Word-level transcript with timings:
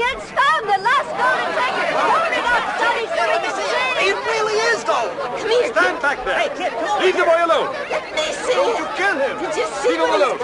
It's 0.00 0.28
found 0.32 0.62
the 0.64 0.78
last 0.80 1.10
golden 1.12 1.48
ticket. 1.60 1.92
Hold 1.92 2.32
it 2.32 2.46
up, 2.48 2.64
Sonny, 2.80 3.04
so 3.04 3.20
we 3.20 3.36
can 3.44 3.52
see. 3.52 3.68
It 4.08 4.16
really 4.16 4.56
is 4.72 4.80
gold. 4.84 5.12
Come 5.36 5.50
here. 5.50 5.72
Stand 5.76 6.00
back 6.00 6.24
there. 6.24 6.38
Hey, 6.40 6.48
kid, 6.56 6.72
come 6.72 7.04
Leave 7.04 7.16
the 7.20 7.24
boy 7.28 7.36
alone. 7.44 7.68
Let 7.92 8.04
me 8.16 8.26
see 8.32 8.56
Don't 8.56 8.72
it. 8.72 8.80
you 8.80 8.86
kill 8.96 9.16
him. 9.20 9.34
Did 9.44 9.52
you 9.60 9.66
see 9.84 9.92
Leave 9.92 10.00
him 10.00 10.12
alone. 10.16 10.38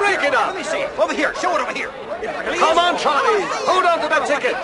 Break 0.00 0.20
it 0.24 0.34
up. 0.34 0.54
Let 0.54 0.56
me 0.56 0.64
see 0.64 0.80
it. 0.88 0.90
Over 0.98 1.12
here. 1.12 1.34
Show 1.36 1.52
it 1.56 1.60
over 1.60 1.74
here. 1.76 1.92
It 2.24 2.32
really 2.46 2.58
Come 2.58 2.78
on. 2.78 2.96
Charlie. 2.96 3.44
Hold 3.68 3.84
on 3.84 4.00
to 4.00 4.08
that 4.08 4.24
ticket. 4.24 4.56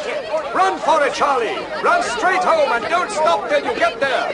Run 0.56 0.80
for 0.80 1.04
it, 1.04 1.12
Charlie. 1.12 1.60
Run 1.84 2.02
straight 2.02 2.42
home 2.42 2.72
and 2.72 2.84
don't 2.88 3.10
stop 3.10 3.48
till 3.48 3.60
you 3.64 3.74
get 3.76 4.00
there. 4.00 4.32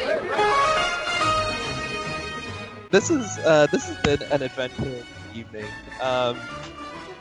this 2.90 3.10
is 3.10 3.38
uh, 3.44 3.66
this 3.72 3.86
has 3.88 3.96
been 4.02 4.22
an 4.30 4.42
adventure 4.42 5.04
evening 5.34 5.66
um, 6.00 6.38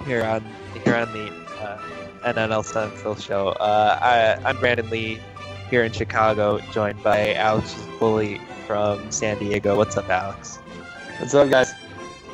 here 0.05 0.23
on 0.23 0.43
here 0.85 0.95
on 0.95 1.11
the 1.11 1.27
uh, 1.67 1.77
NNL 2.23 2.63
Central 2.63 3.15
show. 3.15 3.49
Uh, 3.49 3.99
I, 4.01 4.49
I'm 4.49 4.57
Brandon 4.59 4.89
Lee 4.89 5.19
here 5.69 5.83
in 5.83 5.91
Chicago, 5.91 6.59
joined 6.71 7.01
by 7.03 7.33
Alex 7.33 7.75
Bully 7.99 8.39
from 8.65 9.11
San 9.11 9.37
Diego. 9.37 9.75
What's 9.75 9.97
up, 9.97 10.09
Alex? 10.09 10.57
What's 11.19 11.33
up, 11.33 11.49
guys? 11.49 11.73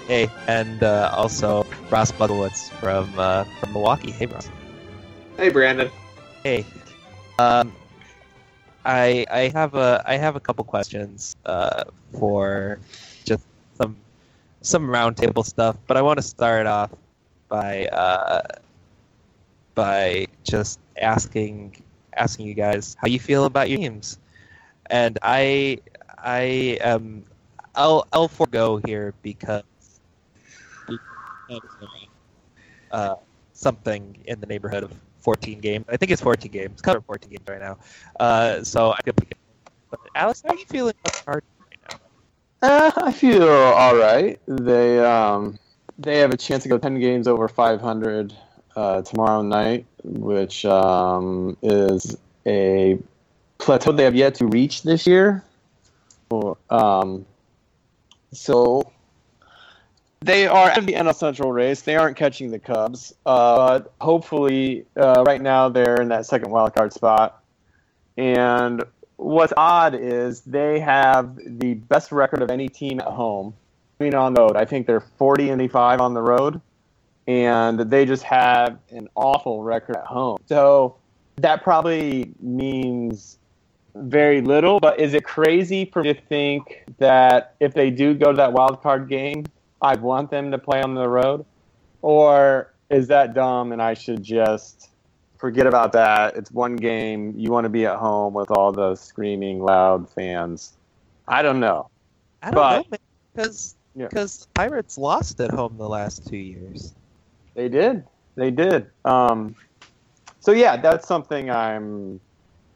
Hey, 0.07 0.29
and 0.47 0.83
uh, 0.83 1.11
also 1.13 1.65
Ross 1.89 2.11
Bugglewitz 2.11 2.69
from 2.71 3.11
uh, 3.17 3.45
from 3.59 3.73
Milwaukee. 3.73 4.11
Hey, 4.11 4.25
Ross. 4.25 4.49
Hey, 5.37 5.49
Brandon. 5.49 5.89
Hey, 6.43 6.65
um, 7.39 7.73
I 8.85 9.25
I 9.31 9.47
have 9.49 9.75
a 9.75 10.03
I 10.05 10.17
have 10.17 10.35
a 10.35 10.39
couple 10.39 10.63
questions 10.65 11.35
uh, 11.45 11.85
for 12.19 12.79
just 13.23 13.45
some 13.77 13.95
some 14.61 14.87
roundtable 14.87 15.45
stuff, 15.45 15.77
but 15.87 15.95
I 15.97 16.01
want 16.01 16.17
to 16.17 16.23
start 16.23 16.67
off 16.67 16.91
by 17.47 17.85
uh, 17.87 18.41
by 19.75 20.27
just 20.43 20.79
asking 20.97 21.83
asking 22.15 22.47
you 22.47 22.53
guys 22.53 22.95
how 22.99 23.07
you 23.07 23.19
feel 23.19 23.45
about 23.45 23.69
your 23.69 23.79
teams, 23.79 24.19
and 24.89 25.17
I 25.21 25.79
I 26.17 26.79
um 26.83 27.23
I'll 27.75 28.07
I'll 28.13 28.27
forego 28.27 28.77
here 28.85 29.13
because 29.21 29.63
uh, 32.91 33.15
something 33.53 34.17
in 34.25 34.39
the 34.39 34.47
neighborhood 34.47 34.83
of 34.83 34.93
14 35.19 35.59
games. 35.59 35.85
I 35.89 35.97
think 35.97 36.11
it's 36.11 36.21
14 36.21 36.51
games. 36.51 36.81
Cover 36.81 37.01
14 37.01 37.29
games 37.29 37.47
right 37.47 37.61
now. 37.61 37.77
Uh, 38.19 38.63
so 38.63 38.91
I 38.91 39.01
feel. 39.03 39.13
But 39.89 39.99
Alex, 40.15 40.41
how 40.45 40.53
are 40.53 40.57
you 40.57 40.65
feeling 40.65 40.93
right 41.27 41.43
now? 41.89 41.97
Uh, 42.61 42.91
I 42.95 43.11
feel 43.11 43.47
all 43.47 43.95
right. 43.95 44.39
They 44.47 44.99
um, 44.99 45.59
they 45.97 46.19
have 46.19 46.31
a 46.31 46.37
chance 46.37 46.63
to 46.63 46.69
go 46.69 46.77
ten 46.77 46.99
games 46.99 47.27
over 47.27 47.47
500 47.47 48.33
uh, 48.75 49.01
tomorrow 49.01 49.41
night, 49.41 49.85
which 50.03 50.65
um, 50.65 51.57
is 51.61 52.17
a 52.45 52.97
plateau 53.57 53.91
they 53.91 54.03
have 54.03 54.15
yet 54.15 54.35
to 54.35 54.47
reach 54.47 54.83
this 54.83 55.07
year. 55.07 55.43
Or, 56.29 56.57
Um, 56.69 57.25
so 58.31 58.91
they 60.21 60.47
are 60.47 60.71
in 60.77 60.85
the 60.85 60.93
NL 60.93 61.13
Central 61.13 61.51
race. 61.51 61.81
They 61.81 61.95
aren't 61.95 62.17
catching 62.17 62.49
the 62.51 62.59
Cubs, 62.59 63.13
uh, 63.25 63.79
but 63.79 63.93
hopefully, 64.01 64.85
uh, 64.95 65.23
right 65.27 65.41
now 65.41 65.69
they're 65.69 66.01
in 66.01 66.09
that 66.09 66.25
second 66.25 66.51
wild 66.51 66.73
card 66.73 66.93
spot. 66.93 67.43
And 68.17 68.83
what's 69.17 69.53
odd 69.57 69.95
is 69.95 70.41
they 70.41 70.79
have 70.79 71.35
the 71.35 71.75
best 71.75 72.11
record 72.11 72.41
of 72.41 72.49
any 72.49 72.69
team 72.69 72.99
at 72.99 73.07
home. 73.07 73.53
I 73.99 74.05
mean, 74.05 74.15
on 74.15 74.33
the 74.33 74.41
road, 74.41 74.55
I 74.55 74.65
think 74.65 74.87
they're 74.87 75.01
40 75.01 75.49
and 75.49 75.61
85 75.61 76.01
on 76.01 76.13
the 76.13 76.21
road, 76.21 76.61
and 77.27 77.79
they 77.79 78.05
just 78.05 78.23
have 78.23 78.77
an 78.91 79.07
awful 79.15 79.63
record 79.63 79.95
at 79.95 80.05
home. 80.05 80.39
So 80.47 80.95
that 81.37 81.63
probably 81.63 82.33
means 82.41 83.37
very 83.95 84.41
little. 84.41 84.79
But 84.79 84.99
is 84.99 85.13
it 85.13 85.23
crazy 85.23 85.85
for 85.85 86.03
me 86.03 86.13
to 86.13 86.21
think 86.21 86.83
that 86.97 87.55
if 87.59 87.73
they 87.73 87.89
do 87.89 88.13
go 88.13 88.31
to 88.31 88.37
that 88.37 88.53
wild 88.53 88.81
card 88.81 89.07
game, 89.07 89.45
I 89.81 89.95
want 89.95 90.31
them 90.31 90.51
to 90.51 90.57
play 90.57 90.81
on 90.81 90.95
the 90.95 91.07
road, 91.07 91.45
or 92.01 92.73
is 92.89 93.07
that 93.07 93.33
dumb 93.33 93.71
and 93.71 93.81
I 93.81 93.93
should 93.93 94.23
just 94.23 94.89
forget 95.37 95.67
about 95.67 95.91
that. 95.91 96.35
It's 96.37 96.51
one 96.51 96.75
game. 96.77 97.33
You 97.35 97.51
want 97.51 97.65
to 97.65 97.69
be 97.69 97.85
at 97.85 97.97
home 97.97 98.33
with 98.33 98.49
all 98.49 98.71
the 98.71 98.95
screaming, 98.95 99.61
loud 99.61 100.09
fans. 100.09 100.73
I 101.27 101.41
don't 101.41 101.59
know. 101.59 101.89
I 102.41 102.51
don't 102.51 102.55
But- 102.55 102.71
know, 102.77 102.85
man, 102.91 102.99
because 103.33 103.75
Yeah. 103.95 104.07
because 104.07 104.47
Pirates 104.53 104.97
lost 104.97 105.39
at 105.41 105.51
home 105.51 105.75
the 105.77 105.87
last 105.87 106.25
two 106.27 106.37
years. 106.37 106.93
They 107.55 107.69
did. 107.69 108.03
They 108.35 108.51
did. 108.51 108.87
Um, 109.05 109.55
so 110.39 110.51
yeah, 110.51 110.77
that's 110.77 111.07
something 111.07 111.49
I'm 111.49 112.19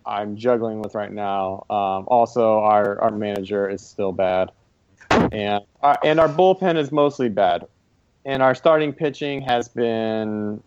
I'm 0.05 0.37
juggling 0.37 0.81
with 0.81 0.95
right 0.95 1.11
now. 1.11 1.65
Um, 1.69 2.07
also, 2.07 2.59
our 2.59 3.01
our 3.01 3.11
manager 3.11 3.69
is 3.69 3.81
still 3.81 4.11
bad, 4.11 4.51
and 5.09 5.63
our, 5.81 5.97
and 6.03 6.19
our 6.19 6.29
bullpen 6.29 6.77
is 6.77 6.91
mostly 6.91 7.29
bad, 7.29 7.67
and 8.23 8.41
our 8.41 8.55
starting 8.55 8.93
pitching 8.93 9.41
has 9.41 9.67
been 9.67 10.61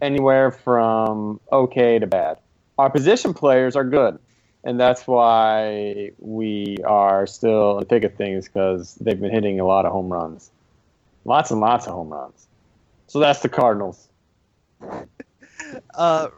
anywhere 0.00 0.50
from 0.50 1.40
okay 1.52 1.98
to 1.98 2.06
bad. 2.06 2.38
Our 2.78 2.90
position 2.90 3.34
players 3.34 3.76
are 3.76 3.84
good, 3.84 4.18
and 4.64 4.80
that's 4.80 5.06
why 5.06 6.10
we 6.18 6.78
are 6.84 7.26
still 7.26 7.78
in 7.78 7.80
the 7.80 7.86
thick 7.86 8.04
of 8.04 8.14
things 8.14 8.48
because 8.48 8.96
they've 8.96 9.20
been 9.20 9.30
hitting 9.30 9.60
a 9.60 9.64
lot 9.64 9.84
of 9.84 9.92
home 9.92 10.12
runs, 10.12 10.50
lots 11.24 11.50
and 11.50 11.60
lots 11.60 11.86
of 11.86 11.92
home 11.92 12.08
runs. 12.08 12.48
So 13.12 13.18
that's 13.18 13.40
the 13.40 13.48
Cardinals. 13.50 14.08
Uh, 15.92 16.28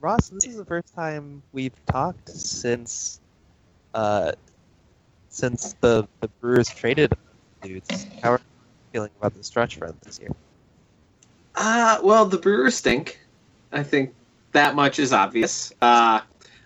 Ross, 0.00 0.30
this 0.30 0.42
is 0.42 0.56
the 0.56 0.64
first 0.64 0.92
time 0.92 1.44
we've 1.52 1.86
talked 1.86 2.28
since 2.28 3.20
uh, 3.94 4.32
since 5.28 5.76
the 5.80 6.08
the 6.18 6.26
Brewers 6.40 6.68
traded 6.68 7.12
dudes. 7.62 8.08
How 8.20 8.32
are 8.32 8.38
you 8.38 8.44
feeling 8.92 9.10
about 9.20 9.34
the 9.34 9.44
stretch 9.44 9.78
run 9.78 9.94
this 10.02 10.18
year? 10.18 10.30
Uh, 11.54 12.00
well, 12.02 12.26
the 12.26 12.38
Brewers 12.38 12.74
stink. 12.74 13.20
I 13.70 13.84
think 13.84 14.12
that 14.50 14.74
much 14.74 14.98
is 14.98 15.12
obvious. 15.12 15.70
Uh, 15.80 16.20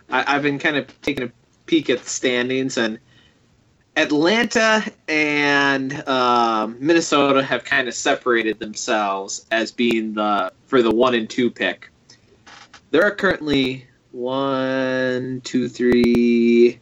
I, 0.09 0.35
I've 0.35 0.43
been 0.43 0.59
kind 0.59 0.77
of 0.77 0.99
taking 1.03 1.25
a 1.25 1.33
peek 1.67 1.91
at 1.91 1.99
the 1.99 2.09
standings, 2.09 2.79
and 2.79 2.99
Atlanta 3.97 4.85
and 5.09 6.07
um, 6.09 6.77
Minnesota 6.81 7.43
have 7.43 7.65
kind 7.65 7.89
of 7.89 7.95
separated 7.95 8.59
themselves 8.59 9.47
as 9.51 9.73
being 9.73 10.15
the 10.15 10.53
for 10.67 10.83
the 10.83 10.91
one 10.91 11.15
and 11.15 11.29
two 11.29 11.51
pick. 11.51 11.91
There 12.91 13.03
are 13.05 13.11
currently 13.11 13.87
one, 14.13 15.41
two, 15.45 15.69
three, 15.69 16.81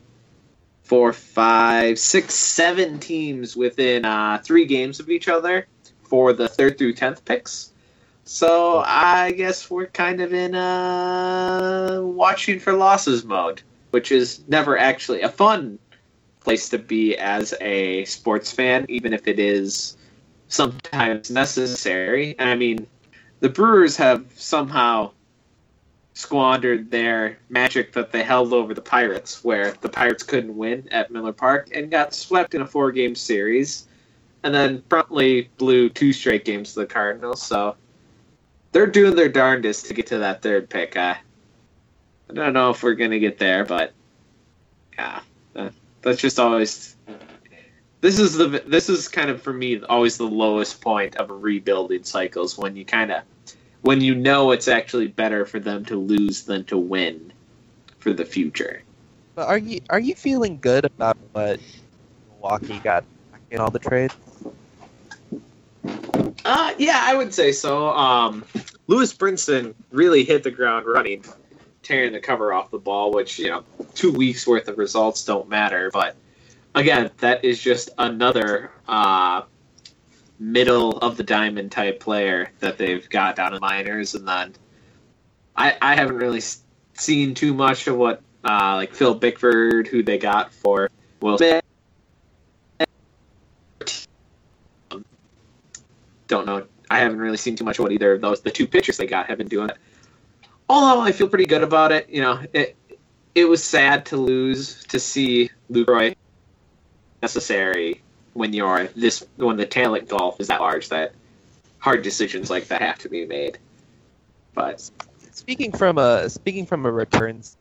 four, 0.82 1.12
five, 1.12 1.98
six, 1.98 2.34
seven 2.34 2.98
teams 2.98 3.56
within 3.56 4.04
uh, 4.04 4.40
three 4.42 4.64
games 4.64 5.00
of 5.00 5.10
each 5.10 5.28
other 5.28 5.66
for 6.04 6.32
the 6.32 6.48
third 6.48 6.78
through 6.78 6.94
tenth 6.94 7.25
picks. 7.25 7.72
So 8.25 8.82
I 8.86 9.32
guess 9.32 9.70
we're 9.70 9.86
kind 9.86 10.20
of 10.20 10.34
in 10.34 10.54
uh, 10.54 12.00
watching 12.02 12.60
for 12.60 12.75
losses 12.75 13.25
mode, 13.25 13.62
which 13.90 14.12
is 14.12 14.42
never 14.48 14.78
actually 14.78 15.22
a 15.22 15.28
fun 15.28 15.78
place 16.41 16.69
to 16.71 16.78
be 16.78 17.16
as 17.16 17.54
a 17.60 18.04
sports 18.04 18.53
fan, 18.53 18.87
even 18.88 19.12
if 19.12 19.26
it 19.26 19.38
is 19.38 19.97
sometimes 20.49 21.31
necessary. 21.31 22.34
And 22.38 22.49
I 22.49 22.54
mean, 22.54 22.87
the 23.41 23.49
Brewers 23.49 23.97
have 23.97 24.25
somehow 24.34 25.12
squandered 26.15 26.91
their 26.91 27.38
magic 27.49 27.93
that 27.93 28.10
they 28.10 28.25
held 28.25 28.53
over 28.53 28.75
the 28.75 28.81
Pirates, 28.81 29.44
where 29.44 29.72
the 29.81 29.88
Pirates 29.88 30.25
couldn't 30.25 30.56
win 30.56 30.88
at 30.91 31.12
Miller 31.12 31.32
Park 31.32 31.69
and 31.72 31.91
got 31.91 32.12
swept 32.12 32.55
in 32.55 32.62
a 32.62 32.66
four 32.66 32.91
game 32.91 33.15
series, 33.15 33.87
and 34.43 34.53
then 34.53 34.82
promptly 34.88 35.49
blew 35.59 35.88
two 35.88 36.12
straight 36.12 36.44
games 36.44 36.75
to 36.75 36.81
the 36.81 36.87
Cardinals. 36.87 37.41
So 37.41 37.76
they're 38.72 38.87
doing 38.87 39.14
their 39.14 39.29
darndest 39.29 39.87
to 39.87 39.94
get 39.94 40.06
to 40.08 40.19
that 40.19 40.43
third 40.43 40.69
pick. 40.69 40.96
I 40.96 41.19
don't 42.32 42.52
know 42.52 42.70
if 42.70 42.82
we're 42.82 42.94
going 42.94 43.12
to 43.12 43.20
get 43.20 43.38
there, 43.38 43.64
but 43.64 43.93
yeah, 44.94 45.20
that's 46.02 46.20
just 46.20 46.38
always. 46.38 46.96
This 48.00 48.18
is 48.18 48.34
the 48.34 48.62
this 48.66 48.88
is 48.88 49.08
kind 49.08 49.30
of 49.30 49.42
for 49.42 49.52
me 49.52 49.82
always 49.84 50.16
the 50.16 50.28
lowest 50.28 50.80
point 50.80 51.16
of 51.16 51.30
a 51.30 51.34
rebuilding 51.34 52.04
cycles 52.04 52.56
when 52.56 52.76
you 52.76 52.84
kind 52.84 53.10
of 53.10 53.22
when 53.82 54.00
you 54.00 54.14
know 54.14 54.52
it's 54.52 54.68
actually 54.68 55.08
better 55.08 55.44
for 55.44 55.58
them 55.58 55.84
to 55.86 55.96
lose 55.96 56.44
than 56.44 56.64
to 56.64 56.78
win 56.78 57.32
for 57.98 58.12
the 58.12 58.24
future. 58.24 58.82
But 59.34 59.48
are 59.48 59.58
you 59.58 59.80
are 59.90 60.00
you 60.00 60.14
feeling 60.14 60.58
good 60.60 60.84
about 60.84 61.16
what 61.32 61.60
Milwaukee 62.30 62.78
got 62.78 63.04
in 63.50 63.58
all 63.58 63.70
the 63.70 63.78
trades? 63.78 64.14
Uh, 66.44 66.74
yeah, 66.78 67.00
I 67.02 67.14
would 67.14 67.34
say 67.34 67.52
so. 67.52 67.90
Um, 67.90 68.44
Lewis 68.86 69.12
Brinson 69.12 69.74
really 69.90 70.24
hit 70.24 70.42
the 70.42 70.50
ground 70.50 70.86
running, 70.86 71.24
tearing 71.88 72.12
the 72.12 72.20
cover 72.20 72.52
off 72.52 72.70
the 72.70 72.79
ball, 72.79 73.11
which, 73.12 73.38
you 73.38 73.49
know, 73.49 73.64
two 73.94 74.12
weeks 74.12 74.46
worth 74.46 74.69
of 74.69 74.76
results 74.76 75.25
don't 75.25 75.49
matter. 75.49 75.90
But 75.90 76.17
again, 76.75 77.11
that 77.19 77.46
is 77.46 77.61
just 77.61 77.88
another 77.96 78.70
uh, 78.87 79.43
middle 80.38 80.99
of 80.99 81.17
the 81.17 81.25
diamond 81.25 81.73
type 81.73 81.99
player 81.99 82.50
that 82.61 82.76
they've 82.76 83.08
got 83.08 83.37
down 83.37 83.55
in 83.55 83.61
minors. 83.61 84.14
And 84.14 84.29
then 84.29 84.55
I, 85.56 85.79
I 85.81 85.94
haven't 85.94 86.17
really 86.17 86.43
seen 86.93 87.35
too 87.35 87.55
much 87.55 87.87
of 87.87 87.96
what 87.96 88.20
uh, 88.44 88.75
like 88.76 88.93
Phil 88.93 89.14
Bickford, 89.14 89.87
who 89.87 90.02
they 90.02 90.19
got 90.19 90.52
for 90.52 90.91
Will 91.20 91.38
Smith. 91.38 91.64
Don't 96.26 96.44
know. 96.44 96.67
I 96.91 96.99
haven't 96.99 97.19
really 97.19 97.38
seen 97.38 97.56
too 97.56 97.64
much 97.64 97.79
of 97.79 97.84
what 97.84 97.93
either 97.93 98.12
of 98.12 98.20
those. 98.20 98.43
The 98.43 98.50
two 98.50 98.67
pitchers 98.67 98.99
they 98.99 99.06
got 99.06 99.26
have 99.29 99.38
been 99.38 99.49
doing. 99.49 99.70
Although 100.69 101.00
I 101.00 101.12
feel 101.12 101.29
pretty 101.29 101.47
good 101.47 101.62
about 101.62 101.93
it. 101.93 102.09
You 102.09 102.23
know, 102.23 102.41
it 102.53 102.76
it 103.35 103.44
was 103.44 103.62
sad 103.62 104.06
to 104.06 104.17
lose 104.17 104.85
to 104.85 104.99
see 104.99 105.50
Lucroy 105.70 106.15
necessary 107.23 108.03
when 108.35 108.53
you're 108.53 108.88
this 108.88 109.25
when 109.37 109.56
the 109.56 109.67
talent 109.67 110.09
golf 110.09 110.41
is 110.41 110.49
that 110.49 110.61
large 110.61 110.88
that 110.91 111.12
hard 111.79 112.03
decisions 112.03 112.50
like 112.50 112.69
that 112.69 112.82
have 112.82 112.99
to 112.99 113.09
be 113.09 113.25
made. 113.26 113.59
But 114.55 114.91
Speaking 115.32 115.73
from 115.73 115.99
a 115.99 116.29
speaking 116.29 116.67
from 116.67 116.85
a 116.85 116.91
returns, 116.91 117.56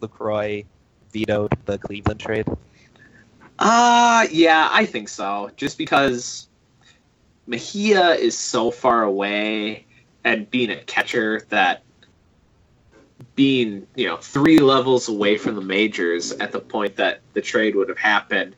Lucroy 0.00 0.64
vetoed 1.12 1.52
the 1.64 1.78
Cleveland 1.78 2.20
trade. 2.20 2.46
Uh 3.58 4.26
yeah, 4.30 4.68
I 4.70 4.84
think 4.84 5.08
so. 5.08 5.50
Just 5.56 5.78
because 5.78 6.48
Mejia 7.46 8.14
is 8.14 8.36
so 8.36 8.70
far 8.70 9.04
away 9.04 9.86
and 10.24 10.50
being 10.50 10.70
a 10.70 10.76
catcher 10.84 11.46
that 11.48 11.82
being, 13.34 13.86
you 13.94 14.06
know, 14.06 14.16
three 14.16 14.58
levels 14.58 15.08
away 15.08 15.36
from 15.36 15.54
the 15.54 15.60
majors 15.60 16.32
at 16.32 16.52
the 16.52 16.60
point 16.60 16.96
that 16.96 17.20
the 17.34 17.40
trade 17.40 17.74
would 17.74 17.88
have 17.88 17.98
happened, 17.98 18.54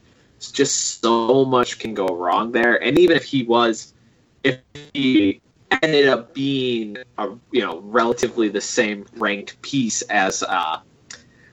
just 0.52 1.00
so 1.00 1.44
much 1.44 1.78
can 1.78 1.94
go 1.94 2.06
wrong 2.06 2.52
there. 2.52 2.82
And 2.82 2.98
even 2.98 3.16
if 3.16 3.24
he 3.24 3.44
was 3.44 3.94
if 4.42 4.58
he 4.92 5.40
ended 5.82 6.08
up 6.08 6.34
being 6.34 6.98
a 7.18 7.28
you 7.50 7.60
know 7.60 7.80
relatively 7.80 8.48
the 8.48 8.60
same 8.60 9.06
ranked 9.16 9.60
piece 9.62 10.02
as 10.02 10.42
uh 10.42 10.80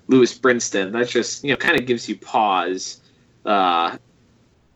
Lewis 0.07 0.37
Brinson, 0.37 0.91
that 0.91 1.07
just 1.07 1.43
you 1.43 1.51
know 1.51 1.57
kind 1.57 1.79
of 1.79 1.85
gives 1.85 2.09
you 2.09 2.17
pause 2.17 3.01
uh, 3.45 3.97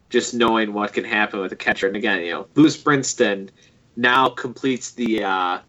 just 0.10 0.34
knowing 0.34 0.74
what 0.74 0.94
can 0.94 1.04
happen 1.04 1.40
with 1.40 1.52
a 1.52 1.56
catcher. 1.56 1.88
And 1.88 1.96
again, 1.96 2.22
you 2.22 2.32
know, 2.32 2.48
Lewis 2.56 2.82
Brinson 2.82 3.50
now 3.96 4.30
completes 4.30 4.92
the 4.92 5.24
uh, 5.24 5.60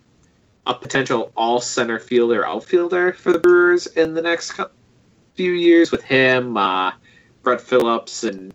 a 0.66 0.74
potential 0.74 1.32
all 1.36 1.60
center 1.60 1.98
fielder 1.98 2.46
outfielder 2.46 3.12
for 3.12 3.32
the 3.32 3.38
Brewers 3.38 3.86
in 3.86 4.14
the 4.14 4.22
next 4.22 4.60
few 5.34 5.52
years 5.52 5.92
with 5.92 6.02
him, 6.02 6.56
uh, 6.56 6.92
Brett 7.42 7.60
Phillips, 7.60 8.24
and 8.24 8.52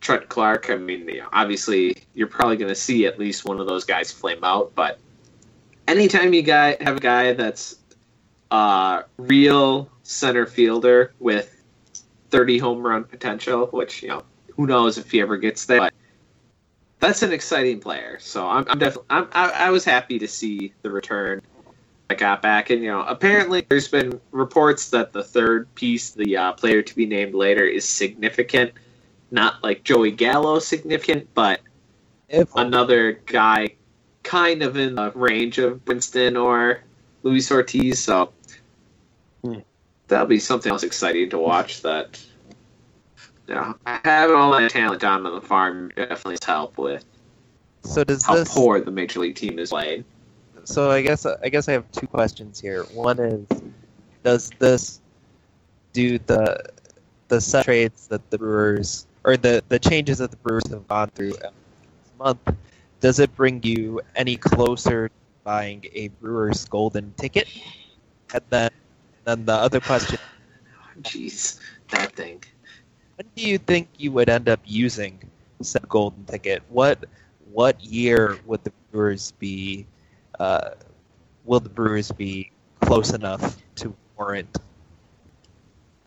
Trent 0.00 0.28
Clark. 0.28 0.70
I 0.70 0.76
mean, 0.76 1.08
you 1.08 1.18
know, 1.18 1.28
obviously, 1.32 2.04
you're 2.14 2.28
probably 2.28 2.56
going 2.56 2.68
to 2.68 2.74
see 2.74 3.06
at 3.06 3.18
least 3.18 3.44
one 3.44 3.60
of 3.60 3.66
those 3.66 3.84
guys 3.84 4.12
flame 4.12 4.44
out, 4.44 4.74
but 4.74 4.98
anytime 5.88 6.32
you 6.32 6.42
guy 6.42 6.76
have 6.80 6.96
a 6.96 7.00
guy 7.00 7.32
that's 7.32 7.76
a 8.50 9.04
real 9.16 9.90
center 10.02 10.46
fielder 10.46 11.12
with 11.18 11.62
30 12.30 12.58
home 12.58 12.86
run 12.86 13.04
potential, 13.04 13.66
which 13.66 14.02
you 14.02 14.08
know 14.08 14.22
who 14.54 14.66
knows 14.66 14.98
if 14.98 15.10
he 15.10 15.20
ever 15.20 15.36
gets 15.36 15.66
there. 15.66 15.78
But 15.80 15.94
that's 17.02 17.22
an 17.22 17.32
exciting 17.32 17.80
player. 17.80 18.16
So 18.20 18.48
I'm, 18.48 18.64
I'm 18.68 18.78
definitely 18.78 19.06
I'm, 19.10 19.28
I, 19.32 19.50
I 19.50 19.70
was 19.70 19.84
happy 19.84 20.20
to 20.20 20.28
see 20.28 20.72
the 20.82 20.90
return. 20.90 21.42
I 22.08 22.14
got 22.14 22.42
back, 22.42 22.70
and 22.70 22.82
you 22.82 22.90
know 22.90 23.02
apparently 23.02 23.66
there's 23.68 23.88
been 23.88 24.20
reports 24.30 24.90
that 24.90 25.12
the 25.12 25.24
third 25.24 25.74
piece, 25.74 26.12
the 26.12 26.36
uh, 26.36 26.52
player 26.52 26.80
to 26.80 26.94
be 26.94 27.06
named 27.06 27.34
later, 27.34 27.64
is 27.64 27.86
significant. 27.88 28.72
Not 29.32 29.62
like 29.64 29.82
Joey 29.82 30.12
Gallo 30.12 30.60
significant, 30.60 31.28
but 31.34 31.60
If 32.28 32.50
another 32.54 33.12
guy 33.26 33.70
kind 34.22 34.62
of 34.62 34.76
in 34.76 34.94
the 34.94 35.10
range 35.12 35.58
of 35.58 35.84
Winston 35.86 36.36
or 36.36 36.84
Luis 37.24 37.50
Ortiz. 37.50 37.98
So 38.04 38.32
Hmm. 39.42 39.60
that'll 40.06 40.26
be 40.26 40.38
something 40.38 40.70
else 40.70 40.84
exciting 40.84 41.30
to 41.30 41.38
watch. 41.38 41.82
That 41.82 42.22
know, 43.54 43.76
having 43.86 44.36
all 44.36 44.52
that 44.52 44.70
talent 44.70 45.00
down 45.00 45.26
on 45.26 45.34
the 45.34 45.40
farm 45.40 45.90
definitely 45.96 46.34
has 46.34 46.44
helped 46.44 46.78
with 46.78 47.04
so 47.84 48.04
does 48.04 48.24
how 48.24 48.34
this 48.34 48.52
poor 48.52 48.80
the 48.80 48.90
major 48.90 49.20
league 49.20 49.34
team 49.34 49.58
is 49.58 49.70
playing. 49.70 50.04
so 50.64 50.90
I 50.90 51.02
guess 51.02 51.26
I 51.26 51.48
guess 51.48 51.68
I 51.68 51.72
have 51.72 51.90
two 51.92 52.06
questions 52.06 52.60
here. 52.60 52.84
One 52.84 53.18
is, 53.18 53.46
does 54.22 54.50
this 54.58 55.00
do 55.92 56.18
the 56.18 56.62
the 57.28 57.40
set 57.40 57.64
trades 57.64 58.06
that 58.08 58.28
the 58.30 58.38
Brewers 58.38 59.06
or 59.24 59.36
the 59.36 59.62
the 59.68 59.78
changes 59.78 60.18
that 60.18 60.30
the 60.30 60.36
Brewers 60.38 60.66
have 60.70 60.86
gone 60.88 61.08
through 61.10 61.32
this 61.32 61.52
month? 62.18 62.56
Does 63.00 63.18
it 63.18 63.34
bring 63.34 63.62
you 63.64 64.00
any 64.14 64.36
closer 64.36 65.08
to 65.08 65.14
buying 65.42 65.84
a 65.92 66.08
Brewers 66.08 66.64
golden 66.66 67.12
ticket? 67.16 67.48
And 68.32 68.42
then, 68.50 68.70
then 69.24 69.44
the 69.44 69.54
other 69.54 69.80
question: 69.80 70.18
Jeez, 71.02 71.58
that 71.90 72.12
thing. 72.12 72.42
When 73.16 73.28
do 73.34 73.46
you 73.48 73.58
think 73.58 73.88
you 73.98 74.12
would 74.12 74.28
end 74.28 74.48
up 74.48 74.60
using 74.64 75.18
said 75.62 75.88
golden 75.88 76.24
ticket? 76.24 76.62
What 76.68 77.04
what 77.52 77.80
year 77.82 78.38
would 78.46 78.64
the 78.64 78.72
Brewers 78.90 79.32
be? 79.32 79.86
Uh, 80.38 80.70
will 81.44 81.60
the 81.60 81.68
Brewers 81.68 82.10
be 82.10 82.50
close 82.80 83.12
enough 83.12 83.58
to 83.76 83.94
warrant 84.16 84.58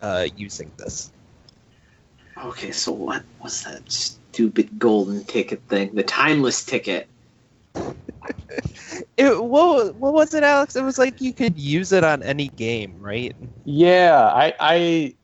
uh, 0.01 0.27
using 0.35 0.71
this? 0.77 1.11
Okay, 2.37 2.71
so 2.71 2.91
what 2.91 3.23
was 3.41 3.63
that 3.63 3.89
stupid 3.91 4.79
golden 4.79 5.23
ticket 5.25 5.61
thing? 5.69 5.95
The 5.95 6.03
timeless 6.03 6.65
ticket. 6.65 7.07
It, 9.17 9.43
what, 9.43 9.95
what 9.95 10.13
was 10.13 10.33
it, 10.33 10.43
Alex? 10.43 10.75
It 10.75 10.83
was 10.83 10.97
like 10.97 11.21
you 11.21 11.33
could 11.33 11.57
use 11.57 11.91
it 11.91 12.03
on 12.03 12.21
any 12.23 12.49
game, 12.49 12.95
right? 12.99 13.35
Yeah, 13.65 14.31
I, 14.33 14.53
I, 14.59 15.15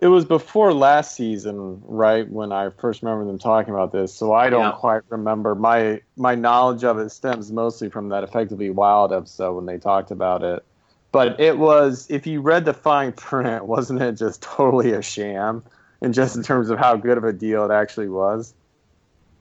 it 0.00 0.06
was 0.06 0.24
before 0.24 0.72
last 0.72 1.14
season, 1.16 1.82
right 1.84 2.28
when 2.28 2.50
I 2.50 2.70
first 2.70 3.02
remember 3.02 3.26
them 3.26 3.38
talking 3.38 3.74
about 3.74 3.92
this. 3.92 4.14
So 4.14 4.32
I 4.32 4.48
don't 4.48 4.62
Yeah. 4.62 4.72
quite 4.72 5.02
remember. 5.10 5.54
My 5.54 6.00
my 6.16 6.34
knowledge 6.34 6.82
of 6.84 6.98
it 6.98 7.10
stems 7.10 7.52
mostly 7.52 7.90
from 7.90 8.08
that 8.08 8.24
effectively 8.24 8.70
wild 8.70 9.12
episode 9.12 9.54
when 9.54 9.66
they 9.66 9.78
talked 9.78 10.10
about 10.10 10.42
it. 10.42 10.64
But 11.12 11.38
it 11.40 11.58
was, 11.58 12.06
if 12.10 12.26
you 12.26 12.40
read 12.40 12.64
the 12.64 12.74
fine 12.74 13.12
print, 13.12 13.66
wasn't 13.66 14.02
it 14.02 14.12
just 14.12 14.42
totally 14.42 14.92
a 14.92 15.02
sham? 15.02 15.62
And 16.02 16.12
just 16.12 16.36
in 16.36 16.42
terms 16.42 16.68
of 16.68 16.78
how 16.78 16.96
good 16.96 17.16
of 17.16 17.24
a 17.24 17.32
deal 17.32 17.64
it 17.64 17.72
actually 17.74 18.08
was. 18.08 18.54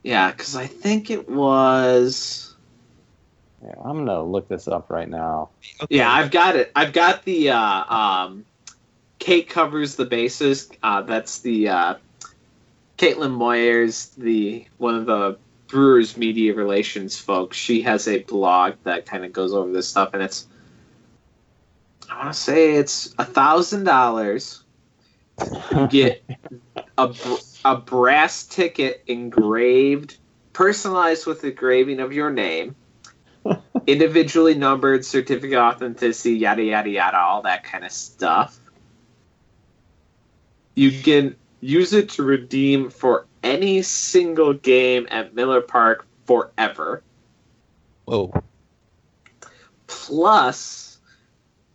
Yeah, 0.03 0.31
because 0.31 0.55
I 0.55 0.67
think 0.67 1.09
it 1.09 1.29
was. 1.29 2.55
Yeah, 3.63 3.74
I'm 3.83 4.05
gonna 4.05 4.24
look 4.24 4.48
this 4.48 4.67
up 4.67 4.89
right 4.89 5.10
now. 5.10 5.50
Okay. 5.81 5.98
Yeah, 5.98 6.12
I've 6.12 6.31
got 6.31 6.55
it. 6.55 6.71
I've 6.75 6.93
got 6.93 7.24
the 7.25 7.50
uh, 7.50 7.93
um, 7.93 8.45
Kate 9.25 9.50
covers 9.50 9.96
the 9.96 10.05
bases. 10.05 10.70
Uh, 10.84 11.01
that's 11.01 11.39
the 11.39 11.67
uh, 11.67 11.96
Caitlin 13.00 13.36
Moyers, 13.36 14.13
the 14.13 14.67
one 14.77 14.94
of 14.94 15.08
the 15.08 15.39
Brewers 15.65 16.15
media 16.15 16.53
relations 16.53 17.17
folks. 17.17 17.58
She 17.58 17.82
has 17.82 18.08
a 18.08 18.20
blog 18.20 18.75
that 18.84 19.08
kind 19.08 19.25
of 19.25 19.34
goes 19.34 19.51
over 19.51 19.72
this 19.72 19.88
stuff, 19.88 20.12
and 20.13 20.22
it's 20.22 20.46
I 22.08 22.20
want 22.20 22.36
to 22.36 22.39
say 22.39 22.75
it's 22.75 23.15
a 23.17 23.25
thousand 23.25 23.86
dollars. 23.86 24.62
Get 25.89 26.24
a 27.00 27.15
a 27.65 27.77
brass 27.77 28.46
ticket 28.46 29.05
engraved, 29.08 30.17
personalized 30.53 31.25
with 31.25 31.41
the 31.41 31.48
engraving 31.48 32.00
of 32.00 32.13
your 32.13 32.29
name 32.29 32.75
individually 33.88 34.53
numbered 34.53 35.03
certificate 35.03 35.58
of 35.58 35.74
authenticity, 35.74 36.38
yada 36.38 36.62
yada 36.62 36.91
yada, 36.91 37.17
all 37.17 37.41
that 37.41 37.63
kind 37.63 37.84
of 37.84 37.91
stuff. 37.91 38.60
You 40.75 40.91
can 40.91 41.36
use 41.62 41.94
it 41.94 42.10
to 42.10 42.24
redeem 42.24 42.89
for 42.89 43.25
any 43.44 43.82
single 43.82 44.53
game 44.53 45.08
at 45.10 45.34
Miller 45.34 45.62
Park 45.62 46.05
forever. 46.25 47.01
Whoa. 48.05 48.34
Plus, 49.88 51.00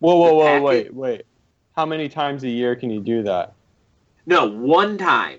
Whoa, 0.01 0.17
whoa, 0.17 0.35
whoa, 0.35 0.45
packet- 0.45 0.63
wait, 0.65 0.95
wait. 0.95 1.23
How 1.77 1.87
many 1.87 2.09
times 2.09 2.45
a 2.45 2.49
year 2.49 2.77
can 2.77 2.91
you 2.91 3.01
do 3.01 3.23
that? 3.25 3.55
no, 4.27 4.49
one 4.49 4.99
time. 4.99 5.39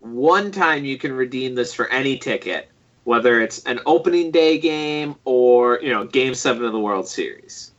One 0.00 0.50
time 0.50 0.84
you 0.84 0.96
can 0.96 1.12
redeem 1.12 1.54
this 1.54 1.74
for 1.74 1.86
any 1.88 2.16
ticket, 2.16 2.68
whether 3.04 3.40
it's 3.40 3.62
an 3.64 3.80
opening 3.84 4.30
day 4.30 4.56
game 4.56 5.14
or, 5.24 5.78
you 5.82 5.90
know, 5.90 6.04
game 6.06 6.34
seven 6.34 6.64
of 6.64 6.72
the 6.72 6.78
World 6.78 7.06
Series. 7.06 7.72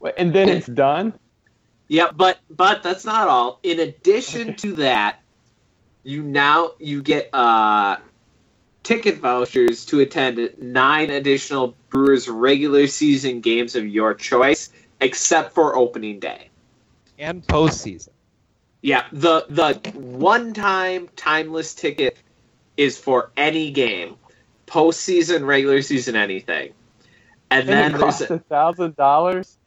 Wait, 0.00 0.14
And 0.16 0.32
then 0.32 0.48
it's 0.48 0.66
done? 0.66 1.12
Yeah, 1.90 2.12
but 2.12 2.38
but 2.48 2.84
that's 2.84 3.04
not 3.04 3.26
all. 3.26 3.58
In 3.64 3.80
addition 3.80 4.54
to 4.58 4.74
that, 4.74 5.18
you 6.04 6.22
now 6.22 6.70
you 6.78 7.02
get 7.02 7.34
uh 7.34 7.96
ticket 8.84 9.18
vouchers 9.18 9.84
to 9.86 9.98
attend 9.98 10.54
nine 10.56 11.10
additional 11.10 11.74
Brewers 11.88 12.28
regular 12.28 12.86
season 12.86 13.40
games 13.40 13.74
of 13.74 13.88
your 13.88 14.14
choice, 14.14 14.70
except 15.00 15.52
for 15.52 15.74
opening 15.74 16.20
day. 16.20 16.50
And 17.18 17.44
postseason. 17.44 18.10
Yeah, 18.82 19.06
the 19.10 19.46
the 19.48 19.74
one 19.98 20.54
time 20.54 21.08
timeless 21.16 21.74
ticket 21.74 22.16
is 22.76 22.98
for 22.98 23.32
any 23.36 23.72
game. 23.72 24.14
Postseason, 24.68 25.44
regular 25.44 25.82
season, 25.82 26.14
anything. 26.14 26.72
and 27.50 27.68
then 27.68 27.96
it 27.96 27.98
there's 27.98 28.00
costs 28.00 28.30
a 28.30 28.38
thousand 28.38 28.94
dollars. 28.94 29.58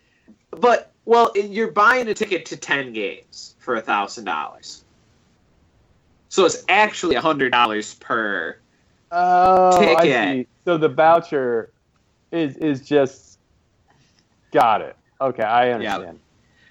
but 0.52 0.93
well, 1.06 1.32
you're 1.36 1.72
buying 1.72 2.08
a 2.08 2.14
ticket 2.14 2.46
to 2.48 2.58
ten 2.58 2.94
games 2.94 3.56
for 3.60 3.76
a 3.76 3.82
thousand 3.82 4.26
dollars. 4.26 4.84
So 6.30 6.46
it's 6.46 6.64
actually 6.70 7.16
a 7.16 7.22
hundred 7.22 7.52
dollars 7.52 7.94
per. 7.96 8.58
Oh, 9.12 9.78
I 9.78 10.02
Ticket. 10.02 10.30
see. 10.30 10.48
So 10.66 10.78
the 10.78 10.90
voucher 10.90 11.72
is 12.32 12.58
is 12.58 12.82
just 12.82 13.38
got 14.52 14.82
it. 14.82 14.96
Okay, 15.22 15.44
I 15.44 15.72
understand. 15.72 16.20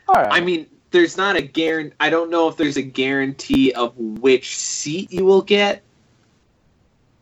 All 0.08 0.16
right. 0.16 0.28
I 0.30 0.40
mean, 0.40 0.66
there's 0.90 1.16
not 1.16 1.36
a 1.36 1.42
guarantee. 1.42 1.94
I 2.00 2.10
don't 2.10 2.30
know 2.30 2.48
if 2.48 2.56
there's 2.56 2.76
a 2.76 2.82
guarantee 2.82 3.72
of 3.72 3.96
which 3.96 4.58
seat 4.58 5.12
you 5.12 5.24
will 5.24 5.42
get. 5.42 5.82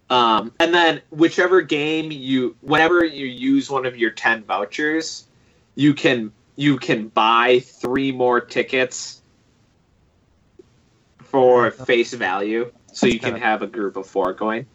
Um, 0.08 0.52
and 0.58 0.74
then 0.74 1.02
whichever 1.10 1.60
game 1.60 2.10
you, 2.10 2.56
whenever 2.62 3.04
you 3.04 3.26
use 3.26 3.70
one 3.70 3.86
of 3.86 3.96
your 3.96 4.10
ten 4.10 4.42
vouchers, 4.42 5.26
you 5.76 5.94
can 5.94 6.32
you 6.56 6.76
can 6.78 7.08
buy 7.08 7.60
three 7.60 8.12
more 8.12 8.40
tickets 8.40 9.22
for 11.18 11.70
face 11.70 12.12
value, 12.12 12.70
so 12.92 13.06
you 13.06 13.20
can 13.20 13.36
have 13.36 13.62
a 13.62 13.66
group 13.66 13.96
of 13.96 14.06
four 14.06 14.32
going, 14.32 14.66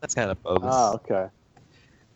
That's 0.00 0.14
kind 0.14 0.30
of 0.30 0.42
bogus. 0.42 0.68
oh, 0.70 0.94
okay. 0.94 1.28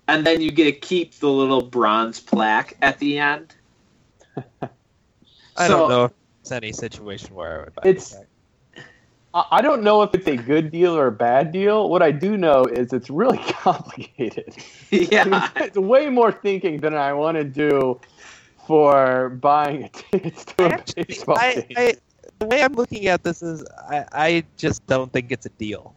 and 0.09 0.27
then 0.27 0.41
you 0.41 0.51
get 0.51 0.65
to 0.65 0.73
keep 0.73 1.15
the 1.15 1.29
little 1.31 1.63
bronze 1.63 2.21
plaque 2.21 2.77
at 2.83 2.99
the 2.99 3.19
end. 3.19 3.55
I 4.37 5.67
so- 5.67 5.69
don't 5.69 5.89
know 5.89 6.05
if 6.05 6.13
there's 6.45 6.53
any 6.53 6.73
situation 6.73 7.35
where 7.35 7.61
I 7.61 7.65
would 7.65 7.75
buy 7.75 7.83
It's- 7.85 8.11
that. 8.15 8.25
I 9.35 9.45
I 9.51 9.61
don't 9.63 9.83
know 9.83 10.01
if 10.03 10.15
it's 10.15 10.27
a 10.27 10.37
good 10.37 10.71
deal 10.71 10.97
or 10.97 11.07
a 11.09 11.13
bad 11.13 11.53
deal. 11.53 11.91
What 11.91 12.03
I 12.03 12.11
do 12.13 12.37
know 12.39 12.65
is 12.65 12.95
it's 12.95 13.11
really 13.11 13.37
complicated. 13.49 14.57
yeah, 14.91 15.51
it's 15.57 15.77
way 15.77 16.09
more 16.09 16.33
thinking 16.33 16.81
than 16.81 16.95
I 16.95 17.13
want 17.13 17.37
to 17.37 17.45
do 17.45 18.01
for 18.69 19.31
buying 19.31 19.85
a 19.85 19.89
ticket 19.89 20.37
to 20.37 20.67
a 20.67 20.69
Actually, 20.69 21.05
baseball 21.05 21.39
I, 21.39 21.55
game. 21.55 21.73
I, 21.75 21.95
the 22.39 22.47
way 22.47 22.63
I'm 22.63 22.75
looking 22.75 23.07
at 23.07 23.25
this 23.25 23.43
is, 23.43 23.65
I, 23.89 24.05
I 24.13 24.45
just 24.59 24.87
don't 24.87 25.11
think 25.11 25.33
it's 25.33 25.47
a 25.47 25.49
deal. 25.49 25.95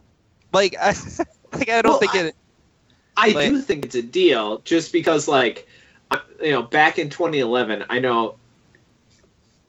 Like, 0.54 0.74
I, 0.80 0.94
like 1.52 1.68
I 1.68 1.82
don't 1.82 1.90
Well, 1.92 1.98
think 2.00 2.14
I- 2.14 2.18
it. 2.28 2.36
I 3.18 3.28
Like- 3.32 3.50
do 3.50 3.60
think 3.60 3.84
it's 3.84 3.94
a 3.94 4.00
deal, 4.02 4.60
just 4.64 4.90
because, 4.90 5.28
like, 5.28 5.68
you 6.42 6.50
know, 6.50 6.62
back 6.62 6.98
in 6.98 7.10
2011, 7.10 7.84
I 7.90 7.98
know 7.98 8.36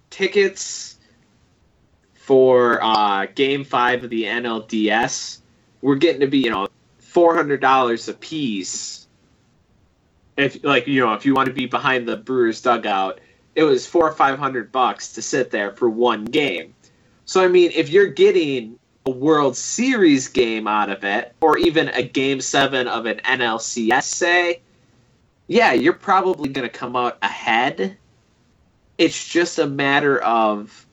tickets 0.10 0.98
for 2.14 2.82
uh, 2.82 3.26
Game 3.36 3.66
Five 3.66 4.06
of 4.06 4.10
the 4.10 4.24
NLDS 4.24 5.40
were 5.82 5.98
getting 5.98 6.22
to 6.22 6.28
be, 6.28 6.38
you 6.40 6.50
know, 6.52 6.70
four 7.00 7.36
hundred 7.36 7.60
dollars 7.60 8.08
a 8.08 8.14
piece. 8.14 9.03
If 10.38 10.64
like 10.64 10.88
you 10.88 11.00
know, 11.00 11.14
if 11.14 11.26
you 11.26 11.34
want 11.34 11.48
to 11.48 11.54
be 11.54 11.66
behind 11.66 12.08
the 12.08 12.18
Brewers 12.18 12.62
dugout, 12.62 13.20
it 13.56 13.64
was 13.64 13.86
four 13.86 14.08
or 14.08 14.14
five 14.14 14.40
hundred 14.40 14.72
bucks 14.72 15.14
to 15.14 15.22
sit 15.22 15.52
there 15.52 15.72
for 15.72 15.90
one 15.90 16.26
game. 16.26 16.74
So 17.26 17.44
I 17.44 17.48
mean, 17.48 17.72
if 17.74 17.90
you're 17.90 18.08
getting 18.08 18.80
a 19.06 19.12
World 19.12 19.58
Series 19.58 20.28
game 20.28 20.68
out 20.68 20.90
of 20.90 21.04
it, 21.04 21.36
or 21.42 21.58
even 21.58 21.90
a 21.90 22.04
Game 22.04 22.42
Seven 22.42 22.88
of 22.88 23.06
an 23.06 23.18
NLCS, 23.26 24.04
say, 24.04 24.62
yeah, 25.48 25.74
you're 25.74 25.94
probably 25.94 26.50
going 26.50 26.68
to 26.68 26.74
come 26.74 26.96
out 26.96 27.18
ahead. 27.22 27.98
It's 28.98 29.28
just 29.28 29.60
a 29.60 29.68
matter 29.68 30.20
of 30.20 30.86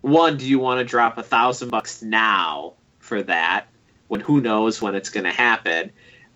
one, 0.00 0.36
do 0.36 0.46
you 0.48 0.58
want 0.58 0.78
to 0.78 0.84
drop 0.84 1.18
a 1.18 1.22
thousand 1.22 1.68
bucks 1.68 2.02
now 2.02 2.74
for 2.98 3.22
that 3.24 3.66
when 4.08 4.20
who 4.20 4.40
knows 4.40 4.80
when 4.80 4.94
it's 4.94 5.10
going 5.10 5.24
to 5.24 5.32
happen? 5.32 5.92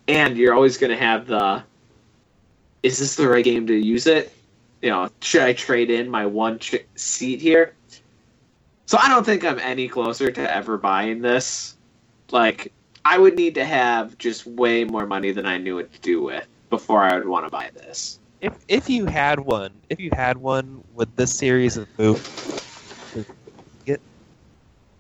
And 0.09 0.37
you're 0.37 0.55
always 0.55 0.77
going 0.77 0.91
to 0.91 0.97
have 1.03 1.27
the 1.27 1.63
is 2.83 2.99
this 2.99 3.17
the 3.17 3.29
right 3.29 3.45
game 3.45 3.67
to 3.67 3.75
use 3.75 4.07
it? 4.07 4.33
You 4.83 4.91
know, 4.91 5.09
should 5.21 5.43
I 5.43 5.55
trade 5.55 5.91
in 5.91 6.11
my 6.11 6.27
one 6.27 6.59
ch- 6.59 6.85
seat 6.95 7.41
here? 7.41 7.75
So 8.87 8.99
I 9.01 9.09
don't 9.09 9.25
think 9.25 9.45
I'm 9.45 9.59
any 9.59 9.89
closer 9.89 10.31
to 10.31 10.55
ever 10.55 10.77
buying 10.77 11.23
this. 11.23 11.77
Like, 12.31 12.71
I 13.07 13.17
would 13.17 13.37
need 13.37 13.55
to 13.55 13.65
have 13.65 14.19
just 14.19 14.47
way 14.47 14.85
more 14.85 15.07
money 15.07 15.33
than 15.33 15.47
I 15.47 15.57
knew 15.57 15.77
what 15.77 15.91
to 15.95 16.01
do 16.01 16.23
with 16.23 16.47
before 16.69 17.03
I 17.03 17.17
would 17.17 17.27
want 17.27 17.47
to 17.47 17.51
buy 17.51 17.71
this. 17.73 18.19
If 18.43 18.53
if 18.69 18.91
you 18.91 19.07
had 19.07 19.41
one, 19.41 19.71
if 19.89 19.99
you 19.99 20.11
had 20.13 20.37
one 20.37 20.85
with 20.95 21.15
this 21.17 21.35
series 21.35 21.79
of 21.79 21.89
movies, 21.99 22.45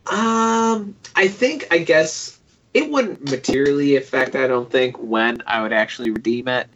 Um, 0.07 0.95
I 1.17 1.29
think 1.29 1.67
I 1.71 1.79
guess 1.79 2.39
it 2.75 2.91
wouldn't 2.91 3.31
materially 3.31 3.97
affect. 3.97 4.35
I 4.35 4.49
don't 4.49 4.71
think 4.71 4.97
when 4.99 5.43
I 5.47 5.63
would 5.63 5.73
actually 5.73 6.11
redeem 6.11 6.49
it. 6.49 6.69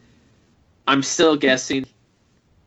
I'm 0.87 1.03
still 1.03 1.37
guessing. 1.37 1.85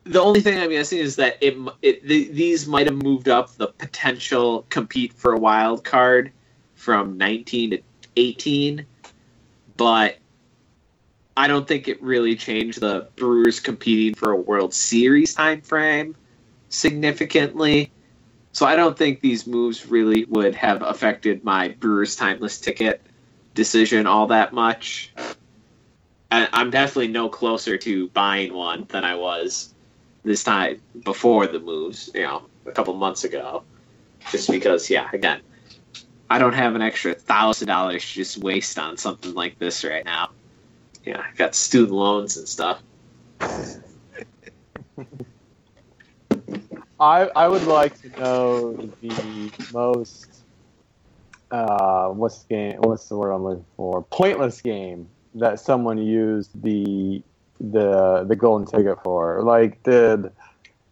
The 0.04 0.20
only 0.20 0.40
thing 0.40 0.58
I'm 0.58 0.70
guessing 0.70 0.98
is 0.98 1.16
that 1.16 1.38
it, 1.40 1.56
it 1.80 2.06
th- 2.06 2.32
these 2.32 2.66
might 2.66 2.86
have 2.86 3.02
moved 3.02 3.28
up 3.28 3.56
the 3.56 3.68
potential 3.68 4.66
compete 4.68 5.14
for 5.14 5.32
a 5.32 5.38
wild 5.38 5.82
card 5.82 6.30
from 6.74 7.16
19 7.16 7.70
to 7.70 7.82
18, 8.16 8.84
but 9.76 10.18
I 11.36 11.46
don't 11.46 11.66
think 11.66 11.88
it 11.88 12.02
really 12.02 12.36
changed 12.36 12.80
the 12.80 13.08
Brewers 13.16 13.60
competing 13.60 14.14
for 14.14 14.32
a 14.32 14.36
World 14.36 14.74
Series 14.74 15.34
time 15.34 15.62
frame 15.62 16.14
significantly. 16.68 17.90
So 18.52 18.66
I 18.66 18.76
don't 18.76 18.98
think 18.98 19.20
these 19.20 19.46
moves 19.46 19.86
really 19.86 20.26
would 20.26 20.54
have 20.54 20.82
affected 20.82 21.42
my 21.42 21.68
Brewers 21.68 22.14
timeless 22.16 22.60
ticket 22.60 23.00
decision 23.54 24.06
all 24.06 24.28
that 24.28 24.52
much. 24.52 25.12
I, 26.30 26.48
I'm 26.52 26.70
definitely 26.70 27.08
no 27.08 27.28
closer 27.28 27.76
to 27.78 28.08
buying 28.08 28.54
one 28.54 28.86
than 28.88 29.04
I 29.04 29.16
was 29.16 29.74
this 30.24 30.44
time 30.44 30.80
before 31.04 31.46
the 31.46 31.60
moves, 31.60 32.10
you 32.14 32.22
know, 32.22 32.42
a 32.66 32.72
couple 32.72 32.94
months 32.94 33.24
ago. 33.24 33.64
Just 34.30 34.48
because, 34.50 34.88
yeah, 34.88 35.08
again, 35.12 35.40
I 36.30 36.38
don't 36.38 36.54
have 36.54 36.74
an 36.74 36.82
extra 36.82 37.14
thousand 37.14 37.68
dollars 37.68 38.02
to 38.02 38.14
just 38.14 38.38
waste 38.38 38.78
on 38.78 38.96
something 38.96 39.34
like 39.34 39.58
this 39.58 39.84
right 39.84 40.04
now. 40.04 40.30
Yeah, 41.04 41.20
I 41.20 41.34
got 41.36 41.54
student 41.54 41.92
loans 41.92 42.36
and 42.36 42.48
stuff. 42.48 42.80
I 47.00 47.28
I 47.34 47.48
would 47.48 47.64
like 47.64 48.00
to 48.02 48.08
know 48.20 48.74
the 49.02 49.50
most 49.72 50.44
uh 51.52 52.08
what's 52.08 52.42
the 52.44 52.48
game 52.48 52.76
what's 52.80 53.08
the 53.08 53.16
word 53.16 53.30
I'm 53.30 53.44
looking 53.44 53.64
for 53.76 54.02
pointless 54.04 54.60
game 54.60 55.08
that 55.34 55.60
someone 55.60 55.98
used 55.98 56.50
the 56.62 57.22
the 57.60 58.24
the 58.24 58.36
golden 58.36 58.66
ticket 58.66 59.02
for. 59.04 59.42
Like 59.42 59.82
did 59.82 60.32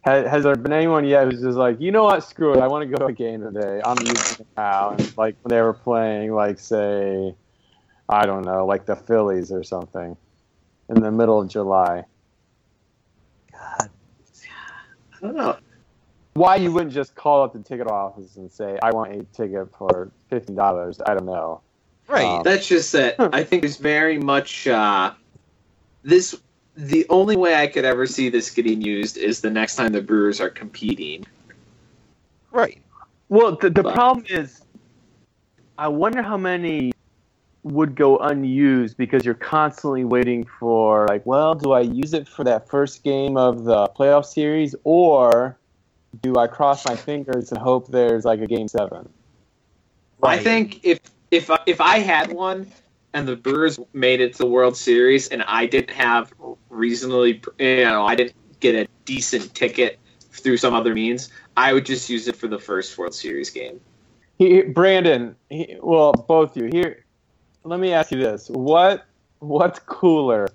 has, 0.02 0.26
has 0.28 0.44
there 0.44 0.56
been 0.56 0.72
anyone 0.72 1.04
yet 1.04 1.24
who's 1.24 1.42
just 1.42 1.58
like, 1.58 1.80
you 1.80 1.90
know 1.92 2.04
what, 2.04 2.24
screw 2.24 2.54
it, 2.54 2.60
I 2.60 2.66
want 2.68 2.88
to 2.88 2.96
go 2.96 3.04
to 3.04 3.06
a 3.06 3.12
game 3.12 3.42
today. 3.42 3.82
I'm 3.84 3.98
using 4.00 4.36
it 4.40 4.46
now. 4.56 4.90
And 4.90 5.16
like 5.16 5.36
when 5.42 5.50
they 5.50 5.60
were 5.60 5.74
playing, 5.74 6.32
like 6.32 6.58
say, 6.58 7.34
I 8.08 8.26
don't 8.26 8.44
know, 8.44 8.64
like 8.66 8.86
the 8.86 8.96
Phillies 8.96 9.52
or 9.52 9.62
something, 9.62 10.16
in 10.88 11.00
the 11.00 11.10
middle 11.10 11.40
of 11.40 11.48
July. 11.48 12.04
God, 13.52 13.90
I 15.12 15.20
don't 15.20 15.36
know. 15.36 15.56
Why 16.40 16.56
you 16.56 16.72
wouldn't 16.72 16.92
just 16.92 17.14
call 17.14 17.42
up 17.44 17.52
the 17.52 17.58
ticket 17.60 17.86
office 17.86 18.36
and 18.36 18.50
say, 18.50 18.78
"I 18.82 18.90
want 18.92 19.12
a 19.14 19.22
ticket 19.34 19.68
for 19.76 20.10
fifteen 20.28 20.56
dollars"? 20.56 21.00
I 21.06 21.14
don't 21.14 21.26
know. 21.26 21.60
right? 22.08 22.24
Um, 22.24 22.42
That's 22.42 22.66
just 22.66 22.90
that 22.92 23.14
I 23.32 23.44
think 23.44 23.62
there's 23.62 23.76
very 23.76 24.18
much 24.18 24.66
uh, 24.66 25.12
this. 26.02 26.34
The 26.76 27.04
only 27.10 27.36
way 27.36 27.56
I 27.56 27.66
could 27.66 27.84
ever 27.84 28.06
see 28.06 28.28
this 28.30 28.48
getting 28.50 28.80
used 28.80 29.18
is 29.18 29.40
the 29.42 29.50
next 29.50 29.76
time 29.76 29.92
the 29.92 30.00
Brewers 30.00 30.40
are 30.40 30.48
competing. 30.48 31.26
right. 32.52 32.80
Well, 33.28 33.56
the, 33.56 33.70
the 33.70 33.82
But- 33.82 33.94
problem 33.94 34.24
is, 34.28 34.62
I 35.78 35.88
wonder 35.88 36.22
how 36.22 36.36
many 36.36 36.92
would 37.62 37.94
go 37.94 38.16
unused 38.18 38.96
because 38.96 39.24
you're 39.24 39.34
constantly 39.34 40.04
waiting 40.04 40.46
for, 40.58 41.06
like, 41.08 41.24
well, 41.26 41.54
do 41.54 41.72
I 41.72 41.80
use 41.80 42.14
it 42.14 42.26
for 42.26 42.42
that 42.44 42.68
first 42.68 43.04
game 43.04 43.36
of 43.36 43.64
the 43.64 43.86
playoff 43.88 44.24
series, 44.24 44.74
or 44.84 45.58
do 46.22 46.36
I 46.36 46.46
cross 46.46 46.86
my 46.86 46.96
fingers 46.96 47.50
and 47.52 47.60
hope 47.60 47.88
there's 47.88 48.24
like 48.24 48.40
a 48.40 48.46
game 48.46 48.68
seven? 48.68 49.08
I 50.22 50.38
think 50.38 50.84
if 50.84 51.00
if 51.30 51.50
if 51.66 51.80
I 51.80 51.98
had 51.98 52.32
one 52.32 52.70
and 53.12 53.26
the 53.26 53.36
Brewers 53.36 53.78
made 53.92 54.20
it 54.20 54.32
to 54.32 54.38
the 54.38 54.46
World 54.46 54.76
Series 54.76 55.28
and 55.28 55.42
I 55.44 55.66
didn't 55.66 55.90
have 55.90 56.32
reasonably, 56.68 57.42
you 57.58 57.84
know, 57.84 58.06
I 58.06 58.14
didn't 58.14 58.34
get 58.60 58.74
a 58.74 58.88
decent 59.04 59.54
ticket 59.54 59.98
through 60.30 60.56
some 60.56 60.74
other 60.74 60.94
means, 60.94 61.30
I 61.56 61.72
would 61.72 61.84
just 61.84 62.08
use 62.08 62.28
it 62.28 62.36
for 62.36 62.48
the 62.48 62.58
first 62.58 62.96
World 62.96 63.14
Series 63.14 63.50
game. 63.50 63.80
He, 64.38 64.62
Brandon, 64.62 65.36
he, 65.50 65.76
well, 65.82 66.12
both 66.12 66.56
you 66.56 66.64
here. 66.72 67.04
Let 67.64 67.80
me 67.80 67.92
ask 67.92 68.10
you 68.10 68.18
this: 68.18 68.48
what 68.48 69.06
what's 69.40 69.78
cooler, 69.80 70.48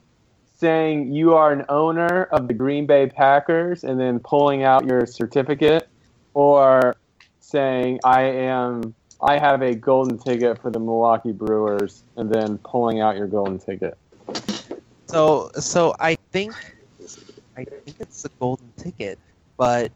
saying 0.55 1.11
you 1.13 1.33
are 1.35 1.51
an 1.51 1.65
owner 1.69 2.23
of 2.25 2.47
the 2.47 2.53
Green 2.53 2.85
Bay 2.85 3.07
Packers 3.07 3.83
and 3.83 3.99
then 3.99 4.19
pulling 4.19 4.63
out 4.63 4.85
your 4.85 5.05
certificate, 5.05 5.87
or 6.33 6.95
saying 7.39 7.99
I 8.03 8.23
am 8.23 8.95
I 9.21 9.37
have 9.37 9.61
a 9.61 9.75
golden 9.75 10.17
ticket 10.17 10.61
for 10.61 10.71
the 10.71 10.79
Milwaukee 10.79 11.31
Brewers 11.31 12.03
and 12.17 12.29
then 12.29 12.57
pulling 12.59 12.99
out 12.99 13.15
your 13.17 13.27
golden 13.27 13.59
ticket? 13.59 13.97
So 15.07 15.51
so 15.59 15.95
I 15.99 16.15
think 16.31 16.53
I 17.57 17.63
think 17.85 17.97
it's 17.99 18.21
the 18.23 18.29
golden 18.39 18.71
ticket, 18.77 19.19
but 19.57 19.91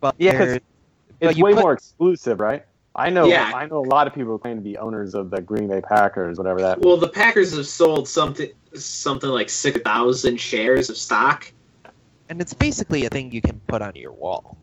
but 0.00 0.14
Yeah, 0.18 0.32
'cause 0.32 0.38
there- 0.48 0.60
but 1.20 1.30
It's 1.32 1.40
way 1.40 1.52
put- 1.52 1.62
more 1.62 1.72
exclusive, 1.72 2.38
right? 2.40 2.64
I 2.98 3.10
know. 3.10 3.26
Yeah. 3.26 3.52
I 3.54 3.66
know 3.66 3.78
a 3.78 3.88
lot 3.88 4.06
of 4.08 4.14
people 4.14 4.32
who 4.32 4.38
claim 4.38 4.56
to 4.56 4.62
be 4.62 4.76
owners 4.76 5.14
of 5.14 5.30
the 5.30 5.40
Green 5.40 5.68
Bay 5.68 5.80
Packers, 5.80 6.36
whatever 6.36 6.60
that. 6.62 6.80
Well, 6.80 6.96
the 6.96 7.08
Packers 7.08 7.56
have 7.56 7.66
sold 7.66 8.08
something 8.08 8.50
something 8.74 9.30
like 9.30 9.48
six 9.48 9.80
thousand 9.80 10.38
shares 10.40 10.90
of 10.90 10.96
stock. 10.96 11.50
and 12.28 12.40
it's 12.40 12.52
basically 12.52 13.06
a 13.06 13.08
thing 13.08 13.32
you 13.32 13.40
can 13.40 13.60
put 13.68 13.82
on 13.82 13.94
your 13.94 14.12
wall. 14.12 14.58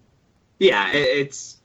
Yeah, 0.60 0.92
it, 0.92 1.08
it's 1.18 1.62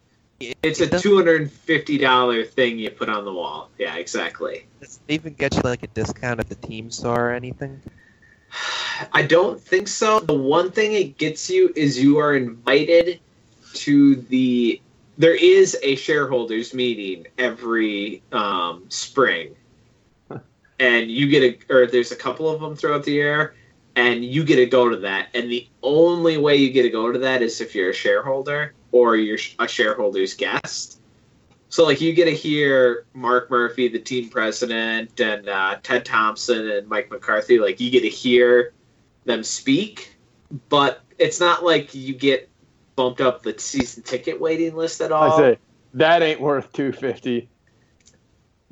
it's 0.63 0.81
it 0.81 0.95
a 0.95 0.99
two 0.99 1.17
hundred 1.17 1.43
and 1.43 1.51
fifty 1.53 1.99
dollar 1.99 2.45
thing 2.45 2.79
you 2.79 2.91
put 2.91 3.09
on 3.09 3.25
the 3.25 3.33
wall. 3.33 3.71
Yeah, 3.79 3.97
exactly. 3.97 4.67
Does 4.81 5.01
it 5.09 5.13
even 5.13 5.35
get 5.35 5.55
you 5.55 5.63
like 5.63 5.83
a 5.83 5.89
discount 5.89 6.41
at 6.41 6.49
the 6.49 6.55
team 6.55 6.91
store 6.91 7.31
or 7.31 7.33
anything? 7.33 7.81
I 9.13 9.23
don't 9.23 9.61
think 9.61 9.89
so. 9.89 10.21
The 10.21 10.35
one 10.35 10.71
thing 10.71 10.93
it 10.93 11.19
gets 11.19 11.51
you 11.51 11.73
is 11.77 11.99
you 12.03 12.19
are 12.19 12.37
invited 12.37 13.21
to 13.75 14.17
the. 14.17 14.81
There 15.21 15.35
is 15.35 15.77
a 15.83 15.97
shareholders 15.97 16.73
meeting 16.73 17.27
every 17.37 18.23
um, 18.33 18.87
spring, 18.89 19.55
and 20.79 21.11
you 21.11 21.29
get 21.29 21.43
a 21.43 21.75
or 21.75 21.87
there's 21.87 22.11
a 22.11 22.17
couple 22.17 22.49
of 22.49 22.63
them 22.63 22.75
throughout 22.75 23.05
the 23.05 23.13
year, 23.13 23.55
and 23.97 24.25
you 24.25 24.45
get 24.45 24.57
to 24.57 24.65
go 24.65 24.89
to 24.89 24.97
that. 24.97 25.29
And 25.35 25.53
the 25.53 25.69
only 25.83 26.39
way 26.39 26.57
you 26.57 26.71
get 26.71 26.85
to 26.85 26.89
go 26.89 27.13
to 27.13 27.19
that 27.19 27.43
is 27.43 27.61
if 27.61 27.75
you're 27.75 27.91
a 27.91 27.93
shareholder 27.93 28.73
or 28.93 29.17
you're 29.17 29.37
a 29.59 29.69
shareholder's 29.69 30.33
guest. 30.33 31.03
So 31.69 31.85
like 31.85 32.01
you 32.01 32.15
get 32.15 32.25
to 32.25 32.35
hear 32.35 33.05
Mark 33.13 33.51
Murphy, 33.51 33.89
the 33.89 33.99
team 33.99 34.31
president, 34.31 35.21
and 35.21 35.51
uh, 35.51 35.77
Ted 35.83 36.07
Thompson 36.07 36.67
and 36.71 36.89
Mike 36.89 37.11
McCarthy. 37.11 37.59
Like 37.59 37.79
you 37.79 37.91
get 37.91 38.01
to 38.01 38.09
hear 38.09 38.73
them 39.27 39.45
speak, 39.45 40.17
but 40.71 41.03
it's 41.19 41.41
not 41.41 41.63
like 41.63 41.95
you 41.95 42.15
get 42.15 42.50
bumped 42.97 43.21
up 43.21 43.43
the 43.43 43.59
season 43.59 44.03
ticket 44.03 44.41
waiting 44.41 44.75
list 44.77 45.01
at 45.01 45.13
all. 45.13 45.33
I 45.33 45.37
say 45.39 45.59
that 45.95 46.23
ain't 46.23 46.41
worth 46.41 46.73
two 46.73 46.93
fifty. 46.93 47.49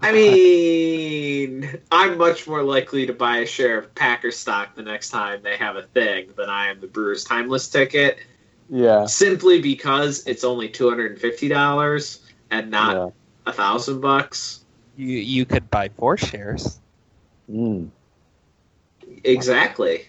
I 0.01 0.13
mean, 0.13 1.81
I'm 1.91 2.19
much 2.19 2.47
more 2.47 2.63
likely 2.63 3.07
to 3.07 3.13
buy 3.13 3.39
a 3.39 3.47
share 3.47 3.79
of 3.79 3.93
Packer 3.97 4.31
stock 4.31 4.77
the 4.77 4.83
next 4.83 5.11
time 5.11 5.43
they 5.43 5.57
have 5.57 5.75
a 5.77 5.83
thing 5.83 6.29
than 6.37 6.49
I 6.49 6.69
am 6.69 6.81
the 6.81 6.87
Brewers 6.87 7.25
timeless 7.25 7.69
ticket, 7.69 8.19
Yeah. 8.71 9.07
simply 9.07 9.61
because 9.61 10.25
it's 10.27 10.45
only 10.45 10.69
two 10.69 10.89
hundred 10.89 11.13
and 11.13 11.21
fifty 11.21 11.49
dollars 11.49 12.21
and 12.51 12.71
not 12.71 12.97
yeah. 12.97 13.09
a 13.47 13.53
thousand 13.53 14.01
bucks. 14.01 14.65
You 14.97 15.17
you 15.19 15.45
could 15.45 15.69
buy 15.71 15.89
four 15.89 16.17
shares. 16.17 16.79
Mm. 17.51 17.89
Exactly. 19.25 20.07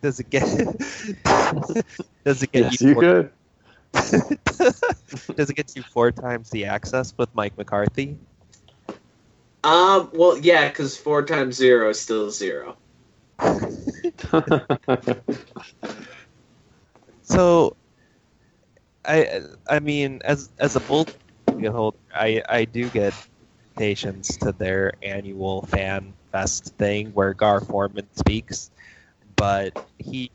Does 0.00 0.20
it 0.20 0.30
get 0.30 0.42
does 2.24 2.42
it 2.42 2.52
get 2.52 2.64
Yes, 2.64 2.80
you 2.80 2.90
you 2.90 2.94
could. 2.94 3.30
does 5.36 5.50
it 5.50 5.56
get 5.56 5.74
you 5.76 5.82
four 5.82 6.10
times 6.10 6.50
the 6.50 6.64
access 6.64 7.14
with 7.16 7.34
Mike 7.34 7.56
McCarthy? 7.56 8.18
Um. 9.64 10.10
Well, 10.14 10.38
yeah, 10.38 10.68
because 10.68 10.96
four 10.96 11.22
times 11.22 11.56
zero 11.56 11.90
is 11.90 12.00
still 12.00 12.30
zero. 12.30 12.76
So, 17.22 17.76
I 19.04 19.40
I 19.68 19.80
mean, 19.80 20.20
as 20.24 20.50
as 20.58 20.76
a 20.76 20.80
bull 20.80 21.06
holder, 21.48 21.98
I 22.14 22.42
I 22.48 22.64
do 22.64 22.88
get 22.90 23.14
invitations 23.74 24.36
to 24.38 24.52
their 24.52 24.92
annual 25.02 25.62
fan 25.66 26.14
fest 26.32 26.74
thing 26.76 27.12
where 27.12 27.34
Gar 27.34 27.60
Forman 27.60 28.06
speaks, 28.14 28.70
but 29.36 29.72
he 29.98 30.30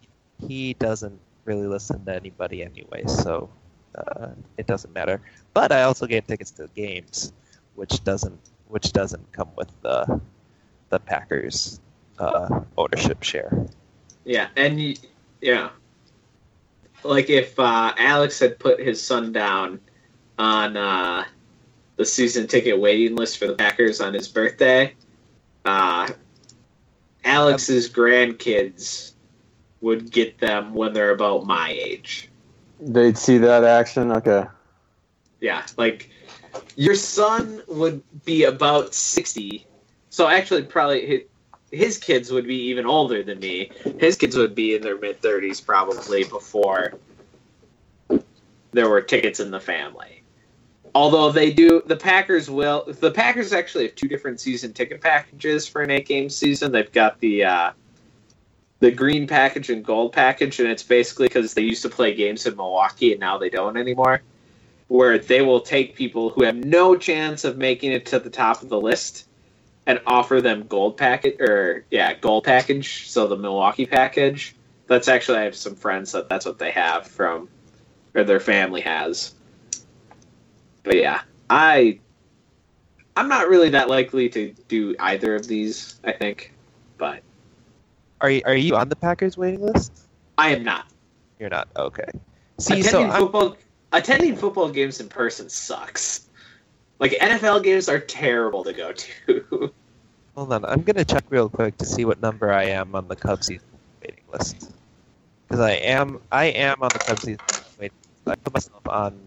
he 0.47 0.73
doesn't 0.73 1.19
really 1.49 1.67
listen 1.67 2.05
to 2.05 2.15
anybody 2.15 2.63
anyway, 2.63 3.03
so 3.07 3.49
uh, 3.95 4.27
it 4.57 4.67
doesn't 4.67 4.93
matter. 4.93 5.19
But 5.53 5.71
I 5.71 5.83
also 5.83 6.05
get 6.05 6.27
tickets 6.27 6.51
to 6.51 6.69
games, 6.75 7.33
which 7.75 8.03
doesn't 8.03 8.39
which 8.67 8.93
doesn't 8.93 9.31
come 9.31 9.49
with 9.57 9.69
the 9.81 10.21
the 10.89 10.99
Packers 10.99 11.81
uh, 12.19 12.61
ownership 12.77 13.23
share. 13.23 13.65
Yeah, 14.25 14.47
and 14.55 14.97
yeah, 15.41 15.69
like 17.03 17.29
if 17.31 17.59
uh, 17.59 17.93
Alex 17.97 18.39
had 18.39 18.59
put 18.59 18.79
his 18.79 19.01
son 19.01 19.31
down 19.31 19.79
on 20.37 20.77
uh, 20.77 21.25
the 21.95 22.05
season 22.05 22.45
ticket 22.45 22.79
waiting 22.79 23.15
list 23.15 23.39
for 23.39 23.47
the 23.47 23.55
Packers 23.55 23.99
on 24.01 24.13
his 24.13 24.27
birthday, 24.27 24.93
uh, 25.65 26.07
Alex's 27.23 27.89
grandkids 27.89 29.13
would 29.81 30.11
get 30.11 30.39
them 30.39 30.73
when 30.73 30.93
they're 30.93 31.11
about 31.11 31.45
my 31.45 31.69
age. 31.71 32.29
They'd 32.79 33.17
see 33.17 33.37
that 33.39 33.63
action. 33.63 34.11
Okay. 34.11 34.45
Yeah, 35.41 35.65
like 35.77 36.09
your 36.75 36.95
son 36.95 37.61
would 37.67 38.01
be 38.25 38.43
about 38.43 38.93
60. 38.93 39.65
So 40.09 40.27
actually, 40.27 40.63
probably 40.63 41.05
his, 41.05 41.21
his 41.71 41.97
kids 41.97 42.31
would 42.31 42.47
be 42.47 42.61
even 42.69 42.85
older 42.85 43.23
than 43.23 43.39
me. 43.39 43.71
His 43.99 44.15
kids 44.15 44.35
would 44.35 44.55
be 44.55 44.75
in 44.75 44.81
their 44.81 44.97
mid 44.97 45.21
30s 45.21 45.63
probably 45.65 46.23
before 46.23 46.93
there 48.71 48.89
were 48.89 49.01
tickets 49.01 49.39
in 49.39 49.51
the 49.51 49.59
family. 49.59 50.23
Although 50.95 51.31
they 51.31 51.53
do, 51.53 51.83
the 51.85 51.95
Packers 51.95 52.49
will. 52.49 52.85
The 52.87 53.11
Packers 53.11 53.53
actually 53.53 53.85
have 53.85 53.95
two 53.95 54.07
different 54.07 54.39
season 54.39 54.73
ticket 54.73 55.01
packages 55.01 55.67
for 55.67 55.81
an 55.81 55.91
eight 55.91 56.07
game 56.07 56.29
season. 56.29 56.71
They've 56.71 56.91
got 56.91 57.19
the 57.19 57.45
uh, 57.45 57.71
the 58.79 58.91
green 58.91 59.27
package 59.27 59.69
and 59.69 59.83
gold 59.83 60.13
package, 60.13 60.59
and 60.59 60.69
it's 60.69 60.83
basically 60.83 61.27
because 61.27 61.53
they 61.53 61.61
used 61.61 61.81
to 61.81 61.89
play 61.89 62.13
games 62.13 62.45
in 62.45 62.55
Milwaukee 62.55 63.11
and 63.11 63.19
now 63.19 63.37
they 63.37 63.49
don't 63.49 63.77
anymore 63.77 64.21
where 64.89 65.19
they 65.19 65.41
will 65.41 65.61
take 65.61 65.95
people 65.95 66.31
who 66.31 66.43
have 66.43 66.55
no 66.55 66.95
chance 66.95 67.45
of 67.45 67.57
making 67.57 67.91
it 67.91 68.07
to 68.07 68.19
the 68.19 68.29
top 68.29 68.61
of 68.61 68.69
the 68.69 68.79
list 68.79 69.27
and 69.85 70.01
offer 70.05 70.41
them 70.41 70.65
gold 70.67 70.97
package 70.97 71.39
or 71.39 71.85
yeah 71.89 72.13
gold 72.15 72.43
package 72.43 73.07
so 73.07 73.25
the 73.25 73.37
milwaukee 73.37 73.85
package. 73.85 74.55
That's 74.87 75.07
actually 75.07 75.37
i 75.37 75.43
have 75.43 75.55
some 75.55 75.75
friends 75.75 76.11
that 76.11 76.27
that's 76.27 76.45
what 76.45 76.57
they 76.57 76.71
have 76.71 77.07
from 77.07 77.47
or 78.15 78.23
their 78.23 78.39
family 78.39 78.81
has. 78.81 79.35
But 80.83 80.97
yeah 80.97 81.21
i 81.51 81.99
i'm 83.15 83.27
not 83.27 83.47
really 83.47 83.69
that 83.69 83.89
likely 83.89 84.27
to 84.29 84.53
do 84.67 84.95
either 84.99 85.35
of 85.35 85.47
these 85.47 85.99
i 86.03 86.11
think 86.11 86.53
but 86.97 87.21
Are 88.21 88.29
you, 88.29 88.41
are 88.45 88.55
you 88.55 88.75
on 88.75 88.89
the 88.89 88.95
Packers 88.95 89.37
waiting 89.37 89.61
list? 89.61 90.07
i 90.37 90.49
am 90.49 90.63
not 90.63 90.87
You're 91.39 91.49
not. 91.49 91.67
Okay. 91.75 92.09
See, 92.57 92.81
so 92.81 92.89
attending 92.89 93.11
I'm, 93.11 93.21
football 93.21 93.57
attending 93.91 94.35
football 94.35 94.69
games 94.69 94.99
in 94.99 95.07
person 95.07 95.49
sucks. 95.49 96.27
Like 96.99 97.11
NFL 97.13 97.63
games 97.63 97.87
are 97.87 97.99
terrible 97.99 98.63
to 98.65 98.73
go 98.73 98.91
to. 98.91 99.73
hold 100.35 100.53
on. 100.53 100.65
I'm 100.65 100.81
gonna 100.81 101.05
check 101.05 101.23
real 101.29 101.49
quick 101.49 101.77
to 101.77 101.85
see 101.85 102.05
what 102.05 102.21
number 102.21 102.51
I 102.51 102.65
am 102.65 102.95
on 102.95 103.07
the 103.07 103.15
Cubs 103.15 103.47
season 103.47 103.67
waiting 104.01 104.23
list. 104.31 104.71
Because 105.47 105.61
I 105.61 105.71
am, 105.71 106.21
I 106.31 106.45
am 106.45 106.81
on 106.81 106.89
the 106.93 106.99
Cubs 106.99 107.21
season 107.21 107.39
waiting. 107.79 107.97
list. 108.25 108.27
I 108.27 108.35
put 108.35 108.53
myself 108.53 108.87
on. 108.87 109.19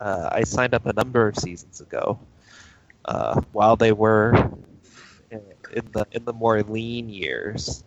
Uh, 0.00 0.28
I 0.32 0.42
signed 0.42 0.74
up 0.74 0.86
a 0.86 0.92
number 0.92 1.28
of 1.28 1.36
seasons 1.36 1.80
ago, 1.80 2.18
uh, 3.04 3.40
while 3.52 3.76
they 3.76 3.92
were 3.92 4.34
in, 5.30 5.40
in 5.72 5.88
the 5.92 6.06
in 6.12 6.24
the 6.24 6.32
more 6.32 6.62
lean 6.62 7.08
years. 7.08 7.84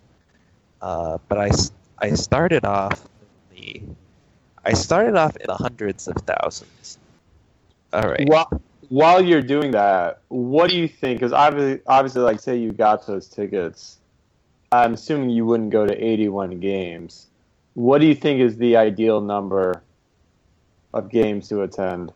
Uh, 0.80 1.18
but 1.28 1.38
I, 1.38 1.50
I 1.98 2.14
started 2.14 2.64
off 2.64 3.06
in 3.52 3.56
the 3.56 3.82
I 4.66 4.72
started 4.72 5.14
off 5.14 5.36
in 5.36 5.46
the 5.46 5.54
hundreds 5.54 6.08
of 6.08 6.16
thousands. 6.16 6.98
All 7.92 8.02
right. 8.02 8.28
While, 8.28 8.60
while 8.88 9.24
you're 9.24 9.40
doing 9.40 9.70
that, 9.70 10.22
what 10.28 10.70
do 10.70 10.76
you 10.76 10.88
think? 10.88 11.20
Because 11.20 11.32
obviously, 11.32 11.80
obviously, 11.86 12.22
like 12.22 12.40
say 12.40 12.56
you 12.56 12.72
got 12.72 13.06
those 13.06 13.28
tickets, 13.28 13.98
I'm 14.72 14.94
assuming 14.94 15.30
you 15.30 15.46
wouldn't 15.46 15.70
go 15.70 15.86
to 15.86 15.94
81 15.94 16.58
games. 16.58 17.28
What 17.74 18.00
do 18.00 18.06
you 18.06 18.16
think 18.16 18.40
is 18.40 18.56
the 18.56 18.76
ideal 18.76 19.20
number 19.20 19.84
of 20.92 21.08
games 21.10 21.48
to 21.50 21.62
attend? 21.62 22.12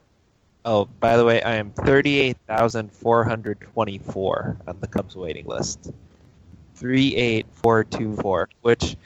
Oh, 0.65 0.87
by 0.99 1.17
the 1.17 1.25
way, 1.25 1.41
I 1.43 1.55
am 1.55 1.71
38,424 1.71 4.57
on 4.67 4.81
the 4.81 4.89
Cubs 4.89 5.15
waiting 5.17 5.47
list. 5.47 5.93
38424, 6.81 8.49
which 8.63 8.97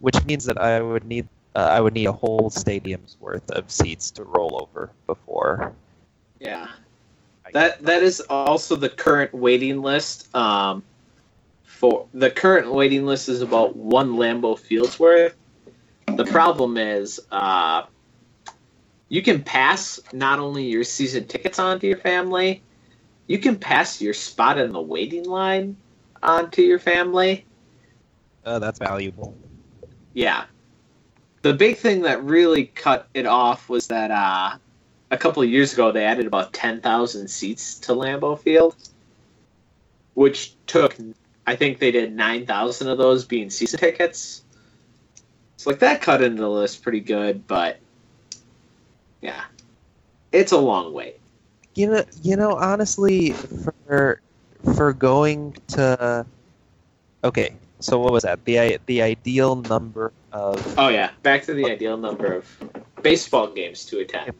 which 0.00 0.24
means 0.24 0.44
that 0.46 0.58
I 0.58 0.80
would 0.80 1.04
need 1.04 1.28
uh, 1.54 1.60
I 1.60 1.80
would 1.80 1.94
need 1.94 2.06
a 2.06 2.12
whole 2.12 2.50
stadium's 2.50 3.16
worth 3.20 3.48
of 3.50 3.70
seats 3.70 4.10
to 4.12 4.24
roll 4.24 4.60
over 4.60 4.90
before 5.06 5.72
Yeah. 6.40 6.68
That 7.52 7.82
that 7.82 8.02
is 8.02 8.20
also 8.22 8.76
the 8.76 8.88
current 8.88 9.34
waiting 9.34 9.82
list. 9.82 10.34
Um, 10.34 10.82
for 11.64 12.06
the 12.14 12.30
current 12.30 12.72
waiting 12.72 13.04
list 13.04 13.28
is 13.28 13.42
about 13.42 13.76
one 13.76 14.14
Lambeau 14.14 14.58
Fields 14.58 14.98
worth. 14.98 15.34
The 16.16 16.24
problem 16.24 16.76
is, 16.78 17.20
uh, 17.30 17.82
you 19.08 19.20
can 19.20 19.42
pass 19.42 20.00
not 20.12 20.38
only 20.38 20.64
your 20.64 20.84
season 20.84 21.26
tickets 21.26 21.58
on 21.58 21.78
to 21.80 21.86
your 21.86 21.98
family, 21.98 22.62
you 23.26 23.38
can 23.38 23.56
pass 23.56 24.00
your 24.00 24.14
spot 24.14 24.58
in 24.58 24.72
the 24.72 24.80
waiting 24.80 25.24
line 25.24 25.76
on 26.22 26.50
to 26.52 26.62
your 26.62 26.78
family. 26.78 27.44
Uh, 28.44 28.58
that's 28.58 28.78
valuable. 28.78 29.36
Yeah. 30.14 30.44
The 31.42 31.54
big 31.54 31.76
thing 31.76 32.02
that 32.02 32.22
really 32.22 32.66
cut 32.66 33.08
it 33.14 33.26
off 33.26 33.68
was 33.68 33.88
that 33.88 34.10
uh, 34.10 34.56
a 35.10 35.16
couple 35.16 35.42
of 35.42 35.48
years 35.48 35.72
ago 35.72 35.92
they 35.92 36.04
added 36.04 36.26
about 36.26 36.52
10,000 36.52 37.28
seats 37.28 37.78
to 37.80 37.92
Lambeau 37.92 38.38
Field, 38.38 38.76
which 40.14 40.54
took, 40.66 40.96
I 41.46 41.56
think 41.56 41.78
they 41.78 41.90
did 41.90 42.14
9,000 42.14 42.88
of 42.88 42.98
those 42.98 43.24
being 43.24 43.50
season 43.50 43.80
tickets. 43.80 44.44
So, 45.56 45.70
like, 45.70 45.80
that 45.80 46.02
cut 46.02 46.22
into 46.22 46.42
the 46.42 46.50
list 46.50 46.82
pretty 46.82 47.00
good, 47.00 47.46
but 47.46 47.78
yeah. 49.20 49.44
It's 50.32 50.52
a 50.52 50.58
long 50.58 50.92
wait. 50.92 51.20
You 51.74 51.90
know, 51.90 52.04
you 52.22 52.36
know, 52.36 52.54
honestly, 52.54 53.32
for 53.32 54.20
for 54.76 54.92
going 54.92 55.54
to, 55.78 56.26
okay, 57.24 57.54
so 57.80 57.98
what 57.98 58.12
was 58.12 58.22
that? 58.24 58.44
The 58.44 58.78
the 58.86 59.02
ideal 59.02 59.56
number 59.56 60.12
of 60.32 60.58
Oh, 60.76 60.88
yeah. 60.88 61.10
Back 61.22 61.42
to 61.44 61.54
the 61.54 61.70
ideal 61.70 61.96
number 61.96 62.32
of 62.34 62.46
baseball 63.02 63.48
games 63.48 63.84
to 63.86 64.00
attend. 64.00 64.32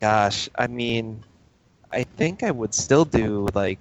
gosh, 0.00 0.48
I 0.56 0.66
mean, 0.66 1.24
I 1.90 2.04
think 2.04 2.42
I 2.42 2.50
would 2.50 2.74
still 2.74 3.04
do 3.04 3.46
like 3.54 3.78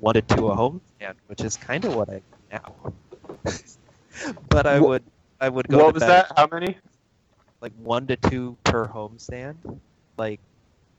one 0.00 0.14
to 0.14 0.22
two 0.22 0.48
a 0.48 0.54
home 0.54 0.80
stand, 0.96 1.16
which 1.26 1.42
is 1.42 1.56
kind 1.56 1.84
of 1.84 1.94
what 1.94 2.08
I 2.10 2.18
do 2.18 2.36
now. 2.52 2.92
but 4.48 4.66
I 4.66 4.78
Wha- 4.78 4.80
would 4.80 5.04
I 5.40 5.48
would 5.48 5.68
go 5.68 5.82
What 5.82 5.92
to 5.92 5.94
was 5.94 6.04
that? 6.06 6.32
How 6.36 6.46
many? 6.50 6.76
like 7.60 7.72
one 7.82 8.06
to 8.08 8.16
two 8.16 8.56
per 8.64 8.86
home 8.86 9.18
stand, 9.18 9.56
like, 10.16 10.40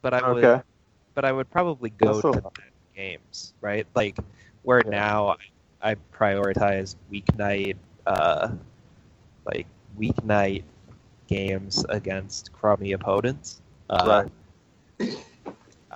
but 0.02 0.14
I 0.14 0.22
would 0.24 0.50
Okay. 0.50 0.62
but 1.16 1.26
I 1.26 1.32
would 1.32 1.50
probably 1.50 1.90
go 1.90 2.22
That's 2.22 2.24
a 2.24 2.32
to 2.32 2.42
lot. 2.42 2.54
Games, 2.96 3.54
right? 3.62 3.86
Like 3.96 4.18
where 4.64 4.84
Yeah. 4.84 4.92
now 4.92 5.36
I, 5.82 5.92
I 5.92 5.96
prioritize 6.14 6.96
weeknight, 7.12 7.78
uh, 8.06 8.50
like 9.46 9.68
weeknight 10.00 10.64
games 11.28 11.86
against 11.90 12.52
crummy 12.54 12.94
opponents. 12.94 13.62
Uh, 13.90 14.24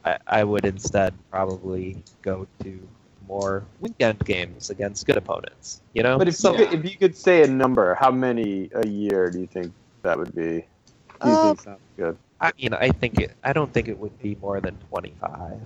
I, 0.05 0.17
I 0.27 0.43
would 0.43 0.65
instead 0.65 1.13
probably 1.31 2.03
go 2.21 2.47
to 2.63 2.79
more 3.27 3.65
weekend 3.79 4.19
games 4.25 4.69
against 4.69 5.05
good 5.05 5.17
opponents. 5.17 5.81
You 5.93 6.03
know, 6.03 6.21
But 6.21 6.27
if 6.27 6.35
so 6.39 6.51
you 6.51 6.53
could, 6.53 6.73
if 6.73 6.85
you 6.91 6.97
could 6.97 7.15
say 7.15 7.43
a 7.43 7.47
number, 7.47 7.95
how 7.95 8.11
many 8.11 8.69
a 8.73 8.87
year 8.87 9.29
do 9.29 9.39
you 9.39 9.47
think 9.47 9.73
that 10.03 10.17
would 10.17 10.35
be? 10.35 10.65
Do 11.21 11.29
you 11.29 11.37
Um, 11.37 11.37
think 11.37 11.59
sounds 11.59 11.81
good? 11.97 12.17
I 12.39 12.51
mean, 12.59 12.73
I 12.73 12.89
think 12.89 13.19
it. 13.19 13.35
I 13.43 13.53
don't 13.53 13.71
think 13.73 13.87
it 13.87 13.97
would 13.99 14.17
be 14.19 14.35
more 14.41 14.59
than 14.61 14.75
twenty 14.89 15.13
five. 15.19 15.61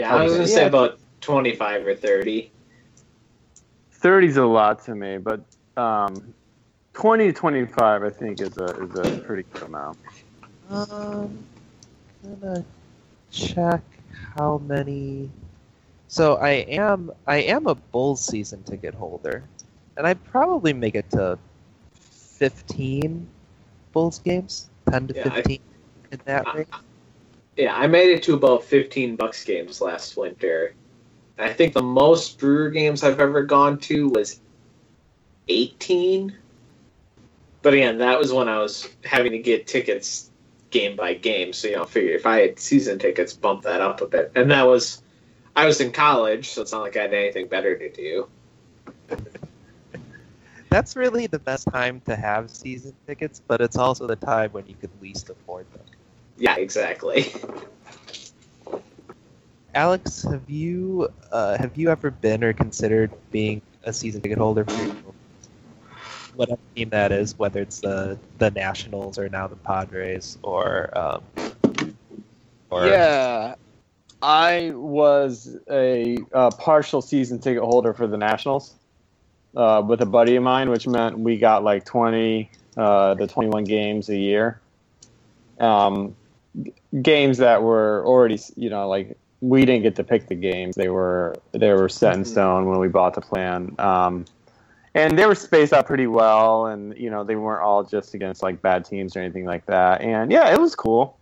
Yeah, 0.00 0.14
I 0.16 0.22
was 0.24 0.32
going 0.32 0.46
to 0.46 0.50
Yeah. 0.50 0.56
say 0.56 0.66
about 0.66 0.98
25 1.20 1.86
or 1.86 1.94
30. 1.94 2.50
30's 4.00 4.38
a 4.38 4.44
lot 4.46 4.82
to 4.86 4.94
me, 4.94 5.18
but 5.18 5.42
um, 5.76 6.32
20 6.94 7.26
to 7.26 7.32
25 7.34 8.02
I 8.02 8.08
think 8.08 8.40
is 8.40 8.56
a 8.56 8.64
is 8.82 8.94
a 8.96 9.20
pretty 9.20 9.42
good 9.52 9.64
amount. 9.64 9.98
Um, 10.70 11.38
gonna 12.40 12.64
check 13.30 13.82
how 14.36 14.56
many. 14.66 15.28
So 16.08 16.36
I 16.36 16.50
am 16.82 17.12
I 17.26 17.36
am 17.42 17.66
a 17.66 17.74
Bulls 17.74 18.24
season 18.24 18.62
ticket 18.62 18.94
holder, 18.94 19.42
and 19.98 20.06
I'd 20.06 20.22
probably 20.24 20.72
make 20.72 20.94
it 20.94 21.10
to 21.10 21.38
fifteen 22.00 23.26
Bulls 23.92 24.18
games, 24.20 24.70
ten 24.90 25.08
to 25.08 25.14
Yeah, 25.14 25.26
I- 25.26 25.30
fifteen 25.30 25.60
in 26.10 26.20
that 26.24 26.46
I- 26.48 26.52
range. 26.56 26.68
Yeah, 27.60 27.76
I 27.76 27.88
made 27.88 28.08
it 28.08 28.22
to 28.22 28.32
about 28.32 28.64
15 28.64 29.16
Bucks 29.16 29.44
games 29.44 29.82
last 29.82 30.16
winter. 30.16 30.72
I 31.38 31.52
think 31.52 31.74
the 31.74 31.82
most 31.82 32.38
Brewer 32.38 32.70
games 32.70 33.04
I've 33.04 33.20
ever 33.20 33.42
gone 33.42 33.78
to 33.80 34.08
was 34.08 34.40
18. 35.46 36.34
But 37.60 37.74
again, 37.74 37.98
that 37.98 38.18
was 38.18 38.32
when 38.32 38.48
I 38.48 38.56
was 38.56 38.88
having 39.04 39.32
to 39.32 39.38
get 39.38 39.66
tickets 39.66 40.30
game 40.70 40.96
by 40.96 41.12
game. 41.12 41.52
So, 41.52 41.68
you 41.68 41.76
know, 41.76 41.84
figure 41.84 42.14
if 42.14 42.24
I 42.24 42.38
had 42.40 42.58
season 42.58 42.98
tickets, 42.98 43.34
bump 43.34 43.64
that 43.64 43.82
up 43.82 44.00
a 44.00 44.06
bit. 44.06 44.32
And 44.34 44.50
that 44.50 44.62
was, 44.62 45.02
I 45.54 45.66
was 45.66 45.82
in 45.82 45.92
college, 45.92 46.48
so 46.48 46.62
it's 46.62 46.72
not 46.72 46.80
like 46.80 46.96
I 46.96 47.02
had 47.02 47.12
anything 47.12 47.46
better 47.46 47.76
to 47.76 47.90
do. 47.92 48.26
That's 50.70 50.96
really 50.96 51.26
the 51.26 51.40
best 51.40 51.68
time 51.70 52.00
to 52.06 52.16
have 52.16 52.48
season 52.48 52.94
tickets, 53.06 53.42
but 53.46 53.60
it's 53.60 53.76
also 53.76 54.06
the 54.06 54.16
time 54.16 54.50
when 54.52 54.66
you 54.66 54.76
could 54.80 54.90
least 55.02 55.28
afford 55.28 55.70
them. 55.74 55.84
Yeah, 56.40 56.56
exactly. 56.56 57.32
Alex, 59.74 60.22
have 60.22 60.48
you 60.50 61.08
uh, 61.32 61.56
have 61.58 61.76
you 61.76 61.90
ever 61.90 62.10
been 62.10 62.42
or 62.44 62.52
considered 62.52 63.10
being 63.30 63.62
a 63.84 63.92
season 63.92 64.22
ticket 64.22 64.38
holder 64.38 64.64
for 64.64 64.82
your- 64.82 65.14
whatever 66.34 66.60
team 66.74 66.90
that 66.90 67.12
is, 67.12 67.38
whether 67.38 67.60
it's 67.60 67.80
the 67.80 68.18
the 68.38 68.50
Nationals 68.50 69.18
or 69.18 69.28
now 69.28 69.46
the 69.48 69.56
Padres 69.56 70.38
or 70.42 70.96
um, 70.98 71.22
or 72.70 72.86
Yeah, 72.86 73.56
I 74.22 74.72
was 74.74 75.56
a, 75.70 76.16
uh 76.32 76.50
partial 76.52 77.02
season 77.02 77.40
ticket 77.40 77.62
holder 77.62 77.94
for 77.94 78.06
the 78.06 78.18
Nationals 78.18 78.74
uh, 79.56 79.82
with 79.86 80.00
a 80.02 80.06
buddy 80.06 80.36
of 80.36 80.42
mine, 80.42 80.70
which 80.70 80.86
meant 80.86 81.18
we 81.18 81.38
got 81.38 81.64
like 81.64 81.84
20 81.84 82.50
uh, 82.76 83.14
to 83.16 83.26
21 83.26 83.64
games 83.64 84.08
a 84.08 84.16
year. 84.16 84.60
Um, 85.58 86.16
g- 86.16 86.19
games 87.02 87.38
that 87.38 87.62
were 87.62 88.04
already, 88.06 88.38
you 88.56 88.70
know, 88.70 88.88
like 88.88 89.16
we 89.40 89.64
didn't 89.64 89.82
get 89.82 89.96
to 89.96 90.04
pick 90.04 90.28
the 90.28 90.34
games; 90.34 90.74
they 90.74 90.88
were 90.88 91.36
they 91.52 91.72
were 91.72 91.88
set 91.88 92.14
in 92.14 92.22
Mhm. 92.22 92.26
stone 92.26 92.66
when 92.66 92.78
we 92.78 92.88
bought 92.88 93.14
the 93.14 93.20
plan. 93.20 93.74
Um, 93.78 94.24
and 94.94 95.18
they 95.18 95.24
were 95.24 95.36
spaced 95.36 95.72
out 95.72 95.86
pretty 95.86 96.06
well, 96.06 96.66
and 96.66 96.96
you 96.96 97.10
know 97.10 97.24
they 97.24 97.36
weren't 97.36 97.62
all 97.62 97.84
just 97.84 98.14
against 98.14 98.42
like 98.42 98.60
bad 98.60 98.84
teams 98.84 99.16
or 99.16 99.20
anything 99.20 99.44
like 99.44 99.66
that. 99.66 100.00
And 100.00 100.32
yeah, 100.32 100.52
it 100.52 100.60
was 100.60 100.74
cool. 100.74 101.16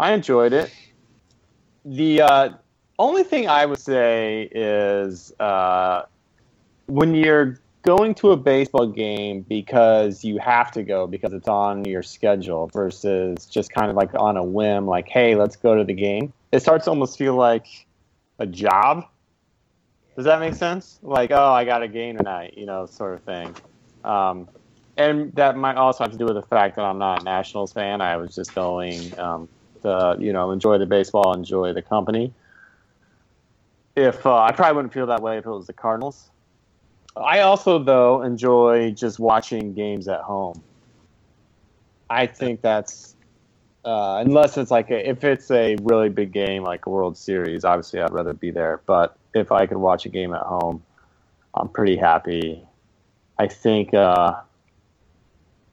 I 0.00 0.12
enjoyed 0.12 0.52
it. 0.52 0.72
The 1.84 2.22
uh, 2.22 2.48
only 2.98 3.22
thing 3.22 3.48
I 3.48 3.66
would 3.66 3.78
say 3.78 4.48
is 4.52 5.32
uh, 5.38 6.02
when 6.86 7.14
you're 7.14 7.60
going 7.82 8.14
to 8.14 8.30
a 8.30 8.36
baseball 8.36 8.86
game 8.86 9.42
because 9.42 10.24
you 10.24 10.38
have 10.38 10.70
to 10.72 10.82
go 10.82 11.06
because 11.06 11.32
it's 11.32 11.48
on 11.48 11.84
your 11.84 12.02
schedule 12.02 12.70
versus 12.72 13.46
just 13.46 13.72
kind 13.72 13.90
of 13.90 13.96
like 13.96 14.14
on 14.14 14.36
a 14.36 14.44
whim, 14.44 14.86
like, 14.86 15.08
hey, 15.08 15.34
let's 15.34 15.56
go 15.56 15.76
to 15.76 15.84
the 15.84 15.94
game. 15.94 16.32
It 16.52 16.60
starts 16.60 16.84
to 16.84 16.90
almost 16.90 17.18
feel 17.18 17.34
like 17.34 17.66
a 18.38 18.46
job. 18.46 19.06
Does 20.16 20.24
that 20.26 20.40
make 20.40 20.54
sense? 20.54 20.98
Like, 21.02 21.30
oh, 21.30 21.52
I 21.52 21.64
got 21.64 21.82
a 21.82 21.88
game 21.88 22.16
tonight, 22.18 22.54
you 22.56 22.66
know, 22.66 22.86
sort 22.86 23.14
of 23.14 23.22
thing. 23.22 23.54
Um, 24.04 24.48
and 24.96 25.34
that 25.34 25.56
might 25.56 25.76
also 25.76 26.04
have 26.04 26.12
to 26.12 26.18
do 26.18 26.26
with 26.26 26.34
the 26.34 26.42
fact 26.42 26.76
that 26.76 26.82
I'm 26.82 26.98
not 26.98 27.22
a 27.22 27.24
Nationals 27.24 27.72
fan. 27.72 28.00
I 28.00 28.16
was 28.16 28.34
just 28.34 28.54
going 28.54 29.18
um, 29.18 29.48
to, 29.82 30.16
you 30.20 30.32
know, 30.32 30.50
enjoy 30.50 30.78
the 30.78 30.86
baseball, 30.86 31.32
enjoy 31.32 31.72
the 31.72 31.82
company. 31.82 32.32
If 33.96 34.24
uh, 34.26 34.42
I 34.42 34.52
probably 34.52 34.76
wouldn't 34.76 34.92
feel 34.92 35.06
that 35.06 35.22
way 35.22 35.38
if 35.38 35.46
it 35.46 35.50
was 35.50 35.66
the 35.66 35.72
Cardinals. 35.72 36.30
I 37.16 37.40
also, 37.40 37.78
though, 37.78 38.22
enjoy 38.22 38.92
just 38.92 39.18
watching 39.18 39.74
games 39.74 40.08
at 40.08 40.20
home. 40.20 40.62
I 42.08 42.26
think 42.26 42.60
that's 42.62 43.14
uh, 43.84 44.22
unless 44.24 44.56
it's 44.56 44.70
like 44.70 44.90
a, 44.90 45.08
if 45.08 45.24
it's 45.24 45.50
a 45.50 45.76
really 45.82 46.08
big 46.08 46.32
game 46.32 46.62
like 46.62 46.86
a 46.86 46.90
World 46.90 47.16
Series. 47.16 47.64
Obviously, 47.64 48.00
I'd 48.00 48.12
rather 48.12 48.32
be 48.32 48.50
there. 48.50 48.80
But 48.86 49.16
if 49.34 49.50
I 49.50 49.66
could 49.66 49.78
watch 49.78 50.06
a 50.06 50.08
game 50.08 50.32
at 50.32 50.42
home, 50.42 50.82
I'm 51.54 51.68
pretty 51.68 51.96
happy. 51.96 52.62
I 53.38 53.48
think. 53.48 53.92
Uh, 53.92 54.40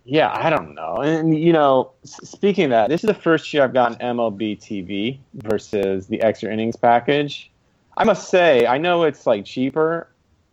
yeah, 0.06 0.34
I 0.34 0.50
don't 0.50 0.74
know. 0.74 0.96
And 0.98 1.38
you 1.38 1.54
know, 1.54 1.92
speaking 2.04 2.66
of 2.66 2.70
that, 2.72 2.90
this 2.90 3.04
is 3.04 3.08
the 3.08 3.14
first 3.14 3.54
year 3.54 3.64
I've 3.64 3.74
gotten 3.74 3.98
MLB 4.00 4.60
TV 4.60 5.20
versus 5.36 6.08
the 6.08 6.20
extra 6.22 6.52
innings 6.52 6.76
package. 6.76 7.52
I 7.96 8.06
must 8.06 8.30
say, 8.30 8.66
I 8.66 8.80
know 8.80 9.04
it's 9.04 9.28
like 9.28 9.46
cheaper. 9.46 10.08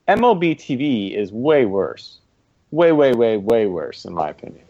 MLB 0.08 0.56
TV 0.56 1.14
is 1.16 1.32
way 1.32 1.66
worse. 1.66 2.18
Way, 2.70 2.92
way, 2.92 3.12
way, 3.12 3.36
way 3.36 3.66
worse 3.66 4.04
in 4.04 4.12
my 4.14 4.28
opinion. 4.30 4.64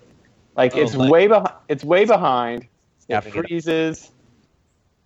Like 0.56 0.74
Oh, 0.76 0.80
it's 0.80 0.94
like- 0.94 1.10
way 1.10 1.26
behind. 1.26 1.52
It's 1.68 1.84
way 1.84 2.04
behind. 2.04 2.66
It 3.08 3.14
it- 3.14 3.24
freezes. 3.32 4.10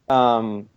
Um, 0.08 0.68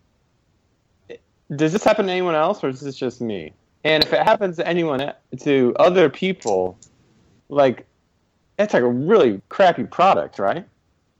does 1.54 1.72
this 1.72 1.84
happen 1.84 2.06
to 2.06 2.12
anyone 2.12 2.34
else, 2.34 2.62
or 2.64 2.68
is 2.68 2.80
this 2.80 2.96
just 2.96 3.20
me? 3.20 3.52
And 3.84 4.02
if 4.02 4.12
it 4.12 4.22
happens 4.22 4.56
to 4.56 4.66
anyone, 4.66 5.00
e- 5.02 5.36
to 5.40 5.74
other 5.78 6.08
people, 6.08 6.76
like 7.48 7.86
it's 8.58 8.72
like 8.72 8.82
a 8.82 8.88
really 8.88 9.40
crappy 9.48 9.84
product, 9.84 10.38
right? 10.38 10.64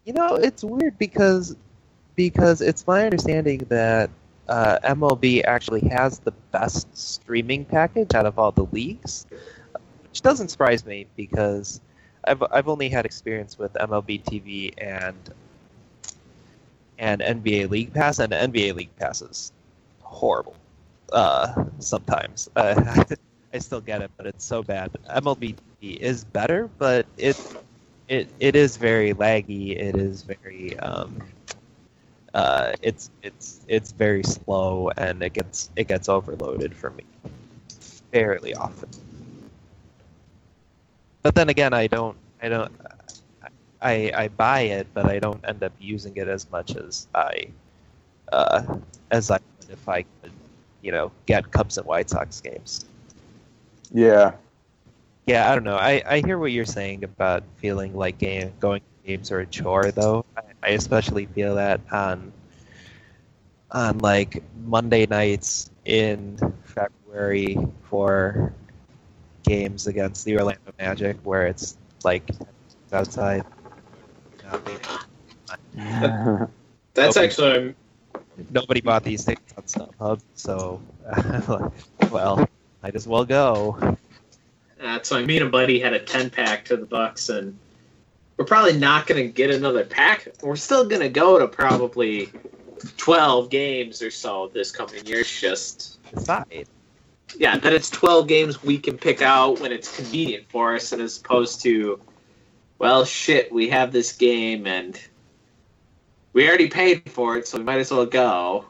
You 0.05 0.13
know, 0.13 0.35
it's 0.37 0.63
weird 0.65 0.97
because 0.99 1.57
because 2.17 2.61
it's 2.61 2.87
my 2.87 3.05
understanding 3.05 3.59
that 3.69 4.09
uh, 4.49 4.79
MLB 4.83 5.43
actually 5.43 5.83
has 5.89 6.19
the 6.21 6.33
best 6.53 6.97
streaming 6.97 7.65
package 7.65 8.15
out 8.15 8.27
of 8.27 8.39
all 8.39 8.53
the 8.53 8.65
leagues, 8.67 9.27
which 10.03 10.23
doesn't 10.23 10.49
surprise 10.49 10.85
me 10.85 11.07
because 11.17 11.81
I've 12.25 12.43
I've 12.51 12.69
only 12.69 12.89
had 12.89 13.05
experience 13.07 13.59
with 13.59 13.75
MLB 13.77 14.19
TV 14.19 14.73
and 14.79 15.17
and 16.99 17.23
NBA 17.23 17.67
League 17.67 17.93
Pass, 17.93 18.19
and 18.19 18.33
NBA 18.33 18.73
League 18.73 18.95
Pass 18.97 19.23
is 19.23 19.53
horrible 20.03 20.57
uh, 21.13 21.65
sometimes. 21.79 22.49
Uh, 22.57 23.05
I 23.53 23.59
still 23.59 23.81
get 23.81 24.03
it, 24.03 24.11
but 24.17 24.27
it's 24.27 24.45
so 24.45 24.63
bad. 24.63 24.91
MLB 25.09 25.55
TV 25.55 25.97
is 26.01 26.25
better, 26.25 26.69
but 26.79 27.07
it 27.17 27.39
it 28.09 28.29
it 28.41 28.57
is 28.57 28.77
very 28.77 29.15
laggy. 29.15 29.77
It 29.79 29.97
is 29.97 30.23
very 30.23 30.77
um, 30.81 31.17
uh, 32.35 32.73
it's 32.83 33.11
it's 33.23 33.65
it's 33.69 33.93
very 33.93 34.23
slow, 34.23 34.91
and 34.97 35.23
it 35.23 35.33
gets 35.33 35.71
it 35.77 35.89
gets 35.89 36.09
overloaded 36.09 36.75
for 36.75 36.91
me 36.91 37.05
fairly 38.13 38.55
often. 38.55 38.91
But 41.23 41.35
then 41.35 41.49
again, 41.49 41.73
I 41.73 41.87
don't 41.87 42.17
I 42.43 42.49
don't 42.49 42.73
I 43.81 44.13
I 44.15 44.29
buy 44.29 44.61
it, 44.61 44.87
but 44.95 45.07
I 45.07 45.19
don't 45.19 45.43
end 45.47 45.63
up 45.63 45.73
using 45.79 46.17
it 46.17 46.29
as 46.29 46.51
much 46.51 46.77
as 46.77 47.09
I 47.15 47.49
uh, 48.33 48.79
as 49.11 49.31
I 49.31 49.39
would 49.39 49.71
if 49.71 49.89
I 49.89 50.03
could, 50.03 50.33
you 50.83 50.93
know, 50.93 51.13
get 51.27 51.51
Cubs 51.51 51.79
and 51.79 51.87
White 51.87 52.11
Sox 52.11 52.41
games. 52.41 52.85
Yeah. 53.93 54.33
Yeah, 55.27 55.51
I 55.51 55.55
don't 55.55 55.65
know. 55.65 55.77
I, 55.77 56.03
I 56.07 56.21
hear 56.21 56.39
what 56.39 56.53
you're 56.53 56.67
saying 56.67 57.05
about 57.05 57.45
feeling 57.57 57.95
like 57.97 58.19
game, 58.19 58.53
going 58.61 58.81
to 58.81 59.09
games 59.09 59.31
are 59.31 59.41
a 59.41 59.47
chore, 59.47 59.91
though. 59.91 60.25
I, 60.37 60.43
I 60.65 60.71
especially 60.71 61.27
feel 61.27 61.57
that 61.57 61.81
on 61.93 62.33
on 63.71 63.99
like 63.99 64.43
Monday 64.65 65.07
nights 65.07 65.71
in 65.85 66.39
February 66.65 67.59
for 67.83 68.55
games 69.45 69.87
against 69.87 70.25
the 70.25 70.37
Orlando 70.39 70.73
Magic, 70.79 71.17
where 71.25 71.47
it's 71.47 71.77
like 72.05 72.29
outside. 72.93 73.45
That's 76.95 77.17
Okay. 77.17 77.27
actually 77.27 77.57
um, 77.57 77.75
Nobody 78.51 78.81
bought 78.81 79.05
these 79.05 79.25
tickets 79.25 79.53
on 79.57 79.65
StubHub, 79.65 80.21
so 80.35 80.81
well, 82.11 82.49
might 82.83 82.95
as 82.95 83.07
well 83.07 83.25
go. 83.25 83.77
Uh, 83.81 83.95
that's 84.81 85.11
why 85.11 85.25
me 85.25 85.37
and 85.39 85.47
a 85.47 85.51
buddy 85.51 85.79
had 85.79 85.93
a 85.95 86.01
ten 86.01 86.31
pack 86.31 86.65
to 86.67 86.77
the 86.77 86.87
Bucks, 86.87 87.29
and 87.29 87.59
we're 88.37 88.45
probably 88.45 88.77
not 88.79 89.07
going 89.07 89.25
to 89.25 89.33
get 89.33 89.51
another 89.51 89.85
pack. 89.85 90.29
We're 90.43 90.57
still 90.57 90.89
going 90.89 91.03
to 91.03 91.09
go 91.09 91.39
to 91.39 91.47
probably 91.47 92.31
twelve 92.97 93.51
games 93.51 94.03
or 94.03 94.11
so 94.11 94.51
this 94.53 94.71
coming 94.71 95.05
year. 95.07 95.21
It's 95.21 95.41
just 95.41 95.99
Decide. 96.13 96.67
yeah, 97.39 97.57
that 97.59 97.73
it's 97.73 97.91
12 97.91 98.29
games 98.29 98.63
we 98.63 98.79
can 98.79 98.97
pick 98.99 99.23
out 99.23 99.61
when 99.61 99.73
it's 99.73 99.95
convenient 99.95 100.49
for 100.49 100.75
us, 100.75 100.93
and 100.93 101.01
as 101.03 101.19
opposed 101.19 101.63
to, 101.63 102.01
well, 102.79 103.05
shit, 103.05 103.53
we 103.53 103.69
have 103.71 103.93
this 103.93 104.13
game 104.13 104.67
and 104.67 105.01
we 106.33 106.49
already 106.49 106.69
paid 106.69 107.09
for 107.11 107.37
it, 107.37 107.47
so 107.49 107.59
we 107.59 107.65
might 107.65 107.79
as 107.79 107.91
well 107.91 108.07
go. 108.07 108.67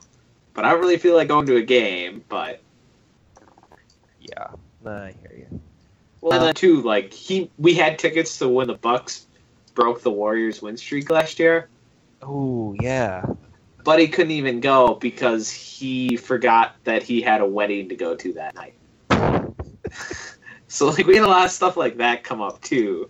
But 0.53 0.65
I 0.65 0.71
don't 0.71 0.81
really 0.81 0.99
feel 0.99 1.17
like 1.17 1.29
going 1.29 1.47
to 1.47 1.57
a 1.57 1.63
game. 1.63 2.23
But 2.29 2.61
Yeah, 4.21 4.49
I 4.87 5.15
hear 5.23 5.39
you. 5.39 5.61
well, 6.21 6.33
and 6.35 6.43
then 6.43 6.55
too, 6.55 6.83
like 6.83 7.13
he, 7.13 7.51
we 7.59 7.75
had 7.75 7.99
tickets 7.99 8.39
to 8.39 8.49
when 8.49 8.69
the 8.69 8.75
Bucks 8.75 9.27
broke 9.75 10.03
the 10.03 10.11
Warriors' 10.11 10.63
win 10.63 10.77
streak 10.77 11.11
last 11.11 11.39
year, 11.39 11.69
Oh 12.23 12.75
yeah. 12.81 13.25
but 13.85 13.99
he 13.99 14.09
couldn't 14.09 14.33
even 14.33 14.61
go 14.61 14.95
because 14.95 15.51
he 15.51 16.17
forgot 16.17 16.77
that 16.85 17.03
he 17.03 17.21
had 17.21 17.41
a 17.41 17.47
wedding 17.47 17.89
to 17.89 17.97
go 17.97 18.15
to 18.17 18.33
that 18.35 18.55
night. 18.55 18.75
so 20.69 20.89
like 20.89 21.07
we 21.07 21.17
had 21.17 21.25
a 21.25 21.29
lot 21.29 21.45
of 21.45 21.51
stuff 21.51 21.77
like 21.77 21.97
that 21.99 22.25
come 22.25 22.41
up 22.41 22.61
too. 22.63 23.09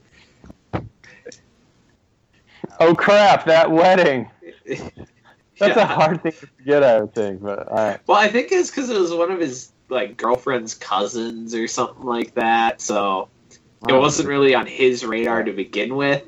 oh 2.80 2.94
crap! 2.94 3.44
That 3.46 3.70
wedding. 3.70 4.30
That's 4.66 5.76
Yeah. 5.76 5.82
a 5.84 5.86
hard 5.86 6.22
thing 6.22 6.32
to 6.32 6.46
forget, 6.46 6.82
I 6.82 7.00
would 7.00 7.14
think. 7.14 7.40
But 7.42 7.70
right. 7.72 8.00
Well, 8.08 8.18
I 8.18 8.28
think 8.28 8.50
it's 8.50 8.70
because 8.70 8.90
it 8.90 8.98
was 8.98 9.12
one 9.14 9.30
of 9.30 9.38
his 9.38 9.70
like 9.88 10.16
girlfriend's 10.16 10.74
cousins 10.74 11.54
or 11.54 11.68
something 11.68 12.04
like 12.04 12.34
that. 12.34 12.80
So 12.80 13.28
it 13.88 13.92
wasn't 13.92 14.28
really 14.28 14.54
on 14.54 14.66
his 14.66 15.04
radar 15.04 15.44
to 15.44 15.52
begin 15.52 15.94
with. 15.94 16.24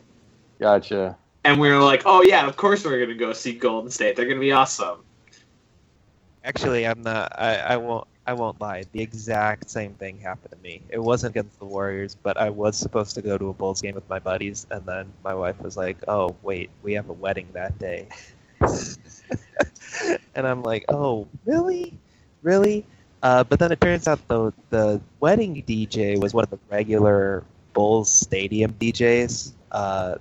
Gotcha. 0.58 1.16
And 1.44 1.60
we 1.60 1.68
were 1.70 1.82
like, 1.82 2.02
"Oh 2.06 2.22
yeah, 2.22 2.46
of 2.46 2.56
course 2.56 2.84
we're 2.84 2.98
gonna 2.98 3.18
go 3.18 3.32
see 3.32 3.52
Golden 3.52 3.90
State. 3.90 4.16
They're 4.16 4.26
gonna 4.26 4.40
be 4.40 4.52
awesome." 4.52 5.04
Actually, 6.44 6.86
I'm 6.86 7.02
not. 7.02 7.32
I, 7.38 7.56
I 7.56 7.76
won't. 7.76 8.06
I 8.26 8.32
won't 8.32 8.60
lie. 8.60 8.82
The 8.90 9.00
exact 9.00 9.70
same 9.70 9.94
thing 9.94 10.18
happened 10.18 10.50
to 10.50 10.58
me. 10.58 10.82
It 10.88 10.98
wasn't 10.98 11.32
against 11.36 11.58
the 11.60 11.64
Warriors, 11.64 12.16
but 12.20 12.36
I 12.36 12.50
was 12.50 12.76
supposed 12.76 13.14
to 13.14 13.22
go 13.22 13.38
to 13.38 13.50
a 13.50 13.52
Bulls 13.52 13.80
game 13.80 13.94
with 13.94 14.08
my 14.08 14.18
buddies, 14.18 14.66
and 14.70 14.84
then 14.84 15.12
my 15.22 15.34
wife 15.34 15.60
was 15.60 15.76
like, 15.76 15.98
"Oh, 16.08 16.34
wait, 16.42 16.70
we 16.82 16.94
have 16.94 17.08
a 17.08 17.12
wedding 17.12 17.46
that 17.52 17.78
day," 17.78 18.08
and 20.34 20.46
I'm 20.46 20.62
like, 20.62 20.84
"Oh, 20.88 21.28
really, 21.44 21.96
really?" 22.42 22.84
Uh, 23.22 23.44
but 23.44 23.58
then 23.58 23.70
it 23.70 23.80
turns 23.80 24.08
out 24.08 24.26
the 24.28 24.52
the 24.70 25.00
wedding 25.20 25.62
DJ 25.66 26.20
was 26.20 26.34
one 26.34 26.44
of 26.44 26.50
the 26.50 26.58
regular 26.70 27.44
Bulls 27.72 28.10
stadium 28.10 28.72
DJs, 28.74 29.52
uh, 29.72 30.16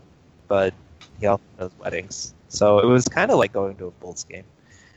but 0.48 0.74
he 1.20 1.28
also 1.28 1.44
does 1.58 1.72
weddings, 1.80 2.34
so 2.50 2.80
it 2.80 2.86
was 2.86 3.08
kind 3.08 3.32
of 3.32 3.38
like 3.38 3.54
going 3.54 3.76
to 3.78 3.88
a 3.88 3.92
Bulls 3.92 4.24
game 4.24 4.44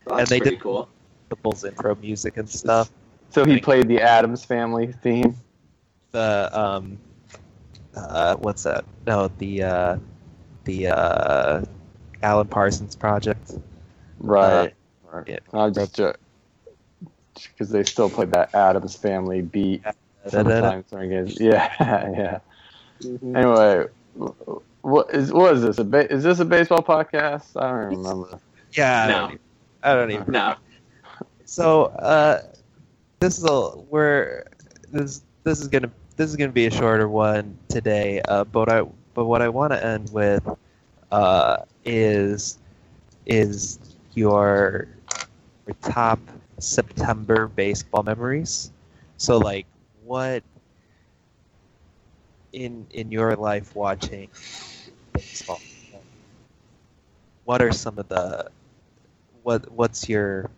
Well, 0.07 0.19
And 0.19 0.27
they 0.29 0.39
pretty 0.39 0.57
did- 0.57 0.63
cool. 0.63 0.89
the 1.31 1.37
Bulls 1.37 1.65
intro 1.65 1.95
music 1.97 2.37
and 2.37 2.49
stuff. 2.49 2.91
So 3.31 3.45
he 3.45 3.61
played 3.61 3.89
the 3.89 4.01
Addams 4.01 4.45
Family 4.45 4.93
theme. 5.03 5.37
The 6.13 6.49
um, 6.53 6.99
uh, 7.95 8.37
what's 8.37 8.63
that? 8.63 8.85
No, 9.07 9.29
the 9.39 9.63
uh, 9.63 9.97
the 10.65 10.87
uh, 10.89 11.65
Alan 12.23 12.49
Parsons 12.49 12.97
project. 12.97 13.53
Right. 14.19 14.73
yeah. 15.27 15.39
I 15.53 15.69
just 15.71 15.97
because 15.97 17.69
they 17.69 17.85
still 17.85 18.09
play 18.09 18.25
that 18.27 18.55
Addams 18.55 18.97
Family 18.97 19.43
beat 19.43 19.83
sometimes 20.27 20.87
during 20.91 21.11
games. 21.11 21.37
Yeah, 21.41 21.71
yeah. 22.11 22.41
Mm-hmm. 23.03 23.37
Anyway, 23.37 23.87
what 24.83 25.15
is 25.15 25.33
what 25.33 25.55
is 25.55 25.63
this? 25.63 25.79
A 25.79 25.85
ba- 25.85 26.11
is 26.13 26.23
this 26.23 26.41
a 26.41 26.45
baseball 26.45 26.83
podcast? 26.83 27.61
I 27.61 27.69
don't 27.69 27.97
remember. 27.99 28.41
Yeah, 28.77 29.05
I 29.05 29.09
No. 29.09 29.15
don't, 29.15 29.31
even, 29.31 29.41
I 29.83 29.95
don't 29.95 30.11
even. 30.11 30.27
No, 30.27 30.57
So 31.45 31.85
uh, 31.87 32.43
this 33.21 33.39
is 33.39 33.45
a 33.45 33.77
we're 33.79 34.45
this 34.91 35.23
this 35.45 35.61
is 35.61 35.69
gonna 35.69 35.91
this 36.17 36.31
is 36.31 36.37
gonna 36.37 36.53
be 36.53 36.67
a 36.67 36.71
shorter 36.71 37.09
one 37.09 37.59
today. 37.69 38.21
Uh, 38.29 38.45
but 38.45 38.69
I 38.69 38.83
but 39.15 39.25
what 39.27 39.43
I 39.43 39.49
want 39.49 39.73
to 39.73 39.85
end 39.85 40.11
with 40.13 40.47
uh, 41.11 41.59
is 41.85 42.59
is 43.27 43.79
your 44.15 44.89
your 45.67 45.77
top 45.83 46.19
September 46.59 47.49
baseball 47.49 48.03
memories. 48.03 48.73
So 49.17 49.39
like 49.39 49.67
what 50.05 50.43
in 52.53 52.87
in 52.91 53.11
your 53.11 53.37
life 53.37 53.75
watching 53.75 54.29
baseball? 55.13 55.61
What 57.45 57.63
are 57.63 57.73
some 57.73 57.99
of 57.99 58.09
the 58.09 58.51
what 59.43 59.71
what's 59.73 60.09
your 60.09 60.51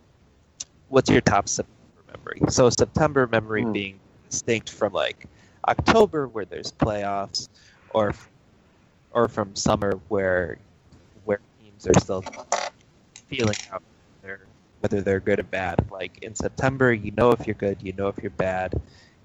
what's 0.89 1.09
your 1.09 1.21
top 1.21 1.47
September 1.47 2.03
memory? 2.07 2.41
So 2.49 2.69
September 2.69 3.27
memory 3.27 3.65
Hmm. 3.65 3.71
being 3.71 3.99
distinct 4.29 4.69
from 4.69 4.93
like 4.93 5.25
October 5.67 6.27
where 6.27 6.45
there's 6.45 6.71
playoffs, 6.71 7.49
or 7.89 8.13
or 9.11 9.27
from 9.27 9.55
summer 9.55 9.93
where 10.09 10.57
where 11.25 11.39
teams 11.59 11.87
are 11.87 11.99
still 11.99 12.23
feeling 13.27 13.55
out 13.71 13.81
whether, 14.21 14.39
whether 14.79 15.01
they're 15.01 15.19
good 15.19 15.39
or 15.39 15.43
bad. 15.43 15.89
Like 15.91 16.17
in 16.21 16.35
September, 16.35 16.93
you 16.93 17.11
know 17.11 17.31
if 17.31 17.45
you're 17.47 17.55
good, 17.55 17.77
you 17.81 17.93
know 17.93 18.07
if 18.07 18.17
you're 18.21 18.31
bad. 18.31 18.73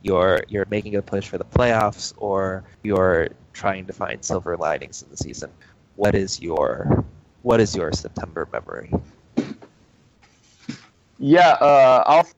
You're 0.03 0.43
you're 0.49 0.67
making 0.71 0.97
a 0.97 1.03
push 1.03 1.29
for 1.29 1.39
the 1.39 1.45
playoffs, 1.45 2.15
or 2.17 2.65
you're 2.83 3.29
trying 3.53 3.87
to 3.87 3.93
find 3.93 4.25
silver 4.25 4.57
linings 4.57 5.03
in 5.03 5.11
the 5.11 5.17
season. 5.17 5.51
What 5.97 6.15
is 6.15 6.41
your 6.41 7.05
what 7.43 7.61
is 7.61 7.75
your 7.75 7.93
September 7.93 8.49
memory? 8.53 8.93
Yeah, 11.19 11.51
uh, 11.61 12.03
I'll 12.07 12.29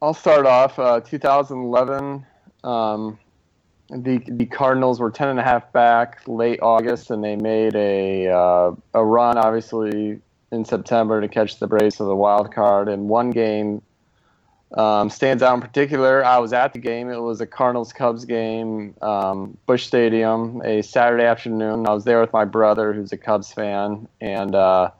I'll 0.00 0.14
start 0.14 0.46
off. 0.46 0.78
Uh, 0.78 1.00
2011, 1.00 2.24
um, 2.64 3.18
the 3.90 4.18
the 4.28 4.46
Cardinals 4.46 5.00
were 5.00 5.10
10 5.10 5.28
and 5.28 5.38
a 5.38 5.42
half 5.42 5.70
back 5.72 6.22
late 6.26 6.60
August, 6.62 7.10
and 7.10 7.22
they 7.22 7.36
made 7.36 7.74
a 7.74 8.28
uh, 8.28 8.72
a 8.94 9.04
run, 9.04 9.36
obviously 9.36 10.20
in 10.52 10.64
September 10.64 11.20
to 11.20 11.28
catch 11.28 11.58
the 11.58 11.66
Braves 11.66 11.96
for 11.96 12.04
the 12.04 12.16
wild 12.16 12.52
card. 12.52 12.88
And 12.88 13.08
one 13.08 13.30
game 13.30 13.82
um, 14.74 15.10
stands 15.10 15.42
out 15.42 15.54
in 15.54 15.60
particular. 15.60 16.24
I 16.24 16.38
was 16.38 16.52
at 16.52 16.72
the 16.72 16.78
game. 16.78 17.10
It 17.10 17.20
was 17.20 17.40
a 17.40 17.46
Cardinals 17.46 17.92
Cubs 17.92 18.24
game, 18.24 18.94
um, 19.02 19.56
Busch 19.66 19.86
Stadium, 19.86 20.62
a 20.64 20.82
Saturday 20.82 21.24
afternoon. 21.24 21.86
I 21.86 21.92
was 21.92 22.04
there 22.04 22.20
with 22.20 22.32
my 22.32 22.44
brother, 22.44 22.92
who's 22.92 23.12
a 23.12 23.18
Cubs 23.18 23.52
fan, 23.52 24.08
and. 24.20 24.54
Uh, 24.54 24.90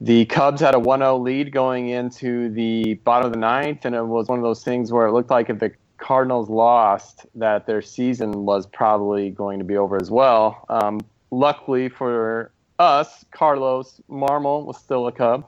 the 0.00 0.24
Cubs 0.24 0.60
had 0.60 0.74
a 0.74 0.78
1-0 0.78 1.22
lead 1.22 1.52
going 1.52 1.90
into 1.90 2.48
the 2.48 2.94
bottom 3.04 3.26
of 3.26 3.32
the 3.32 3.38
ninth, 3.38 3.84
and 3.84 3.94
it 3.94 4.04
was 4.04 4.26
one 4.26 4.38
of 4.38 4.42
those 4.42 4.64
things 4.64 4.90
where 4.90 5.06
it 5.06 5.12
looked 5.12 5.30
like 5.30 5.50
if 5.50 5.58
the 5.58 5.70
Cardinals 5.98 6.48
lost, 6.48 7.26
that 7.36 7.66
their 7.66 7.82
season 7.82 8.44
was 8.44 8.66
probably 8.66 9.30
going 9.30 9.58
to 9.60 9.64
be 9.64 9.76
over 9.76 10.00
as 10.00 10.10
well. 10.10 10.64
Um, 10.68 11.00
luckily 11.30 11.88
for 11.88 12.50
us, 12.78 13.24
Carlos 13.30 14.00
Marmol 14.10 14.64
was 14.64 14.78
still 14.78 15.06
a 15.06 15.12
Cub, 15.12 15.46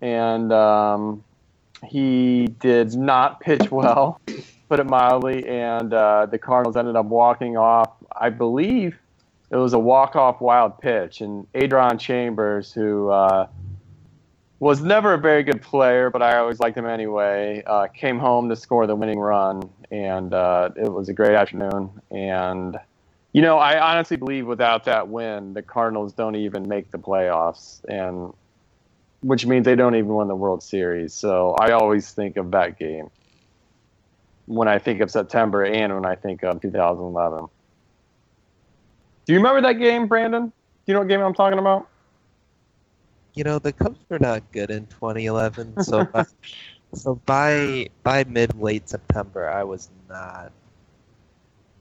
and 0.00 0.52
um, 0.52 1.22
he 1.84 2.48
did 2.60 2.94
not 2.94 3.40
pitch 3.40 3.70
well. 3.70 4.20
put 4.68 4.80
it 4.80 4.84
mildly, 4.84 5.46
and 5.46 5.92
uh, 5.92 6.26
the 6.26 6.38
Cardinals 6.38 6.76
ended 6.76 6.96
up 6.96 7.06
walking 7.06 7.56
off. 7.56 7.92
I 8.16 8.30
believe 8.30 8.98
it 9.50 9.56
was 9.56 9.72
a 9.72 9.78
walk-off 9.78 10.40
wild 10.40 10.78
pitch, 10.80 11.20
and 11.20 11.46
Adron 11.52 11.98
Chambers, 11.98 12.72
who 12.72 13.10
uh, 13.10 13.46
was 14.58 14.80
never 14.80 15.14
a 15.14 15.18
very 15.18 15.42
good 15.42 15.62
player, 15.62 16.10
but 16.10 16.22
I 16.22 16.38
always 16.38 16.60
liked 16.60 16.76
him 16.76 16.86
anyway, 16.86 17.62
uh, 17.66 17.86
came 17.88 18.18
home 18.18 18.48
to 18.48 18.56
score 18.56 18.86
the 18.86 18.96
winning 18.96 19.18
run, 19.18 19.68
and 19.90 20.32
uh, 20.32 20.70
it 20.76 20.92
was 20.92 21.08
a 21.08 21.12
great 21.12 21.34
afternoon. 21.34 21.90
And 22.10 22.78
you 23.32 23.42
know, 23.42 23.58
I 23.58 23.80
honestly 23.80 24.16
believe 24.16 24.46
without 24.46 24.84
that 24.84 25.08
win, 25.08 25.54
the 25.54 25.62
Cardinals 25.62 26.12
don't 26.12 26.36
even 26.36 26.68
make 26.68 26.90
the 26.90 26.98
playoffs, 26.98 27.84
and 27.88 28.32
which 29.24 29.46
means 29.46 29.64
they 29.64 29.74
don't 29.74 29.94
even 29.94 30.14
win 30.14 30.28
the 30.28 30.36
World 30.36 30.62
Series. 30.62 31.14
So 31.14 31.52
I 31.52 31.70
always 31.72 32.10
think 32.10 32.36
of 32.36 32.50
that 32.50 32.78
game 32.78 33.08
when 34.44 34.68
I 34.68 34.78
think 34.78 35.00
of 35.00 35.10
September 35.10 35.64
and 35.64 35.94
when 35.94 36.04
I 36.04 36.14
think 36.14 36.42
of 36.42 36.60
2011. 36.60 37.46
Do 39.24 39.32
you 39.32 39.38
remember 39.38 39.62
that 39.62 39.78
game, 39.78 40.08
Brandon? 40.08 40.48
Do 40.48 40.52
you 40.84 40.92
know 40.92 41.00
what 41.00 41.08
game 41.08 41.22
I'm 41.22 41.32
talking 41.32 41.58
about? 41.58 41.88
You 43.32 43.44
know, 43.44 43.58
the 43.58 43.72
Cubs 43.72 43.98
were 44.10 44.18
not 44.18 44.42
good 44.52 44.70
in 44.70 44.86
2011, 44.88 45.82
so 45.82 46.04
by, 46.04 46.26
so 46.94 47.14
by 47.24 47.88
by 48.02 48.24
mid 48.24 48.60
late 48.60 48.90
September, 48.90 49.48
I 49.48 49.64
was 49.64 49.88
not. 50.08 50.52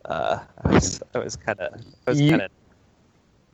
Uh, 0.06 0.40
I 0.64 0.70
was 0.70 1.04
I 1.14 1.20
was 1.20 1.36
kind 1.36 1.60
of 1.60 1.82
I 2.08 2.10
was 2.10 2.20
kind 2.22 2.42
of 2.42 2.52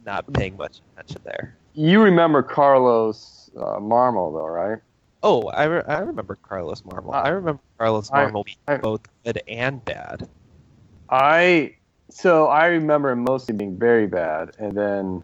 not 0.05 0.31
paying 0.33 0.55
much 0.55 0.81
attention 0.93 1.21
there. 1.25 1.57
You 1.73 2.01
remember 2.01 2.43
Carlos 2.43 3.38
uh, 3.57 3.79
Marmol, 3.79 4.33
though, 4.33 4.47
right? 4.47 4.79
Oh, 5.21 5.47
I, 5.47 5.65
re- 5.65 5.83
I 5.87 5.99
remember 5.99 6.37
Carlos 6.41 6.81
Marmol. 6.81 7.13
I 7.13 7.29
remember 7.29 7.61
Carlos 7.77 8.09
Marmol 8.09 8.45
being 8.45 8.57
I- 8.67 8.77
both 8.77 9.01
good 9.25 9.41
and 9.47 9.83
bad. 9.83 10.27
I 11.09 11.75
so 12.11 12.47
I 12.47 12.67
remember 12.67 13.09
him 13.11 13.23
mostly 13.23 13.55
being 13.55 13.77
very 13.77 14.07
bad, 14.07 14.51
and 14.59 14.77
then 14.77 15.23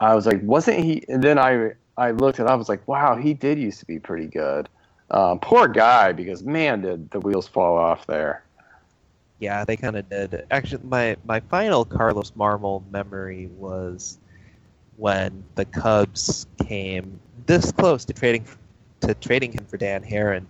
I 0.00 0.14
was 0.14 0.26
like, 0.26 0.42
wasn't 0.42 0.80
he? 0.80 1.04
And 1.08 1.22
then 1.22 1.38
I 1.38 1.72
I 1.96 2.10
looked 2.10 2.38
and 2.38 2.48
I 2.48 2.54
was 2.54 2.68
like, 2.68 2.86
wow, 2.88 3.16
he 3.16 3.34
did 3.34 3.58
used 3.58 3.80
to 3.80 3.86
be 3.86 3.98
pretty 3.98 4.26
good. 4.26 4.68
Um, 5.10 5.38
poor 5.38 5.68
guy, 5.68 6.12
because 6.12 6.42
man, 6.42 6.82
did 6.82 7.10
the 7.10 7.20
wheels 7.20 7.46
fall 7.46 7.76
off 7.78 8.06
there. 8.06 8.42
Yeah, 9.38 9.64
they 9.64 9.76
kind 9.76 9.96
of 9.96 10.08
did. 10.08 10.46
Actually, 10.50 10.84
my 10.84 11.16
my 11.24 11.40
final 11.40 11.84
Carlos 11.84 12.30
Marmol 12.32 12.90
memory 12.90 13.48
was 13.48 14.18
when 14.96 15.44
the 15.54 15.64
Cubs 15.64 16.46
came 16.66 17.20
this 17.46 17.72
close 17.72 18.04
to 18.06 18.12
trading 18.12 18.46
to 19.00 19.14
trading 19.14 19.52
him 19.52 19.64
for 19.66 19.76
Dan 19.76 20.02
Haren, 20.02 20.46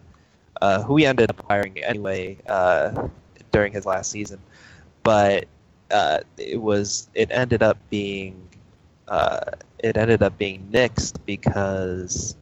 uh, 0.62 0.82
who 0.82 0.96
he 0.96 1.06
ended 1.06 1.30
up 1.30 1.44
hiring 1.48 1.78
anyway 1.82 2.38
uh, 2.48 3.08
during 3.52 3.72
his 3.72 3.86
last 3.86 4.10
season. 4.10 4.40
But 5.02 5.46
uh, 5.90 6.20
it 6.38 6.60
was 6.60 7.08
it 7.14 7.30
ended 7.30 7.62
up 7.62 7.78
being 7.90 8.48
uh, 9.08 9.40
it 9.78 9.96
ended 9.96 10.22
up 10.22 10.38
being 10.38 10.68
nixed 10.72 11.16
because 11.26 12.36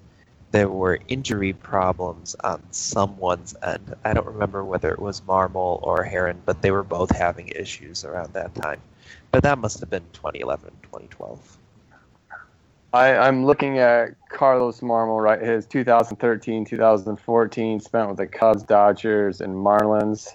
there 0.53 0.69
were 0.69 1.01
injury 1.09 1.53
problems 1.53 2.37
on 2.45 2.63
someone's 2.71 3.57
end. 3.63 3.95
I 4.05 4.15
don't 4.15 4.27
remember 4.27 4.65
whether 4.65 4.91
it 4.93 5.01
was 5.01 5.21
Marmol 5.23 5.81
or 5.83 6.05
Haren, 6.05 6.37
but 6.47 6.63
they 6.63 6.71
were 6.71 6.85
both 6.85 7.11
having 7.11 7.49
issues 7.49 8.05
around 8.05 8.33
that 8.35 8.55
time. 8.55 8.81
But 9.33 9.43
that 9.43 9.59
must 9.59 9.81
have 9.81 9.91
been 9.91 10.05
2011, 10.13 10.71
2012. 10.83 11.59
I, 12.95 13.17
I'm 13.27 13.45
looking 13.45 13.79
at 13.79 14.11
Carlos 14.29 14.79
Marmol, 14.79 15.21
right? 15.21 15.43
His 15.43 15.67
2013, 15.67 16.65
2014 16.65 17.81
spent 17.81 18.09
with 18.09 18.19
the 18.19 18.29
Cubs, 18.29 18.63
Dodgers, 18.63 19.41
and 19.41 19.53
Marlins. 19.53 20.29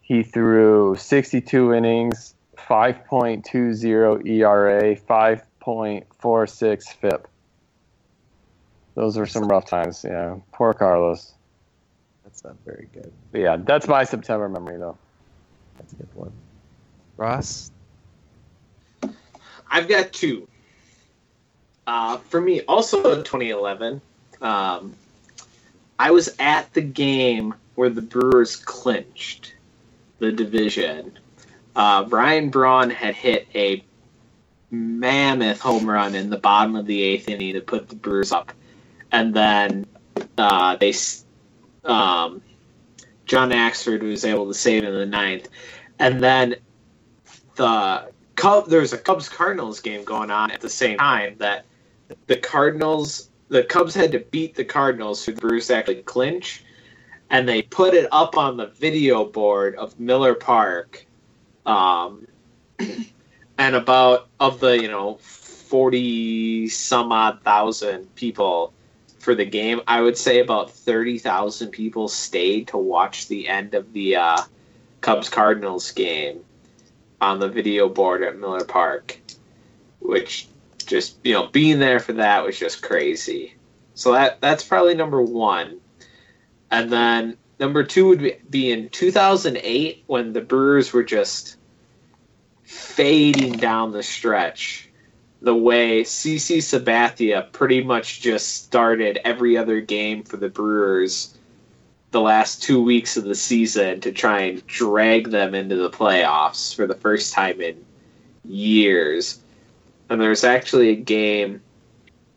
He 0.00 0.22
threw 0.22 0.94
62 0.94 1.74
innings, 1.74 2.36
5.20 2.56 4.24
ERA, 4.24 4.94
5.46 4.94 6.82
FIP. 7.00 7.28
Those 8.94 9.16
were 9.18 9.26
some 9.26 9.48
rough 9.48 9.66
times. 9.66 10.04
Yeah, 10.08 10.36
poor 10.52 10.74
Carlos. 10.74 11.34
That's 12.22 12.44
not 12.44 12.54
very 12.64 12.86
good. 12.94 13.12
But 13.32 13.40
yeah, 13.40 13.56
that's 13.56 13.88
my 13.88 14.04
September 14.04 14.48
memory, 14.48 14.78
though. 14.78 14.96
That's 15.78 15.92
a 15.92 15.96
good 15.96 16.14
one. 16.14 16.30
Ross? 17.16 17.72
I've 19.68 19.88
got 19.88 20.12
two. 20.12 20.46
Uh, 21.86 22.16
for 22.16 22.40
me, 22.40 22.62
also 22.62 23.12
in 23.12 23.24
2011, 23.24 24.00
um, 24.40 24.94
I 25.98 26.10
was 26.10 26.34
at 26.38 26.72
the 26.72 26.80
game 26.80 27.54
where 27.74 27.90
the 27.90 28.02
Brewers 28.02 28.56
clinched 28.56 29.54
the 30.18 30.32
division. 30.32 31.18
Uh, 31.76 32.04
Ryan 32.08 32.50
Braun 32.50 32.90
had 32.90 33.14
hit 33.14 33.48
a 33.54 33.84
mammoth 34.70 35.60
home 35.60 35.88
run 35.88 36.14
in 36.14 36.30
the 36.30 36.38
bottom 36.38 36.76
of 36.76 36.86
the 36.86 37.02
eighth 37.02 37.28
inning 37.28 37.54
to 37.54 37.60
put 37.60 37.88
the 37.88 37.96
Brewers 37.96 38.32
up, 38.32 38.52
and 39.12 39.34
then 39.34 39.86
uh, 40.38 40.76
they, 40.76 40.94
um, 41.84 42.40
John 43.26 43.50
Axford 43.50 44.02
was 44.02 44.24
able 44.24 44.48
to 44.48 44.54
save 44.54 44.84
in 44.84 44.94
the 44.94 45.06
ninth, 45.06 45.48
and 45.98 46.22
then 46.22 46.56
the 47.56 48.10
Cub, 48.36 48.68
there 48.68 48.80
was 48.80 48.92
a 48.92 48.98
Cubs 48.98 49.28
Cardinals 49.28 49.80
game 49.80 50.04
going 50.04 50.30
on 50.30 50.50
at 50.50 50.60
the 50.60 50.68
same 50.68 50.98
time 50.98 51.36
that 51.38 51.64
the 52.26 52.36
Cardinals, 52.36 53.30
the 53.48 53.64
Cubs 53.64 53.94
had 53.94 54.12
to 54.12 54.20
beat 54.20 54.54
the 54.54 54.64
Cardinals 54.64 55.24
for 55.24 55.32
the 55.32 55.74
actually 55.74 56.02
clinch, 56.02 56.64
and 57.30 57.48
they 57.48 57.62
put 57.62 57.94
it 57.94 58.08
up 58.12 58.36
on 58.36 58.56
the 58.56 58.66
video 58.66 59.24
board 59.24 59.76
of 59.76 59.98
Miller 59.98 60.34
Park, 60.34 61.06
um, 61.66 62.26
and 63.58 63.76
about 63.76 64.28
of 64.40 64.60
the 64.60 64.80
you 64.80 64.88
know 64.88 65.16
forty 65.20 66.68
some 66.68 67.12
odd 67.12 67.42
thousand 67.42 68.14
people 68.14 68.72
for 69.18 69.34
the 69.34 69.44
game, 69.44 69.80
I 69.86 70.02
would 70.02 70.18
say 70.18 70.40
about 70.40 70.70
thirty 70.70 71.18
thousand 71.18 71.70
people 71.70 72.08
stayed 72.08 72.68
to 72.68 72.76
watch 72.76 73.28
the 73.28 73.48
end 73.48 73.74
of 73.74 73.92
the 73.92 74.16
uh, 74.16 74.42
Cubs 75.00 75.28
Cardinals 75.28 75.90
game 75.92 76.44
on 77.20 77.38
the 77.38 77.48
video 77.48 77.88
board 77.88 78.22
at 78.22 78.38
Miller 78.38 78.64
Park, 78.64 79.18
which 80.00 80.48
just 80.84 81.16
you 81.24 81.32
know 81.32 81.46
being 81.48 81.78
there 81.78 82.00
for 82.00 82.12
that 82.14 82.44
was 82.44 82.58
just 82.58 82.82
crazy. 82.82 83.54
So 83.94 84.12
that 84.12 84.40
that's 84.40 84.64
probably 84.64 84.94
number 84.94 85.22
one, 85.22 85.80
and 86.70 86.90
then 86.90 87.36
number 87.60 87.84
two 87.84 88.08
would 88.08 88.50
be, 88.50 88.72
in 88.72 88.88
2008 88.90 90.04
when 90.06 90.32
the 90.32 90.40
Brewers 90.40 90.92
were 90.92 91.04
just 91.04 91.56
fading 92.62 93.52
down 93.52 93.92
the 93.92 94.02
stretch. 94.02 94.90
The 95.42 95.54
way 95.54 96.02
CC 96.02 96.58
Sabathia 96.58 97.52
pretty 97.52 97.82
much 97.82 98.22
just 98.22 98.64
started 98.64 99.20
every 99.24 99.58
other 99.58 99.80
game 99.80 100.22
for 100.22 100.38
the 100.38 100.48
Brewers 100.48 101.36
the 102.12 102.20
last 102.20 102.62
two 102.62 102.82
weeks 102.82 103.16
of 103.16 103.24
the 103.24 103.34
season 103.34 104.00
to 104.00 104.12
try 104.12 104.42
and 104.42 104.66
drag 104.66 105.30
them 105.30 105.54
into 105.54 105.76
the 105.76 105.90
playoffs 105.90 106.74
for 106.74 106.86
the 106.86 106.94
first 106.94 107.34
time 107.34 107.60
in 107.60 107.84
years. 108.44 109.40
And 110.10 110.20
there's 110.20 110.44
actually 110.44 110.90
a 110.90 110.96
game. 110.96 111.60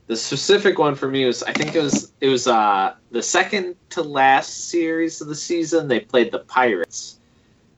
The 0.08 0.15
specific 0.15 0.80
one 0.80 0.95
for 0.95 1.10
me 1.10 1.25
was 1.25 1.43
I 1.43 1.51
think 1.51 1.75
it 1.75 1.82
was 1.82 2.13
it 2.21 2.30
was 2.30 2.47
uh, 2.47 2.95
the 3.12 3.21
second 3.21 3.75
to 3.89 4.01
last 4.01 4.69
series 4.69 5.19
of 5.21 5.27
the 5.27 5.36
season. 5.36 5.88
They 5.88 5.99
played 5.99 6.32
the 6.32 6.39
Pirates, 6.39 7.19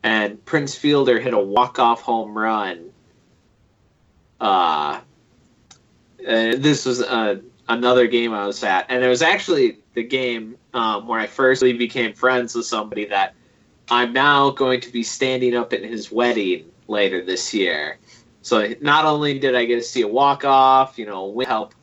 and 0.04 0.44
Prince 0.46 0.76
Fielder 0.76 1.20
hit 1.20 1.34
a 1.34 1.40
walk 1.40 1.80
off 1.80 2.02
home 2.02 2.38
run. 2.38 2.92
Uh, 4.40 5.00
this 6.20 6.86
was 6.86 7.02
uh, 7.02 7.38
another 7.68 8.06
game 8.06 8.34
I 8.34 8.46
was 8.46 8.64
at, 8.64 8.86
and 8.90 9.04
it 9.04 9.08
was 9.08 9.24
actually 9.24 9.80
the 9.96 10.04
game 10.04 10.56
um, 10.74 11.08
where 11.08 11.20
I 11.20 11.28
first 11.28 11.62
became 11.62 12.14
friends 12.14 12.56
with 12.56 12.66
somebody 12.66 13.06
that 13.06 13.34
I'm 13.90 14.14
now 14.14 14.52
going 14.52 14.82
to 14.82 14.92
be 14.92 15.04
standing 15.04 15.56
up 15.56 15.74
at 15.74 15.84
his 15.84 16.12
wedding 16.12 16.66
later 16.88 17.24
this 17.24 17.54
year. 17.54 17.98
So 18.50 18.74
not 18.82 19.06
only 19.06 19.38
did 19.38 19.54
I 19.54 19.66
get 19.66 19.76
to 19.76 19.84
see 19.84 20.02
a 20.02 20.08
walk 20.08 20.44
off, 20.44 20.98
you 20.98 21.06
know, 21.06 21.40
help 21.42 21.76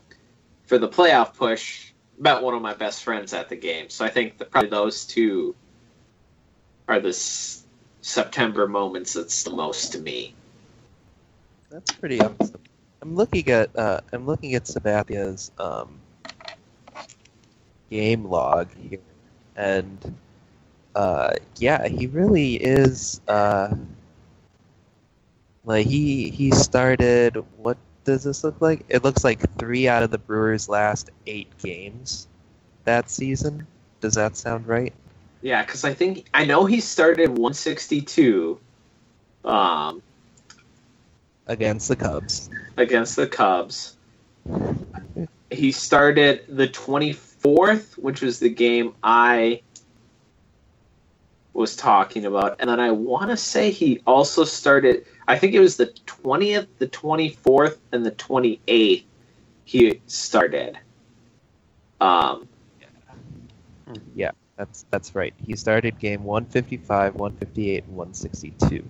for 0.64 0.78
the 0.78 0.88
playoff 0.88 1.32
push, 1.32 1.92
met 2.18 2.42
one 2.42 2.54
of 2.54 2.60
my 2.60 2.74
best 2.74 3.04
friends 3.04 3.32
at 3.32 3.48
the 3.48 3.54
game. 3.54 3.88
So 3.88 4.04
I 4.04 4.08
think 4.08 4.36
that 4.38 4.50
probably 4.50 4.70
those 4.70 5.04
two 5.04 5.54
are 6.88 6.98
the 6.98 7.10
s- 7.10 7.66
September 8.00 8.66
moments 8.66 9.12
that's 9.12 9.44
the 9.44 9.50
most 9.50 9.92
to 9.92 10.00
me. 10.00 10.34
That's 11.70 11.92
pretty 11.92 12.20
awesome. 12.20 12.60
I'm 13.00 13.14
looking 13.14 13.48
at 13.48 13.70
uh, 13.76 14.00
I'm 14.12 14.26
looking 14.26 14.56
at 14.56 14.66
Sabathia's 14.66 15.52
um, 15.58 16.00
game 17.90 18.24
log 18.24 18.66
here, 18.74 18.98
and 19.54 20.16
uh, 20.96 21.30
yeah, 21.58 21.86
he 21.86 22.08
really 22.08 22.54
is. 22.54 23.20
Uh, 23.28 23.72
like 25.66 25.86
he 25.86 26.30
he 26.30 26.50
started. 26.52 27.44
What 27.58 27.76
does 28.04 28.24
this 28.24 28.42
look 28.42 28.60
like? 28.60 28.84
It 28.88 29.04
looks 29.04 29.24
like 29.24 29.58
three 29.58 29.88
out 29.88 30.02
of 30.02 30.10
the 30.10 30.18
Brewers' 30.18 30.68
last 30.68 31.10
eight 31.26 31.50
games 31.58 32.28
that 32.84 33.10
season. 33.10 33.66
Does 34.00 34.14
that 34.14 34.36
sound 34.36 34.66
right? 34.66 34.94
Yeah, 35.42 35.62
because 35.64 35.84
I 35.84 35.92
think 35.92 36.26
I 36.32 36.44
know 36.44 36.64
he 36.64 36.80
started 36.80 37.28
162 37.28 38.58
um, 39.44 40.02
against 41.46 41.88
the 41.88 41.96
Cubs. 41.96 42.48
against 42.76 43.16
the 43.16 43.26
Cubs. 43.26 43.96
He 45.50 45.72
started 45.72 46.44
the 46.48 46.68
24th, 46.68 47.98
which 47.98 48.22
was 48.22 48.38
the 48.38 48.48
game 48.48 48.94
I 49.02 49.62
was 51.56 51.74
talking 51.74 52.26
about, 52.26 52.56
and 52.60 52.68
then 52.68 52.80
I 52.80 52.90
want 52.90 53.30
to 53.30 53.36
say 53.36 53.70
he 53.70 54.00
also 54.06 54.44
started. 54.44 55.06
I 55.26 55.38
think 55.38 55.54
it 55.54 55.60
was 55.60 55.76
the 55.76 55.86
20th, 55.86 56.66
the 56.78 56.88
24th, 56.88 57.78
and 57.92 58.04
the 58.04 58.12
28th. 58.12 59.04
He 59.64 60.00
started. 60.06 60.78
Um, 62.00 62.46
Yeah, 64.14 64.32
that's 64.56 64.84
that's 64.90 65.14
right. 65.14 65.32
He 65.44 65.56
started 65.56 65.98
game 65.98 66.24
155, 66.24 67.14
158, 67.14 67.84
and 67.84 67.96
162. 67.96 68.88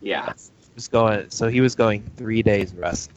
yeah, 0.00 0.32
He 0.34 0.74
was 0.74 0.88
going, 0.88 1.28
so 1.30 1.48
he 1.48 1.60
was 1.60 1.74
going 1.74 2.02
three 2.16 2.42
days 2.42 2.74
rest. 2.74 3.10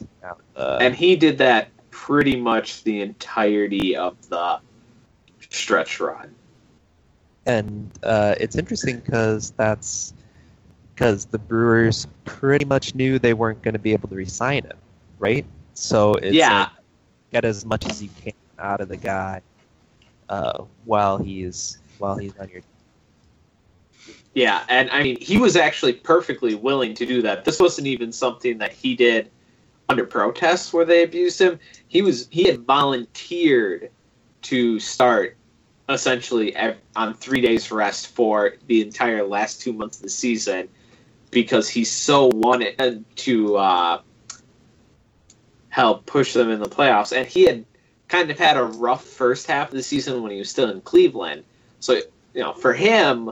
And 0.81 0.95
he 0.95 1.15
did 1.15 1.37
that 1.37 1.69
pretty 1.91 2.35
much 2.35 2.83
the 2.83 3.01
entirety 3.01 3.95
of 3.95 4.17
the 4.29 4.59
stretch 5.49 5.99
run. 5.99 6.35
And 7.45 7.91
uh, 8.03 8.35
it's 8.39 8.55
interesting 8.55 8.99
because 8.99 9.51
that's 9.51 10.13
because 10.93 11.25
the 11.25 11.39
Brewers 11.39 12.07
pretty 12.25 12.65
much 12.65 12.93
knew 12.93 13.17
they 13.17 13.33
weren't 13.33 13.61
going 13.61 13.73
to 13.73 13.79
be 13.79 13.93
able 13.93 14.07
to 14.09 14.15
re-sign 14.15 14.63
him, 14.63 14.77
right? 15.19 15.45
So 15.73 16.13
it's 16.15 16.35
yeah, 16.35 16.59
like, 16.59 16.69
get 17.31 17.45
as 17.45 17.65
much 17.65 17.89
as 17.89 18.03
you 18.03 18.09
can 18.21 18.33
out 18.59 18.81
of 18.81 18.89
the 18.89 18.97
guy 18.97 19.41
uh, 20.29 20.63
while 20.85 21.17
he's 21.17 21.79
while 21.97 22.17
he's 22.17 22.37
on 22.37 22.49
your 22.49 22.61
Yeah, 24.33 24.63
and 24.69 24.89
I 24.91 25.03
mean, 25.03 25.19
he 25.19 25.37
was 25.37 25.55
actually 25.55 25.93
perfectly 25.93 26.55
willing 26.55 26.93
to 26.95 27.05
do 27.05 27.21
that. 27.23 27.45
This 27.45 27.59
wasn't 27.59 27.87
even 27.87 28.11
something 28.11 28.57
that 28.59 28.71
he 28.71 28.95
did 28.95 29.31
under 29.89 30.05
protest 30.05 30.73
where 30.73 30.85
they 30.85 31.03
abused 31.03 31.41
him. 31.41 31.59
He 31.87 32.01
was 32.01 32.27
he 32.29 32.43
had 32.43 32.59
volunteered 32.59 33.89
to 34.43 34.79
start 34.79 35.35
essentially 35.91 36.55
on 36.95 37.13
three 37.13 37.41
days 37.41 37.71
rest 37.71 38.07
for 38.07 38.55
the 38.67 38.81
entire 38.81 39.25
last 39.25 39.61
two 39.61 39.73
months 39.73 39.97
of 39.97 40.03
the 40.03 40.09
season 40.09 40.67
because 41.31 41.69
he 41.69 41.83
so 41.83 42.27
wanted 42.27 43.05
to 43.15 43.57
uh, 43.57 44.01
help 45.69 46.05
push 46.05 46.33
them 46.33 46.49
in 46.49 46.59
the 46.59 46.69
playoffs. 46.69 47.15
And 47.15 47.25
he 47.27 47.45
had 47.45 47.65
kind 48.07 48.29
of 48.29 48.37
had 48.37 48.57
a 48.57 48.63
rough 48.63 49.05
first 49.05 49.47
half 49.47 49.69
of 49.69 49.73
the 49.73 49.83
season 49.83 50.21
when 50.21 50.31
he 50.31 50.37
was 50.37 50.49
still 50.49 50.69
in 50.69 50.81
Cleveland. 50.81 51.43
So 51.79 52.01
you 52.33 52.41
know, 52.41 52.53
for 52.53 52.73
him, 52.73 53.31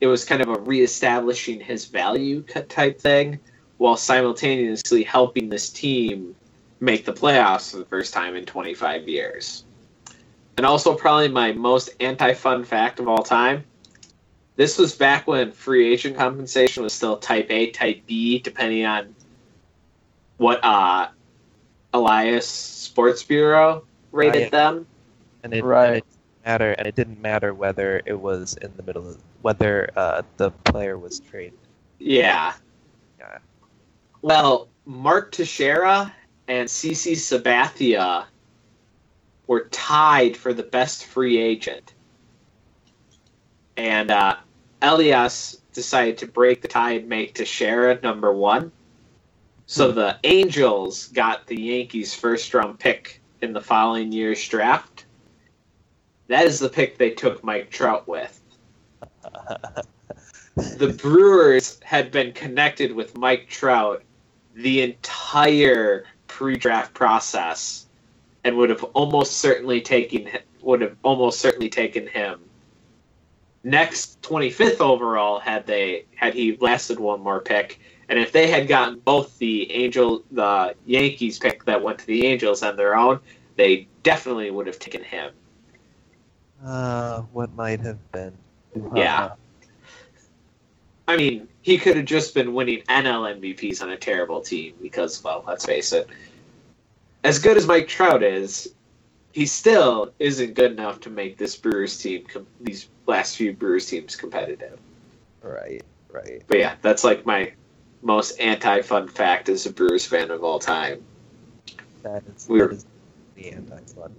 it 0.00 0.06
was 0.06 0.24
kind 0.24 0.42
of 0.42 0.48
a 0.48 0.58
reestablishing 0.58 1.60
his 1.60 1.86
value 1.86 2.42
type 2.42 3.00
thing 3.00 3.38
while 3.78 3.96
simultaneously 3.96 5.02
helping 5.02 5.48
this 5.48 5.70
team 5.70 6.34
make 6.80 7.04
the 7.04 7.12
playoffs 7.12 7.70
for 7.70 7.78
the 7.78 7.84
first 7.84 8.12
time 8.12 8.36
in 8.36 8.44
25 8.44 9.08
years. 9.08 9.64
And 10.56 10.64
also, 10.64 10.94
probably 10.94 11.28
my 11.28 11.52
most 11.52 11.90
anti 12.00 12.32
fun 12.34 12.64
fact 12.64 13.00
of 13.00 13.08
all 13.08 13.22
time 13.22 13.64
this 14.56 14.78
was 14.78 14.94
back 14.94 15.26
when 15.26 15.52
free 15.52 15.92
agent 15.92 16.16
compensation 16.16 16.82
was 16.82 16.92
still 16.92 17.18
type 17.18 17.46
A, 17.50 17.70
type 17.70 18.02
B, 18.06 18.38
depending 18.38 18.84
on 18.86 19.14
what 20.38 20.64
uh, 20.64 21.08
Elias 21.92 22.48
Sports 22.48 23.22
Bureau 23.22 23.84
rated 24.12 24.42
yeah. 24.42 24.48
them. 24.48 24.86
and 25.42 25.54
it, 25.54 25.62
Right. 25.62 25.88
and 25.88 25.96
it 25.96 26.04
didn't 26.04 26.44
matter 26.44 26.72
and 26.72 26.86
it 26.86 26.94
didn't 26.94 27.22
matter 27.22 27.54
whether 27.54 28.02
it 28.06 28.18
was 28.18 28.56
in 28.62 28.72
the 28.76 28.82
middle 28.82 29.06
of 29.06 29.18
whether 29.42 29.90
uh, 29.94 30.22
the 30.38 30.50
player 30.50 30.98
was 30.98 31.20
traded. 31.20 31.58
Yeah. 31.98 32.54
Yeah. 33.18 33.38
Well, 34.22 34.68
Mark 34.86 35.32
Teixeira 35.32 36.12
and 36.48 36.66
CC 36.68 37.12
Sabathia 37.12 38.24
were 39.46 39.68
tied 39.70 40.36
for 40.36 40.52
the 40.52 40.62
best 40.62 41.04
free 41.04 41.38
agent. 41.38 41.94
And 43.76 44.10
uh, 44.10 44.36
Elias 44.82 45.60
decided 45.72 46.18
to 46.18 46.26
break 46.26 46.62
the 46.62 46.68
tie 46.68 46.92
and 46.92 47.08
make 47.08 47.34
Teixeira 47.34 48.00
number 48.02 48.32
one. 48.32 48.72
So 49.66 49.92
the 49.92 50.18
Angels 50.24 51.08
got 51.08 51.46
the 51.46 51.60
Yankees' 51.60 52.14
first 52.14 52.54
round 52.54 52.78
pick 52.78 53.20
in 53.42 53.52
the 53.52 53.60
following 53.60 54.12
year's 54.12 54.46
draft. 54.48 55.06
That 56.28 56.46
is 56.46 56.58
the 56.58 56.68
pick 56.68 56.98
they 56.98 57.10
took 57.10 57.44
Mike 57.44 57.70
Trout 57.70 58.08
with 58.08 58.40
the 60.56 60.88
Brewers 60.88 61.78
had 61.82 62.10
been 62.10 62.32
connected 62.32 62.92
with 62.92 63.16
Mike 63.16 63.48
Trout 63.48 64.02
the 64.54 64.82
entire 64.82 66.04
pre-draft 66.28 66.94
process, 66.94 67.85
and 68.46 68.56
would 68.56 68.70
have 68.70 68.84
almost 68.94 69.38
certainly 69.38 69.80
taken 69.80 70.28
would 70.62 70.80
have 70.80 70.96
almost 71.02 71.40
certainly 71.40 71.68
taken 71.68 72.06
him. 72.06 72.40
Next 73.64 74.22
25th 74.22 74.80
overall 74.80 75.40
had 75.40 75.66
they 75.66 76.04
had 76.14 76.32
he 76.32 76.56
lasted 76.60 77.00
one 77.00 77.20
more 77.20 77.40
pick, 77.40 77.80
and 78.08 78.20
if 78.20 78.30
they 78.30 78.46
had 78.46 78.68
gotten 78.68 79.00
both 79.00 79.36
the 79.38 79.70
Angel 79.72 80.22
the 80.30 80.76
Yankees 80.86 81.40
pick 81.40 81.64
that 81.64 81.82
went 81.82 81.98
to 81.98 82.06
the 82.06 82.24
Angels 82.24 82.62
on 82.62 82.76
their 82.76 82.96
own, 82.96 83.18
they 83.56 83.88
definitely 84.04 84.52
would 84.52 84.68
have 84.68 84.78
taken 84.78 85.02
him. 85.02 85.32
Uh, 86.64 87.22
what 87.32 87.52
might 87.56 87.80
have 87.80 87.98
been? 88.12 88.32
Yeah. 88.94 89.32
I 91.08 91.16
mean, 91.16 91.48
he 91.62 91.78
could 91.78 91.96
have 91.96 92.04
just 92.06 92.32
been 92.32 92.54
winning 92.54 92.82
NL 92.88 93.40
MVPs 93.40 93.82
on 93.82 93.90
a 93.90 93.96
terrible 93.96 94.40
team 94.40 94.74
because, 94.80 95.22
well, 95.24 95.42
let's 95.46 95.66
face 95.66 95.92
it. 95.92 96.08
As 97.26 97.40
good 97.40 97.56
as 97.56 97.66
Mike 97.66 97.88
Trout 97.88 98.22
is, 98.22 98.72
he 99.32 99.46
still 99.46 100.12
isn't 100.20 100.54
good 100.54 100.70
enough 100.70 101.00
to 101.00 101.10
make 101.10 101.36
this 101.36 101.56
Brewers 101.56 101.98
team, 101.98 102.24
com- 102.24 102.46
these 102.60 102.88
last 103.06 103.36
few 103.36 103.52
Brewers 103.52 103.84
teams, 103.86 104.14
competitive. 104.14 104.78
Right, 105.42 105.82
right. 106.12 106.44
But 106.46 106.58
yeah, 106.60 106.76
that's 106.82 107.02
like 107.02 107.26
my 107.26 107.52
most 108.00 108.38
anti-fun 108.38 109.08
fact 109.08 109.48
as 109.48 109.66
a 109.66 109.72
Brewers 109.72 110.06
fan 110.06 110.30
of 110.30 110.44
all 110.44 110.60
time. 110.60 111.02
That 112.04 112.22
is, 112.32 112.46
We're- 112.48 112.68
that 112.68 112.76
is 112.76 112.86
the 113.34 113.50
anti-fun. 113.50 114.14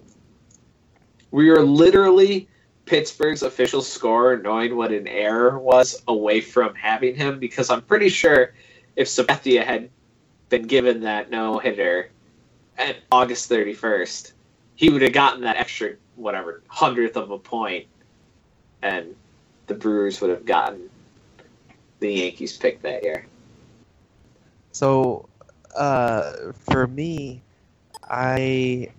We 1.32 1.49
were 1.49 1.62
literally 1.62 2.49
Pittsburgh's 2.86 3.41
official 3.41 3.82
scorer 3.82 4.38
knowing 4.38 4.76
what 4.76 4.91
an 4.91 5.08
error 5.08 5.58
was 5.60 6.03
away 6.10 6.41
from 6.41 6.76
having 6.76 7.16
him, 7.16 7.39
because 7.39 7.70
I'm 7.70 7.84
pretty 7.84 8.10
sure 8.10 8.53
if 8.97 9.08
Sabathia 9.08 9.64
had 9.64 9.89
been 10.49 10.64
given 10.64 10.99
that 11.01 11.30
no 11.30 11.58
hitter 11.58 12.10
at 12.78 12.97
August 13.11 13.49
31st, 13.49 14.34
he 14.75 14.89
would 14.89 15.01
have 15.01 15.13
gotten 15.13 15.41
that 15.41 15.57
extra, 15.57 15.93
whatever, 16.15 16.61
hundredth 16.67 17.17
of 17.17 17.32
a 17.32 17.39
point, 17.39 17.88
and 18.82 19.15
the 19.67 19.73
Brewers 19.73 20.21
would 20.21 20.30
have 20.30 20.45
gotten 20.45 20.89
the 21.99 22.13
Yankees 22.13 22.55
pick 22.57 22.82
that 22.84 23.03
year. 23.03 23.25
So, 24.71 25.28
uh, 25.75 26.51
for 26.53 26.88
me, 26.88 27.41
I 28.03 28.89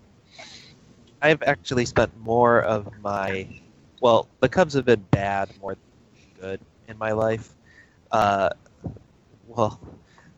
I've 1.23 1.43
actually 1.43 1.85
spent 1.85 2.17
more 2.21 2.63
of 2.63 2.89
my 3.01 3.49
well, 4.01 4.29
the 4.41 4.49
Cubs 4.49 4.75
have 4.75 4.85
been 4.85 5.05
bad 5.11 5.51
more 5.61 5.75
than 5.75 6.41
good 6.41 6.61
in 6.87 6.99
my 6.99 7.13
life. 7.13 7.53
Uh, 8.11 8.51
well, 9.49 9.81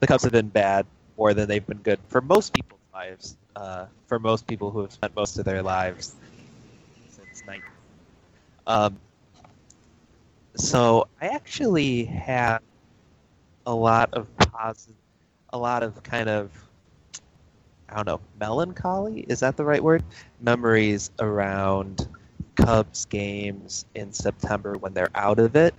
the 0.01 0.07
Cubs 0.07 0.23
have 0.25 0.33
been 0.33 0.49
bad 0.49 0.87
more 1.17 1.35
than 1.35 1.49
they've 1.49 1.67
been 1.67 1.79
good 1.79 1.99
for 2.09 2.21
most 2.21 2.55
people's 2.55 2.80
lives. 3.01 3.37
Uh, 3.57 3.87
for 4.07 4.19
most 4.19 4.47
people 4.47 4.71
who 4.71 4.81
have 4.81 4.93
spent 4.93 5.15
most 5.17 5.39
of 5.39 5.45
their 5.45 5.63
lives 5.63 6.15
since 7.09 7.43
19. 7.47 7.63
Um, 8.67 8.99
so 10.55 11.09
I 11.21 11.29
actually 11.29 12.05
have 12.05 12.61
a 13.67 13.75
lot 13.75 14.13
of 14.13 14.27
positive, 14.37 14.97
a 15.53 15.59
lot 15.59 15.83
of 15.83 16.03
kind 16.03 16.29
of, 16.29 16.51
I 17.89 17.97
don't 17.97 18.07
know, 18.07 18.21
melancholy. 18.39 19.21
Is 19.29 19.41
that 19.41 19.57
the 19.57 19.65
right 19.65 19.83
word? 19.83 20.05
Memories 20.41 21.11
around 21.21 22.07
Cubs 22.57 23.07
games 23.07 23.87
in 23.95 24.13
September 24.13 24.75
when 24.75 24.93
they're 24.93 25.15
out 25.15 25.39
of 25.39 25.57
it. 25.57 25.75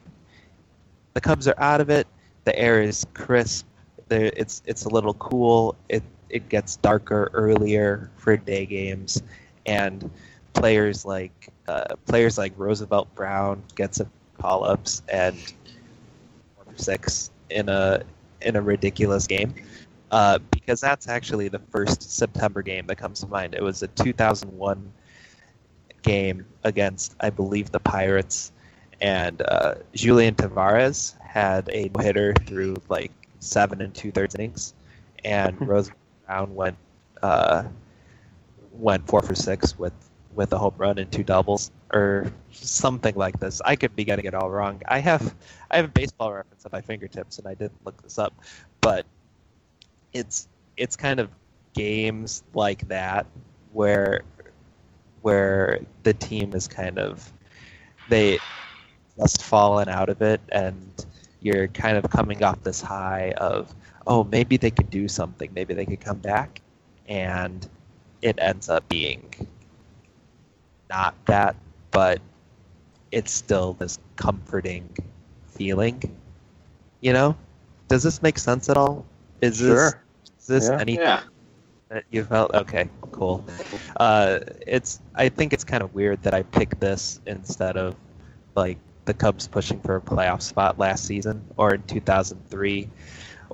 The 1.13 1.21
Cubs 1.21 1.47
are 1.47 1.59
out 1.59 1.81
of 1.81 1.89
it. 1.89 2.07
The 2.45 2.57
air 2.57 2.81
is 2.81 3.05
crisp. 3.13 3.67
It's 4.09 4.61
it's 4.65 4.85
a 4.85 4.89
little 4.89 5.13
cool. 5.13 5.75
It 5.87 6.03
it 6.31 6.49
gets 6.49 6.77
darker 6.77 7.29
earlier 7.33 8.09
for 8.17 8.37
day 8.37 8.65
games, 8.65 9.21
and 9.65 10.09
players 10.53 11.05
like 11.05 11.49
uh, 11.67 11.95
players 12.05 12.37
like 12.37 12.53
Roosevelt 12.57 13.13
Brown 13.15 13.63
gets 13.75 13.99
a 13.99 14.07
call 14.39 14.63
ups 14.63 15.01
and 15.07 15.37
six 16.75 17.31
in 17.49 17.69
a 17.69 18.03
in 18.41 18.55
a 18.55 18.61
ridiculous 18.61 19.27
game. 19.27 19.53
Uh, 20.11 20.39
because 20.51 20.81
that's 20.81 21.07
actually 21.07 21.47
the 21.47 21.59
first 21.59 22.11
September 22.11 22.61
game 22.61 22.85
that 22.87 22.97
comes 22.97 23.21
to 23.21 23.27
mind. 23.27 23.53
It 23.55 23.63
was 23.63 23.81
a 23.81 23.87
2001 23.87 24.91
game 26.01 26.45
against, 26.65 27.15
I 27.21 27.29
believe, 27.29 27.71
the 27.71 27.79
Pirates, 27.79 28.51
and 28.99 29.41
uh, 29.41 29.75
Julian 29.93 30.35
Tavarez 30.35 31.15
had 31.23 31.69
a 31.69 31.89
hitter 31.99 32.33
through 32.45 32.75
like 32.89 33.11
seven 33.39 33.81
and 33.81 33.95
two 33.95 34.11
thirds 34.11 34.35
innings, 34.35 34.73
and 35.23 35.55
Rose 35.67 35.91
Brown 36.31 36.55
went 36.55 36.77
uh, 37.21 37.63
went 38.71 39.05
four 39.05 39.21
for 39.21 39.35
six 39.35 39.77
with 39.77 39.91
with 40.33 40.53
a 40.53 40.57
home 40.57 40.73
run 40.77 40.97
and 40.97 41.11
two 41.11 41.23
doubles 41.23 41.71
or 41.93 42.31
something 42.51 43.15
like 43.15 43.37
this. 43.41 43.61
I 43.65 43.75
could 43.75 43.93
be 43.97 44.05
getting 44.05 44.23
it 44.23 44.33
all 44.33 44.49
wrong. 44.49 44.81
I 44.87 44.99
have 44.99 45.35
I 45.69 45.75
have 45.75 45.85
a 45.85 45.89
baseball 45.89 46.31
reference 46.31 46.65
at 46.65 46.71
my 46.71 46.79
fingertips, 46.79 47.37
and 47.37 47.45
I 47.47 47.53
didn't 47.55 47.85
look 47.85 48.01
this 48.01 48.17
up, 48.17 48.33
but 48.79 49.05
it's 50.13 50.47
it's 50.77 50.95
kind 50.95 51.19
of 51.19 51.29
games 51.73 52.43
like 52.53 52.87
that 52.87 53.25
where 53.73 54.21
where 55.23 55.81
the 56.03 56.13
team 56.13 56.53
is 56.53 56.65
kind 56.65 56.97
of 56.97 57.29
they 58.07 58.39
just 59.17 59.43
fallen 59.43 59.89
out 59.89 60.07
of 60.07 60.21
it 60.21 60.39
and 60.53 61.05
you're 61.41 61.67
kind 61.67 61.97
of 61.97 62.09
coming 62.09 62.41
off 62.41 62.63
this 62.63 62.81
high 62.81 63.33
of 63.37 63.75
oh 64.07 64.23
maybe 64.25 64.57
they 64.57 64.71
could 64.71 64.89
do 64.89 65.07
something. 65.07 65.51
Maybe 65.53 65.73
they 65.73 65.85
could 65.85 66.01
come 66.01 66.17
back. 66.19 66.61
And 67.07 67.67
it 68.21 68.37
ends 68.39 68.69
up 68.69 68.87
being 68.87 69.33
not 70.89 71.15
that 71.25 71.55
but 71.89 72.19
it's 73.11 73.31
still 73.31 73.73
this 73.73 73.97
comforting 74.15 74.89
feeling 75.47 76.01
you 77.01 77.13
know? 77.13 77.35
Does 77.87 78.03
this 78.03 78.21
make 78.21 78.37
sense 78.37 78.69
at 78.69 78.77
all? 78.77 79.05
Is 79.41 79.59
this 79.59 79.95
is 80.39 80.47
this 80.47 80.69
Yeah. 80.69 80.79
any 80.79 80.93
Yeah. 80.95 81.23
that 81.89 82.03
you 82.11 82.23
felt? 82.23 82.53
Okay 82.53 82.89
cool. 83.11 83.43
Uh 83.97 84.39
it's 84.67 85.01
i 85.15 85.27
think 85.29 85.53
it's 85.53 85.63
kind 85.63 85.83
of 85.83 85.93
weird 85.93 86.21
that 86.23 86.33
i 86.33 86.43
picked 86.43 86.79
this 86.79 87.19
instead 87.25 87.77
of 87.77 87.95
like 88.55 88.77
the 89.05 89.13
cubs 89.13 89.47
pushing 89.47 89.79
for 89.81 89.95
a 89.97 90.01
playoff 90.01 90.41
spot 90.41 90.77
last 90.79 91.05
season 91.05 91.43
or 91.57 91.73
in 91.73 91.83
2003 91.83 92.89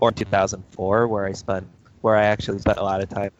or 0.01 0.11
2004 0.11 1.07
where 1.07 1.25
i 1.25 1.31
spent 1.33 1.67
where 2.01 2.15
i 2.15 2.25
actually 2.25 2.59
spent 2.59 2.77
a 2.77 2.83
lot 2.83 3.01
of 3.01 3.09
time 3.09 3.31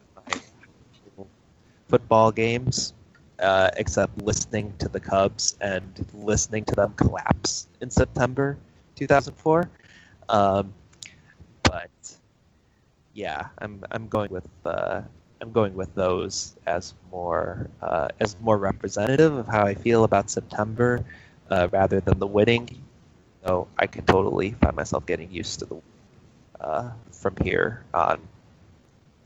football 1.88 2.30
games 2.32 2.94
uh, 3.40 3.70
except 3.76 4.20
listening 4.22 4.74
to 4.78 4.88
the 4.88 5.00
cubs 5.00 5.56
and 5.60 6.06
listening 6.14 6.64
to 6.64 6.74
them 6.74 6.92
collapse 6.96 7.68
in 7.80 7.90
september 7.90 8.58
2004 8.96 9.70
um, 10.28 10.72
but 11.62 11.90
yeah, 13.14 13.48
I'm 13.58 13.84
I'm 13.90 14.08
going 14.08 14.30
with 14.30 14.48
uh, 14.64 15.02
I'm 15.40 15.52
going 15.52 15.74
with 15.74 15.94
those 15.94 16.56
as 16.66 16.94
more 17.10 17.68
uh, 17.82 18.08
as 18.20 18.36
more 18.40 18.58
representative 18.58 19.34
of 19.34 19.46
how 19.48 19.64
I 19.66 19.74
feel 19.74 20.04
about 20.04 20.30
September, 20.30 21.04
uh, 21.50 21.68
rather 21.72 22.00
than 22.00 22.18
the 22.18 22.26
winning. 22.26 22.68
So 23.44 23.68
I 23.78 23.86
can 23.86 24.04
totally 24.06 24.52
find 24.52 24.76
myself 24.76 25.06
getting 25.06 25.30
used 25.30 25.60
to 25.60 25.66
the 25.66 25.80
uh, 26.60 26.90
from 27.12 27.36
here 27.42 27.84
on 27.94 28.20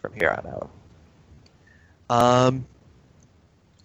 from 0.01 0.12
here 0.14 0.30
on 0.30 0.47
out. 0.53 0.70
Um. 2.11 2.66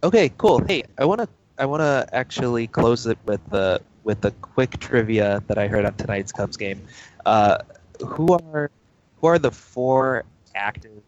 Okay, 0.04 0.32
cool. 0.38 0.64
Hey, 0.64 0.84
I 0.98 1.06
wanna 1.06 1.28
I 1.58 1.66
wanna 1.66 2.08
actually 2.12 2.68
close 2.68 3.08
it 3.08 3.18
with 3.26 3.42
the 3.50 3.82
with 4.04 4.22
the 4.22 4.32
quick 4.32 4.80
trivia 4.80 5.44
that 5.48 5.58
I 5.58 5.68
heard 5.68 5.86
on 5.86 5.94
tonight's 5.96 6.32
Cubs 6.32 6.58
game. 6.58 6.82
Uh, 7.26 7.58
who 8.06 8.34
are 8.34 8.72
who 9.20 9.28
are 9.28 9.40
the 9.40 9.52
four 9.52 10.24
active 10.56 11.02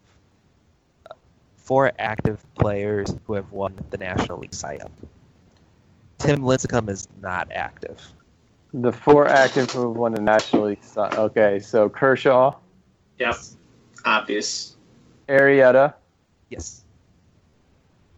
four 1.56 1.92
active 1.98 2.44
players 2.56 3.14
who 3.26 3.34
have 3.34 3.52
won 3.52 3.74
the 3.90 3.98
National 3.98 4.38
League 4.38 4.54
Cy 4.54 4.74
Young? 4.74 4.90
Tim 6.18 6.40
Lincecum 6.42 6.88
is 6.88 7.08
not 7.22 7.50
active. 7.52 8.00
The 8.72 8.92
four 8.92 9.26
active 9.26 9.70
who 9.70 9.88
have 9.88 9.96
won 9.96 10.12
the 10.12 10.20
National 10.20 10.66
League. 10.66 10.78
Okay, 10.96 11.58
so 11.58 11.88
Kershaw, 11.88 12.54
Yep. 13.18 13.34
Obvious. 14.04 14.76
Arrieta, 15.28 15.94
Yes, 16.48 16.82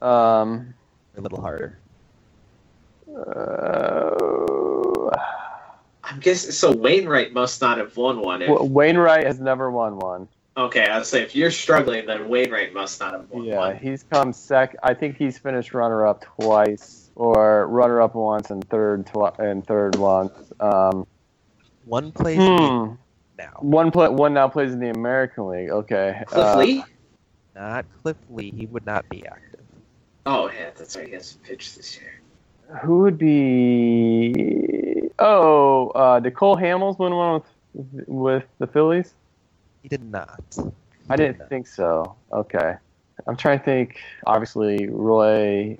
um, 0.00 0.72
a 1.16 1.20
little 1.20 1.40
harder. 1.40 1.78
uh, 3.16 5.10
I'm 6.04 6.20
guessing 6.20 6.52
so. 6.52 6.72
Wainwright 6.72 7.32
must 7.32 7.60
not 7.60 7.78
have 7.78 7.96
won 7.96 8.20
one. 8.20 8.42
If, 8.42 8.48
W- 8.48 8.70
Wainwright 8.70 9.24
has 9.26 9.40
never 9.40 9.70
won 9.70 9.98
one. 9.98 10.28
okay, 10.56 10.86
I 10.86 10.98
was 10.98 11.08
say 11.08 11.22
if 11.22 11.34
you're 11.34 11.50
struggling, 11.50 12.06
then 12.06 12.28
Wainwright 12.28 12.72
must 12.74 13.00
not 13.00 13.12
have 13.14 13.30
won 13.30 13.44
Yeah, 13.44 13.56
one. 13.58 13.76
he's 13.76 14.02
come 14.04 14.32
sec. 14.32 14.76
I 14.82 14.94
think 14.94 15.16
he's 15.16 15.38
finished 15.38 15.74
runner 15.74 16.06
up 16.06 16.24
twice, 16.36 17.01
or 17.14 17.66
runner 17.68 18.00
up 18.00 18.14
once 18.14 18.50
and 18.50 18.68
third 18.68 19.06
twi- 19.06 19.34
and 19.38 19.66
third 19.66 19.96
once. 19.96 20.32
Um, 20.60 21.06
One 21.84 22.12
plays 22.12 22.38
hmm. 22.38 22.94
now, 23.38 23.56
One 23.60 23.90
play, 23.90 24.08
one 24.08 24.34
now 24.34 24.48
plays 24.48 24.72
in 24.72 24.80
the 24.80 24.90
American 24.90 25.48
League. 25.48 25.70
Okay. 25.70 26.22
Cliff 26.26 26.46
uh, 26.46 26.58
Lee. 26.58 26.84
not 27.54 27.84
Cliff 28.02 28.16
Lee. 28.30 28.52
He 28.56 28.66
would 28.66 28.86
not 28.86 29.08
be 29.08 29.26
active. 29.26 29.60
Oh 30.26 30.50
yeah, 30.50 30.70
that's 30.76 30.96
right. 30.96 31.08
He 31.08 31.14
hasn't 31.14 31.42
pitched 31.42 31.76
this 31.76 31.98
year. 31.98 32.20
Who 32.82 33.00
would 33.00 33.18
be? 33.18 35.10
Oh, 35.18 35.88
uh, 35.90 36.20
Nicole 36.22 36.56
Hamels 36.56 36.98
won 36.98 37.14
one 37.14 37.42
with 37.74 38.08
with 38.08 38.44
the 38.58 38.66
Phillies. 38.66 39.14
He 39.82 39.88
did 39.88 40.04
not. 40.04 40.56
I 41.10 41.16
didn't 41.16 41.48
think 41.48 41.66
so. 41.66 42.14
Okay. 42.32 42.76
I'm 43.26 43.36
trying 43.36 43.58
to 43.58 43.64
think. 43.64 43.98
Obviously, 44.26 44.88
Roy 44.88 45.78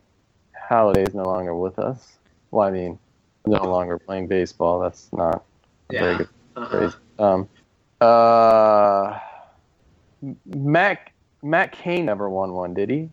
Halladay 0.72 1.06
is 1.06 1.14
no 1.14 1.24
longer 1.24 1.54
with 1.54 1.78
us. 1.78 2.16
Well, 2.50 2.66
I 2.66 2.70
mean, 2.70 2.98
no 3.46 3.62
longer 3.62 3.98
playing 3.98 4.26
baseball. 4.28 4.80
That's 4.80 5.12
not 5.12 5.44
a 5.90 5.92
very 5.92 6.12
Yeah. 6.12 6.18
good 6.18 6.28
Uh-huh. 6.54 6.90
Um, 7.18 7.48
uh, 8.00 9.18
Matt 10.46 11.10
Matt 11.42 11.72
Cain 11.72 12.06
never 12.06 12.28
won 12.30 12.52
one, 12.52 12.72
did 12.72 12.88
he? 12.88 13.10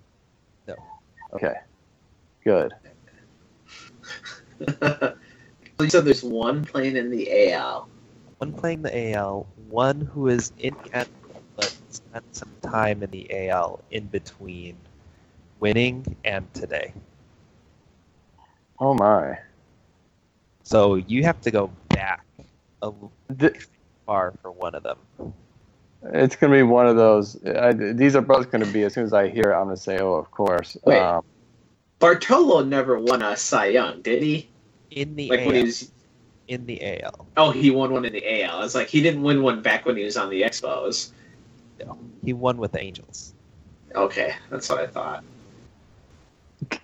No. 0.68 0.76
Okay. 1.34 1.56
Good. 2.44 2.74
you 5.80 5.90
said 5.90 6.06
there's 6.06 6.24
one 6.24 6.64
playing 6.64 6.96
in 6.96 7.10
the 7.10 7.52
AL. 7.52 7.90
One 8.38 8.54
playing 8.54 8.82
the 8.84 9.14
AL, 9.14 9.48
one 9.70 10.02
who 10.02 10.28
is 10.28 10.52
in 10.60 10.76
Kent 10.76 11.10
but 11.56 11.76
spent 11.90 12.24
some 12.36 12.52
time 12.62 13.04
in 13.04 13.10
the 13.10 13.50
AL 13.50 13.82
in 13.92 14.06
between 14.08 14.78
winning 15.60 16.16
and 16.24 16.52
today. 16.54 16.94
Oh 18.80 18.94
my. 18.94 19.38
So 20.64 20.96
you 20.96 21.24
have 21.24 21.42
to 21.42 21.52
go 21.52 21.72
back 21.90 22.26
a 22.82 22.92
little 23.30 23.60
far 24.06 24.34
for 24.42 24.52
one 24.52 24.76
of 24.76 24.84
them. 24.84 25.34
It's 26.14 26.36
gonna 26.36 26.54
be 26.54 26.64
one 26.64 26.88
of 26.88 26.96
those. 26.96 27.38
I, 27.46 27.74
these 27.74 28.16
are 28.16 28.22
both 28.22 28.52
gonna 28.52 28.66
be. 28.68 28.84
As 28.84 28.94
soon 28.94 29.04
as 29.04 29.14
I 29.14 29.28
hear 29.28 29.52
it, 29.52 29.56
I'm 29.56 29.66
gonna 29.66 29.76
say, 29.78 30.00
"Oh, 30.00 30.14
of 30.14 30.32
course." 30.32 30.78
Wait. 30.86 30.98
Um, 31.00 31.24
Bartolo 32.00 32.64
never 32.64 32.98
won 32.98 33.22
a 33.22 33.36
Cy 33.36 33.66
Young, 33.68 34.02
did 34.02 34.24
he? 34.24 34.48
In 34.92 35.16
the 35.18 35.30
Like 35.30 35.42
AL. 35.42 35.46
when 35.48 35.56
he 35.56 35.64
was. 35.64 35.92
in 36.48 36.66
the 36.66 37.04
AL. 37.04 37.28
Oh, 37.36 37.52
he 37.52 37.70
won 37.72 37.92
one 37.92 38.06
in 38.06 38.14
the 38.14 38.44
AL. 38.44 38.64
It's 38.64 38.76
like 38.76 38.88
he 38.88 39.02
didn't 39.02 39.22
win 39.24 39.44
one 39.44 39.62
back 39.62 39.86
when 39.86 39.98
he 39.98 40.04
was 40.06 40.16
on 40.16 40.30
the 40.30 40.42
Expos. 40.44 41.10
No, 41.86 41.98
He 42.24 42.32
won 42.34 42.58
with 42.58 42.72
the 42.72 42.82
Angels. 42.82 43.34
Okay, 43.94 44.34
that's 44.50 44.70
what 44.70 44.80
I 44.80 44.88
thought. 44.88 45.24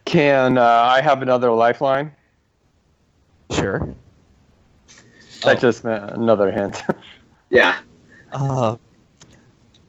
Can 0.06 0.58
uh, 0.58 0.64
I 0.64 1.01
have 1.01 1.22
another 1.22 1.51
lifeline? 1.51 2.12
Sure. 3.51 3.93
That 5.43 5.58
Oh. 5.58 5.60
just 5.60 5.84
meant 5.84 6.12
another 6.12 6.51
hint. 6.51 6.82
Yeah. 7.51 7.78
Uh, 8.34 8.76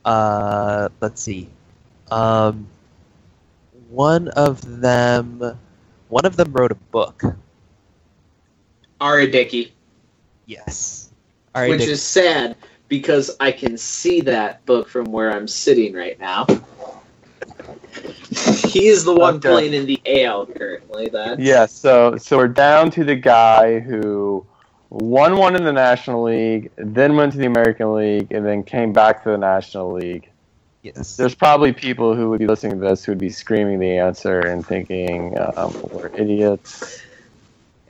uh, 0.04 0.88
let's 1.00 1.22
see. 1.22 1.48
Um, 2.10 2.68
one 3.88 4.28
of 4.28 4.80
them, 4.82 5.58
one 6.08 6.26
of 6.26 6.36
them 6.36 6.52
wrote 6.52 6.70
a 6.70 6.76
book. 6.76 7.22
R.A. 9.00 9.26
Dickey. 9.30 9.72
Yes. 10.44 11.10
All 11.54 11.62
right. 11.62 11.70
which 11.70 11.80
Nick, 11.80 11.88
is 11.88 12.02
sad 12.02 12.56
because 12.88 13.34
I 13.40 13.50
can 13.50 13.76
see 13.78 14.20
that 14.20 14.64
book 14.66 14.88
from 14.88 15.06
where 15.06 15.32
I'm 15.32 15.48
sitting 15.48 15.94
right 15.94 16.20
now. 16.20 16.46
he 18.68 18.86
is 18.88 19.04
the 19.04 19.14
one 19.14 19.36
Okay. 19.36 19.48
playing 19.48 19.74
in 19.74 19.86
the 19.86 20.00
AL 20.24 20.46
currently. 20.46 21.08
That 21.08 21.38
yeah. 21.40 21.66
So 21.66 22.16
so 22.16 22.36
we're 22.36 22.48
down 22.48 22.90
to 22.92 23.04
the 23.04 23.14
guy 23.16 23.80
who 23.80 24.44
won 24.90 25.36
one 25.36 25.56
in 25.56 25.64
the 25.64 25.72
National 25.72 26.22
League, 26.22 26.70
then 26.76 27.16
went 27.16 27.32
to 27.32 27.38
the 27.38 27.46
American 27.46 27.94
League, 27.94 28.30
and 28.32 28.44
then 28.46 28.62
came 28.62 28.92
back 28.92 29.22
to 29.24 29.30
the 29.30 29.38
National 29.38 29.92
League. 29.92 30.28
yes. 30.82 31.16
There's 31.16 31.34
probably 31.34 31.72
people 31.72 32.14
who 32.14 32.30
would 32.30 32.38
be 32.38 32.46
listening 32.46 32.78
to 32.80 32.88
this 32.88 33.04
who 33.04 33.12
would 33.12 33.18
be 33.18 33.30
screaming 33.30 33.78
the 33.80 33.98
answer 33.98 34.40
and 34.40 34.64
thinking 34.64 35.36
um, 35.56 35.74
we're 35.90 36.08
idiots. 36.14 37.02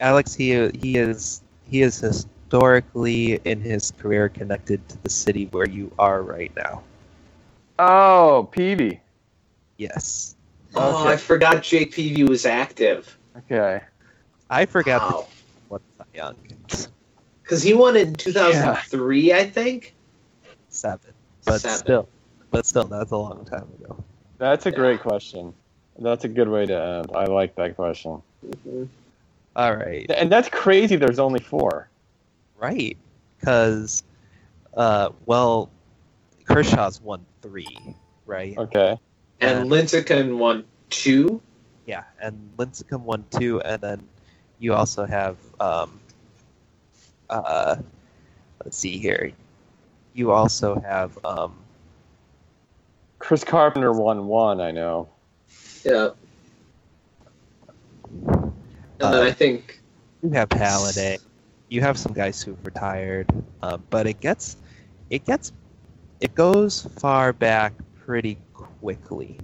Alex, 0.01 0.35
he 0.35 0.68
he 0.70 0.97
is 0.97 1.43
he 1.68 1.83
is 1.83 1.99
historically 1.99 3.41
in 3.45 3.61
his 3.61 3.91
career 3.99 4.29
connected 4.29 4.87
to 4.89 5.03
the 5.03 5.11
city 5.11 5.47
where 5.53 5.68
you 5.68 5.91
are 5.99 6.22
right 6.22 6.53
now. 6.57 6.83
Oh, 7.79 8.49
Peavy. 8.53 9.01
Oh, 9.77 9.79
Yes. 9.79 10.37
Okay. 10.74 11.12
I 11.12 11.16
forgot 11.16 11.57
JPV 11.62 12.29
was 12.29 12.47
active. 12.47 13.16
Okay. 13.37 13.81
I 14.51 14.66
forgot 14.66 15.03
Wow. 15.03 15.29
what 15.68 15.83
Cy 15.99 16.05
young. 16.14 16.37
Because 17.43 17.62
he 17.62 17.74
won 17.74 17.97
in 17.97 18.14
2003, 18.14 19.33
I 19.33 19.49
think. 19.49 19.95
Seven, 20.68 21.12
but 21.45 21.61
Seven. 21.61 21.79
still, 21.79 22.09
but 22.51 22.66
still, 22.66 22.85
that's 22.85 23.12
a 23.12 23.16
long 23.16 23.45
time 23.45 23.68
ago. 23.81 23.97
That's 24.39 24.66
a 24.66 24.72
great 24.72 25.01
question. 25.01 25.55
That's 25.99 26.24
a 26.24 26.29
good 26.29 26.49
way 26.49 26.66
to 26.66 26.74
end. 26.79 27.11
I 27.14 27.24
like 27.27 27.55
that 27.57 27.77
question. 27.77 28.20
All 29.55 29.74
right, 29.77 30.05
And 30.11 30.31
that's 30.31 30.49
crazy. 30.51 30.97
There's 30.97 31.18
only 31.18 31.41
four. 31.41 31.89
right? 32.59 32.97
Because, 33.39 34.03
uh, 34.77 35.11
well, 35.24 35.70
Kershaw's 36.47 37.01
won 37.01 37.24
three, 37.43 37.79
right? 38.27 38.57
Okay. 38.59 38.99
And 39.41 39.70
Lincecum 39.70 40.39
won 40.39 40.64
two. 40.91 41.43
Yeah, 41.87 42.05
and 42.20 42.51
Lincecum 42.57 43.03
won 43.03 43.24
two, 43.30 43.61
and 43.61 43.80
then 43.80 44.09
you 44.59 44.74
also 44.74 45.05
have, 45.05 45.37
um, 45.61 46.01
uh, 47.30 47.76
let's 48.64 48.76
see 48.76 48.99
here, 48.99 49.32
you 50.14 50.32
also 50.32 50.80
have, 50.80 51.18
um, 51.24 51.55
Chris 53.18 53.45
Carpenter 53.45 53.93
won 53.93 54.26
one. 54.26 54.61
I 54.61 54.70
know. 54.70 55.09
Yeah. 55.84 56.11
And 58.26 58.55
then 58.99 59.14
Uh, 59.14 59.22
I 59.22 59.32
think 59.32 59.80
you 60.22 60.30
have 60.30 60.49
Halladay, 60.49 61.18
you 61.68 61.80
have 61.82 61.99
some 61.99 62.12
guys 62.12 62.43
who've 62.43 62.64
retired, 62.64 63.30
um, 63.62 63.84
but 63.91 64.07
it 64.07 64.20
gets, 64.20 64.57
it 65.11 65.24
gets, 65.24 65.53
it 66.20 66.34
goes 66.34 66.87
far 66.99 67.32
back 67.32 67.74
pretty 68.05 68.39
quickly, 68.57 69.39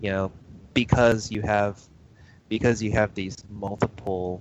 you 0.00 0.10
know, 0.10 0.32
because 0.74 1.30
you 1.30 1.42
have, 1.42 1.80
because 2.48 2.82
you 2.82 2.92
have 2.92 3.14
these 3.14 3.36
multiple, 3.50 4.40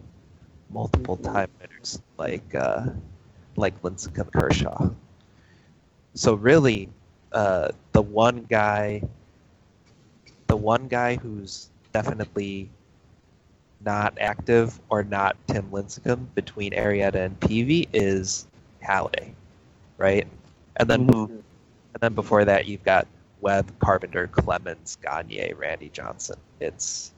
multiple 0.69 1.17
time 1.17 1.49
winners 1.59 2.01
like, 2.17 2.53
uh, 2.55 2.87
like 3.55 3.81
Lincecum 3.81 4.31
Kershaw. 4.31 4.89
So 6.13 6.33
really, 6.35 6.89
uh, 7.31 7.69
the 7.93 8.01
one 8.01 8.43
guy, 8.49 9.03
the 10.47 10.55
one 10.57 10.87
guy 10.87 11.15
who's 11.15 11.69
definitely 11.93 12.69
not 13.83 14.17
active 14.19 14.79
or 14.89 15.03
not 15.03 15.35
Tim 15.47 15.69
Lincecum 15.71 16.33
between 16.35 16.71
Arrieta 16.73 17.15
and 17.15 17.39
Peavy 17.39 17.87
is 17.93 18.47
Halladay, 18.83 19.33
right? 19.97 20.27
And 20.77 20.89
then 20.89 21.07
Mhm. 21.07 21.43
and 21.93 22.01
then 22.01 22.13
before 22.13 22.45
that 22.45 22.67
you've 22.67 22.83
got 22.83 23.07
Webb, 23.41 23.71
Carpenter, 23.79 24.27
Clemens, 24.27 24.97
Gagne, 25.01 25.53
Randy 25.57 25.89
Johnson. 25.89 26.37
It's 26.59 27.11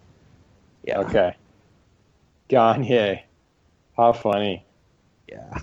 yeah, 0.86 0.99
Okay. 0.99 1.36
Gagne. 2.47 3.24
How 3.95 4.11
funny. 4.13 4.65
yeah. 5.28 5.59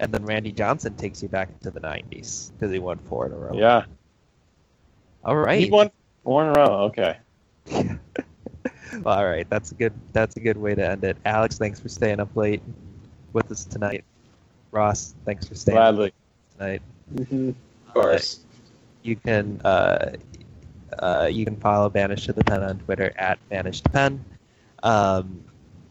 And 0.00 0.12
then 0.12 0.24
Randy 0.24 0.50
Johnson 0.52 0.94
takes 0.96 1.22
you 1.22 1.28
back 1.28 1.58
to 1.60 1.70
the 1.70 1.80
'90s 1.80 2.52
because 2.52 2.72
he 2.72 2.78
won 2.78 2.98
four 2.98 3.26
in 3.26 3.32
a 3.32 3.36
row. 3.36 3.52
Yeah. 3.54 3.84
All 5.24 5.36
right. 5.36 5.58
He 5.62 5.70
won 5.70 5.90
four 6.22 6.42
in 6.42 6.48
a 6.48 6.52
row. 6.52 6.84
Okay. 6.84 7.18
All 9.04 9.26
right. 9.26 9.48
That's 9.50 9.72
a 9.72 9.74
good. 9.74 9.92
That's 10.12 10.36
a 10.36 10.40
good 10.40 10.56
way 10.56 10.74
to 10.74 10.88
end 10.88 11.04
it. 11.04 11.16
Alex, 11.24 11.58
thanks 11.58 11.80
for 11.80 11.88
staying 11.88 12.20
up 12.20 12.34
late 12.36 12.62
with 13.32 13.50
us 13.50 13.64
tonight. 13.64 14.04
Ross, 14.70 15.14
thanks 15.24 15.46
for 15.46 15.54
staying 15.54 15.78
up 15.78 15.94
Gladly. 15.96 16.12
tonight. 16.56 16.82
Mm-hmm. 17.14 17.48
of 17.88 17.94
course. 17.94 18.43
You 19.04 19.16
can 19.16 19.60
uh, 19.64 20.16
uh, 20.98 21.28
you 21.30 21.44
can 21.44 21.56
follow 21.56 21.88
Banish 21.88 22.26
to 22.26 22.32
the 22.32 22.42
Pen 22.42 22.62
on 22.62 22.78
Twitter 22.80 23.12
at 23.16 23.38
Banish 23.48 23.82
to 23.82 23.90
Pen. 23.90 24.24
Um, 24.82 25.44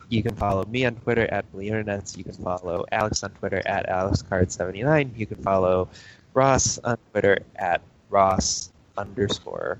you 0.09 0.21
can 0.21 0.35
follow 0.35 0.65
me 0.65 0.85
on 0.85 0.95
Twitter 0.95 1.25
at 1.31 1.49
Internets. 1.53 2.17
You 2.17 2.23
can 2.23 2.33
follow 2.33 2.85
Alex 2.91 3.23
on 3.23 3.31
Twitter 3.31 3.61
at 3.65 3.87
AlexCard79. 3.87 5.17
You 5.17 5.25
can 5.25 5.37
follow 5.37 5.87
Ross 6.33 6.77
on 6.79 6.97
Twitter 7.11 7.39
at 7.55 7.81
Ross 8.09 8.71
underscore. 8.97 9.79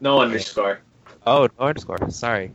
No 0.00 0.20
underscore. 0.20 0.80
Oh, 1.26 1.48
no 1.58 1.66
underscore. 1.66 2.10
Sorry, 2.10 2.52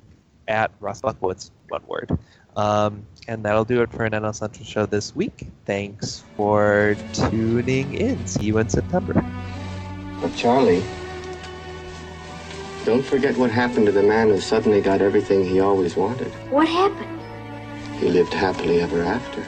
at 0.47 0.71
Ross 0.79 1.01
Buckwoods. 1.01 1.51
One 1.69 1.81
word. 1.87 2.17
Um, 2.55 3.05
and 3.29 3.45
that'll 3.45 3.63
do 3.63 3.83
it 3.83 3.91
for 3.91 4.05
an 4.05 4.13
NL 4.13 4.33
Central 4.33 4.65
show 4.65 4.87
this 4.87 5.15
week. 5.15 5.45
Thanks 5.65 6.23
for 6.35 6.97
tuning 7.13 7.93
in. 7.93 8.25
See 8.25 8.45
you 8.45 8.57
in 8.57 8.67
September. 8.69 9.13
But 10.19 10.35
Charlie, 10.35 10.83
don't 12.85 13.05
forget 13.05 13.37
what 13.37 13.51
happened 13.51 13.85
to 13.85 13.91
the 13.91 14.01
man 14.01 14.29
who 14.29 14.41
suddenly 14.41 14.81
got 14.81 14.99
everything 14.99 15.45
he 15.45 15.59
always 15.59 15.95
wanted. 15.95 16.31
What 16.49 16.67
happened? 16.67 17.21
He 17.99 18.09
lived 18.09 18.33
happily 18.33 18.81
ever 18.81 19.03
after. 19.03 19.45